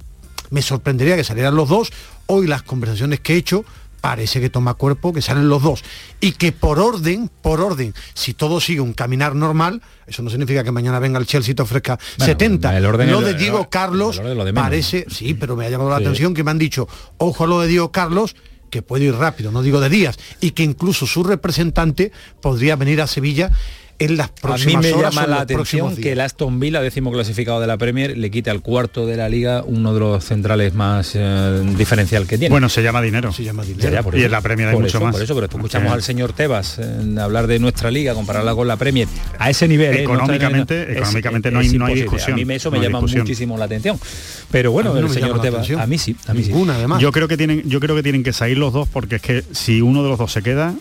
me 0.49 0.61
sorprendería 0.61 1.15
que 1.15 1.23
salieran 1.23 1.55
los 1.55 1.69
dos. 1.69 1.91
Hoy 2.27 2.47
las 2.47 2.63
conversaciones 2.63 3.19
que 3.19 3.33
he 3.33 3.37
hecho 3.37 3.65
parece 4.01 4.39
que 4.39 4.49
toma 4.49 4.73
cuerpo 4.75 5.13
que 5.13 5.21
salen 5.21 5.49
los 5.49 5.61
dos. 5.61 5.83
Y 6.19 6.33
que 6.33 6.51
por 6.51 6.79
orden, 6.79 7.29
por 7.41 7.61
orden, 7.61 7.93
si 8.13 8.33
todo 8.33 8.61
sigue 8.61 8.81
un 8.81 8.93
caminar 8.93 9.35
normal, 9.35 9.81
eso 10.07 10.21
no 10.21 10.29
significa 10.29 10.63
que 10.63 10.71
mañana 10.71 10.99
venga 10.99 11.19
el 11.19 11.25
Chelsea 11.25 11.51
y 11.51 11.55
te 11.55 11.61
ofrezca 11.61 11.99
Bueno, 12.17 12.31
70. 12.31 12.77
el 12.77 12.85
orden 12.85 13.11
lo 13.11 13.21
de 13.21 13.33
Diego 13.33 13.69
Carlos 13.69 14.19
el 14.19 14.45
de 14.45 14.53
parece, 14.53 15.05
sí, 15.09 15.33
pero 15.33 15.55
me 15.55 15.65
ha 15.65 15.69
llamado 15.69 15.89
la 15.89 15.97
atención 15.97 16.33
que 16.33 16.43
me 16.43 16.51
han 16.51 16.57
dicho, 16.57 16.87
ojo 17.17 17.43
a 17.43 17.47
lo 17.47 17.61
de 17.61 17.67
Diego 17.67 17.91
Carlos, 17.91 18.35
que 18.69 18.81
puede 18.81 19.05
ir 19.05 19.15
rápido, 19.15 19.51
no 19.51 19.61
digo 19.61 19.79
de 19.79 19.89
días, 19.89 20.17
y 20.39 20.51
que 20.51 20.63
incluso 20.63 21.07
su 21.07 21.23
representante 21.23 22.11
podría 22.41 22.75
venir 22.75 23.01
a 23.01 23.07
Sevilla 23.07 23.51
en 23.99 24.17
las 24.17 24.27
A 24.27 24.31
mí 24.31 24.37
próximas 24.41 24.83
me 24.85 24.93
horas 24.93 25.13
llama 25.15 25.27
la 25.27 25.41
atención 25.41 25.95
que 25.95 26.13
el 26.13 26.21
Aston 26.21 26.59
Villa, 26.59 26.81
décimo 26.81 27.11
clasificado 27.11 27.59
de 27.59 27.67
la 27.67 27.77
Premier, 27.77 28.17
le 28.17 28.31
quite 28.31 28.49
al 28.49 28.61
cuarto 28.61 29.05
de 29.05 29.17
la 29.17 29.27
liga 29.29 29.63
uno 29.65 29.93
de 29.93 29.99
los 29.99 30.23
centrales 30.23 30.73
más 30.73 31.11
eh, 31.15 31.61
diferencial 31.77 32.25
que 32.25 32.37
tiene. 32.37 32.49
Bueno, 32.51 32.69
se 32.69 32.81
llama 32.81 33.01
dinero. 33.01 33.31
Se 33.33 33.43
llama 33.43 33.63
dinero. 33.63 33.83
Ya, 33.83 33.91
ya, 33.91 34.03
por 34.03 34.17
y 34.17 34.23
en 34.23 34.31
la 34.31 34.41
Premier 34.41 34.69
hay 34.69 34.73
Por 34.75 34.83
mucho 34.83 34.97
eso, 34.97 35.05
más. 35.05 35.13
Por 35.13 35.21
eso, 35.23 35.35
pero 35.35 35.47
escuchamos 35.47 35.89
Sí. 35.89 35.93
al 35.93 36.03
señor 36.03 36.33
Tebas 36.33 36.79
eh, 36.79 37.15
hablar 37.19 37.47
de 37.47 37.59
nuestra 37.59 37.91
liga, 37.91 38.13
compararla 38.13 38.55
con 38.55 38.67
la 38.67 38.77
Premier 38.77 39.07
a 39.37 39.49
ese 39.49 39.67
nivel. 39.67 39.93
¿eh? 39.97 40.03
No 40.03 40.13
Económicamente- 40.13 40.75
teniendo- 40.85 40.99
económicamente 40.99 41.51
no 41.51 41.59
hay- 41.59 41.67
no 41.69 41.85
hay 41.85 41.91
imposible. 41.93 42.01
discusión. 42.03 42.33
A 42.39 42.45
mí 42.45 42.53
eso 42.53 42.71
me 42.71 42.77
No 42.77 42.83
llama 42.83 42.97
discusión. 42.99 43.21
muchísimo 43.23 43.57
la 43.57 43.65
atención. 43.65 43.99
Pero 44.51 44.71
bueno, 44.71 44.91
A 44.91 44.93
mí 44.93 45.01
no 45.01 45.07
el 45.07 45.13
señor 45.13 45.41
Tebas, 45.41 45.69
a 45.71 45.85
mí 45.87 45.97
sí, 45.97 46.15
a 46.27 46.33
mí 46.33 46.43
sí. 46.43 46.49
Ninguna, 46.51 46.75
además. 46.75 47.01
Yo 47.01 47.11
creo 47.11 47.27
que 47.27 47.35
tienen, 47.37 47.63
yo 47.69 47.79
creo 47.79 47.95
que 47.95 48.03
tienen 48.03 48.23
que 48.23 48.33
salir 48.33 48.57
los 48.57 48.71
dos 48.73 48.87
porque 48.87 49.17
es 49.17 49.21
que 49.21 49.43
si 49.51 49.81
uno 49.81 50.03
de 50.03 50.09
los 50.09 50.17
dos 50.17 50.31
se 50.31 50.41
queda, 50.41 50.73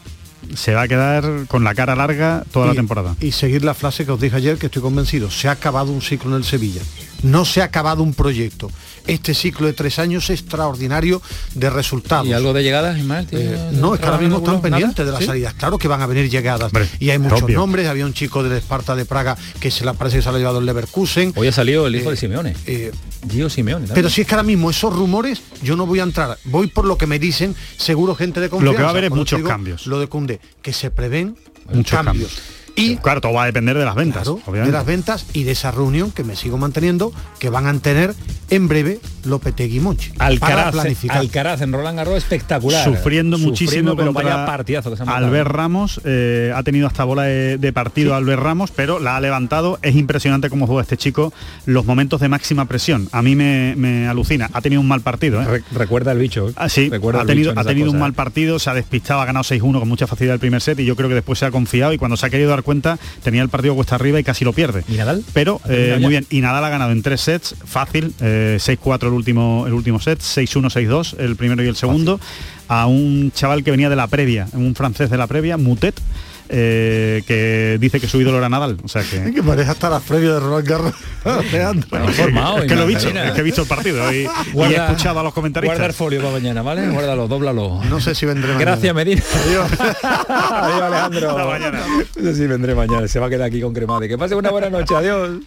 se 0.54 0.74
va 0.74 0.82
a 0.82 0.88
quedar 0.88 1.46
con 1.48 1.64
la 1.64 1.74
cara 1.74 1.94
larga 1.94 2.44
toda 2.52 2.66
la 2.66 2.74
temporada. 2.74 3.16
Y 3.20 3.32
seguir 3.32 3.64
la 3.64 3.74
frase 3.74 4.04
que 4.04 4.12
os 4.12 4.20
dije 4.20 4.36
ayer, 4.36 4.58
que 4.58 4.66
estoy 4.66 4.82
convencido, 4.82 5.30
se 5.30 5.48
ha 5.48 5.52
acabado 5.52 5.92
un 5.92 6.02
ciclo 6.02 6.30
en 6.30 6.36
el 6.36 6.44
Sevilla. 6.44 6.82
No 7.22 7.44
se 7.44 7.62
ha 7.62 7.64
acabado 7.64 8.02
un 8.02 8.14
proyecto. 8.14 8.70
Este 9.06 9.34
ciclo 9.34 9.66
de 9.66 9.72
tres 9.72 9.98
años 9.98 10.28
extraordinario 10.30 11.22
de 11.54 11.70
resultados. 11.70 12.26
¿Y 12.26 12.32
algo 12.32 12.52
de 12.52 12.62
llegadas, 12.62 12.98
Ismael? 12.98 13.26
¿Tiene- 13.26 13.44
Eh, 13.54 13.70
no, 13.72 13.94
es 13.94 14.00
que 14.00 14.06
ahora 14.06 14.18
mismo 14.18 14.38
están 14.38 14.60
pendientes 14.60 15.04
de 15.06 15.12
las 15.12 15.20
¿Sí? 15.20 15.26
salidas. 15.26 15.54
Claro 15.54 15.78
que 15.78 15.88
van 15.88 16.02
a 16.02 16.06
venir 16.06 16.28
llegadas. 16.28 16.66
Hombre, 16.72 16.88
y 16.98 17.10
hay 17.10 17.18
muchos 17.18 17.42
obvio. 17.42 17.58
nombres. 17.58 17.86
Había 17.88 18.04
un 18.06 18.12
chico 18.14 18.42
del 18.42 18.52
Esparta 18.52 18.94
de 18.96 19.04
Praga 19.04 19.36
que 19.60 19.70
se 19.70 19.84
la 19.84 19.94
parece 19.94 20.16
que 20.18 20.22
se 20.22 20.30
lo 20.30 20.36
ha 20.36 20.38
llevado 20.38 20.58
el 20.58 20.66
Leverkusen. 20.66 21.32
Hoy 21.36 21.48
ha 21.48 21.52
salido 21.52 21.86
el 21.86 21.96
hijo 21.96 22.08
Eh, 22.08 22.10
de 22.12 22.16
Simeone. 22.16 22.54
eh, 22.66 22.92
Gio 23.30 23.48
Simeone. 23.50 23.86
también. 23.86 23.94
pero 23.94 24.10
si 24.10 24.20
es 24.22 24.26
que 24.26 24.34
ahora 24.34 24.42
mismo 24.44 24.70
esos 24.70 24.94
rumores, 24.94 25.40
yo 25.62 25.76
no 25.76 25.86
voy 25.86 26.00
a 26.00 26.02
entrar. 26.02 26.38
Voy 26.44 26.66
por 26.68 26.84
lo 26.84 26.96
que 26.98 27.06
me 27.06 27.18
dicen, 27.18 27.54
seguro 27.76 28.14
gente 28.14 28.40
de 28.40 28.48
confianza. 28.48 28.72
Lo 28.72 28.76
que 28.76 28.82
va 28.82 28.88
a 28.88 28.92
haber 28.92 29.04
es 29.04 29.10
muchos 29.10 29.38
digo 29.38 29.48
cambios. 29.48 29.86
Lo 29.86 29.98
de 30.00 30.06
Cundé, 30.06 30.40
que 30.62 30.72
se 30.72 30.90
prevén 30.90 31.36
Muchos 31.72 31.90
cambios. 31.96 32.32
cambios. 32.32 32.32
Y 32.78 32.96
Claro, 32.96 33.20
todo 33.20 33.32
va 33.32 33.42
a 33.44 33.46
depender 33.46 33.76
de 33.76 33.84
las 33.84 33.94
ventas, 33.94 34.22
Claro, 34.24 34.40
de 34.52 34.72
las 34.72 34.86
ventas 34.86 35.26
y 35.32 35.44
de 35.44 35.52
esa 35.52 35.70
reunión 35.70 36.10
que 36.10 36.24
me 36.24 36.36
sigo 36.36 36.58
manteniendo, 36.58 37.12
que 37.38 37.50
van 37.50 37.66
a 37.66 37.78
tener 37.78 38.14
en 38.50 38.68
breve 38.68 39.00
Lopetegui 39.28 39.80
Monchi. 39.80 40.12
Alcaraz. 40.18 40.74
Alcaraz 41.08 41.60
en 41.62 41.72
Roland 41.72 41.96
Garros 41.98 42.16
espectacular. 42.16 42.84
sufriendo 42.84 43.38
muchísimo 43.38 43.96
pero 43.96 44.12
vaya 44.12 44.46
partidazo 44.46 44.90
que 44.90 44.96
se 44.96 45.02
ha 45.02 45.06
marcado. 45.06 45.26
Albert 45.26 45.50
Ramos 45.50 46.00
eh, 46.04 46.52
ha 46.54 46.62
tenido 46.62 46.86
hasta 46.86 47.04
bola 47.04 47.22
de, 47.24 47.58
de 47.58 47.72
partido 47.72 48.14
Albert 48.14 48.42
Ramos 48.42 48.70
pero 48.70 48.98
la 49.00 49.16
ha 49.16 49.20
levantado 49.20 49.78
es 49.82 49.94
impresionante 49.96 50.50
cómo 50.50 50.66
juega 50.66 50.82
este 50.82 50.96
chico 50.96 51.32
los 51.66 51.84
momentos 51.86 52.20
de 52.20 52.28
máxima 52.28 52.64
presión 52.66 53.08
a 53.12 53.22
mí 53.22 53.34
me, 53.36 53.74
me 53.76 54.06
alucina 54.08 54.50
ha 54.52 54.60
tenido 54.60 54.80
un 54.80 54.88
mal 54.88 55.00
partido 55.00 55.40
¿eh? 55.42 55.44
Re- 55.44 55.62
recuerda 55.72 56.12
el 56.12 56.18
bicho. 56.18 56.48
¿eh? 56.48 56.52
Ah, 56.56 56.68
sí, 56.68 56.88
Recuerda 56.88 57.22
ha 57.22 57.26
tenido, 57.26 57.52
ha 57.56 57.64
tenido 57.64 57.90
un 57.90 57.98
mal 57.98 58.12
partido, 58.12 58.58
se 58.58 58.70
ha 58.70 58.74
despistado, 58.74 59.20
ha 59.20 59.24
ganado 59.26 59.44
6-1 59.44 59.78
con 59.80 59.88
mucha 59.88 60.06
facilidad 60.06 60.34
el 60.34 60.40
primer 60.40 60.60
set 60.60 60.78
y 60.80 60.84
yo 60.84 60.96
creo 60.96 61.08
que 61.08 61.14
después 61.14 61.38
se 61.38 61.46
ha 61.46 61.50
confiado 61.50 61.92
y 61.92 61.98
cuando 61.98 62.16
se 62.16 62.26
ha 62.26 62.30
querido 62.30 62.50
dar 62.50 62.62
cuenta 62.62 62.98
tenía 63.22 63.42
el 63.42 63.48
partido 63.48 63.74
cuesta 63.74 63.94
arriba 63.94 64.18
y 64.20 64.24
casi 64.24 64.44
lo 64.44 64.52
pierde. 64.52 64.84
¿Y 64.88 64.94
Nadal? 64.96 65.22
Pero 65.32 65.60
¿Ha 65.64 65.68
terminado 65.68 65.96
eh, 65.96 66.00
muy 66.00 66.10
bien, 66.10 66.26
y 66.30 66.40
Nadal 66.40 66.64
ha 66.64 66.68
ganado 66.70 66.92
en 66.92 67.02
tres 67.02 67.20
sets, 67.20 67.54
fácil, 67.64 68.14
eh, 68.20 68.58
6-4 68.60 69.06
el 69.08 69.12
último, 69.18 69.64
el 69.66 69.74
último 69.74 70.00
set, 70.00 70.20
6-1, 70.20 70.70
6-2 70.70 71.18
el 71.18 71.36
primero 71.36 71.62
y 71.62 71.68
el 71.68 71.76
segundo, 71.76 72.20
a 72.68 72.86
un 72.86 73.30
chaval 73.32 73.62
que 73.64 73.70
venía 73.70 73.88
de 73.88 73.96
la 73.96 74.06
previa, 74.06 74.48
un 74.52 74.74
francés 74.74 75.10
de 75.10 75.18
la 75.18 75.26
previa, 75.26 75.56
Mutet, 75.56 76.00
eh, 76.50 77.22
que 77.26 77.76
dice 77.78 78.00
que 78.00 78.08
su 78.08 78.20
ídolo 78.20 78.38
era 78.38 78.48
Nadal. 78.48 78.78
O 78.82 78.88
sea 78.88 79.02
que... 79.02 79.32
que 79.32 79.42
parece 79.42 79.70
hasta 79.70 79.90
las 79.90 80.02
previas 80.02 80.34
de 80.34 80.40
Roland 80.40 80.66
Garros. 80.66 80.94
Bueno, 81.90 82.08
formado, 82.12 82.58
es 82.58 82.64
que 82.66 82.74
lo 82.74 82.84
he 82.84 82.86
visto, 82.86 83.08
imagina. 83.08 83.28
es 83.28 83.32
que 83.32 83.40
he 83.40 83.44
visto 83.44 83.62
el 83.62 83.68
partido 83.68 84.12
y, 84.12 84.26
y 84.54 84.60
he 84.60 84.76
escuchado 84.76 85.20
a 85.20 85.22
los 85.22 85.34
comentaristas. 85.34 85.76
Guarda 85.76 85.86
el 85.86 85.92
folio 85.92 86.20
para 86.20 86.32
mañana, 86.32 86.62
¿vale? 86.62 86.88
Guárdalo, 86.88 87.28
dóblalo. 87.28 87.82
No 87.84 88.00
sé 88.00 88.14
si 88.14 88.24
vendré 88.24 88.54
mañana. 88.54 88.72
Gracias, 88.72 88.94
Medina. 88.94 89.22
Adiós. 89.44 89.70
Adiós, 89.78 90.82
Alejandro. 90.82 91.30
Hasta 91.30 91.44
mañana. 91.44 91.80
No 92.16 92.22
sé 92.22 92.34
si 92.34 92.46
vendré 92.46 92.74
mañana. 92.74 93.08
Se 93.08 93.18
va 93.18 93.26
a 93.26 93.30
quedar 93.30 93.46
aquí 93.46 93.60
con 93.60 93.74
cremade. 93.74 94.08
Que 94.08 94.16
pase 94.16 94.34
una 94.34 94.50
buena 94.50 94.70
noche. 94.70 94.94
Adiós. 94.94 95.40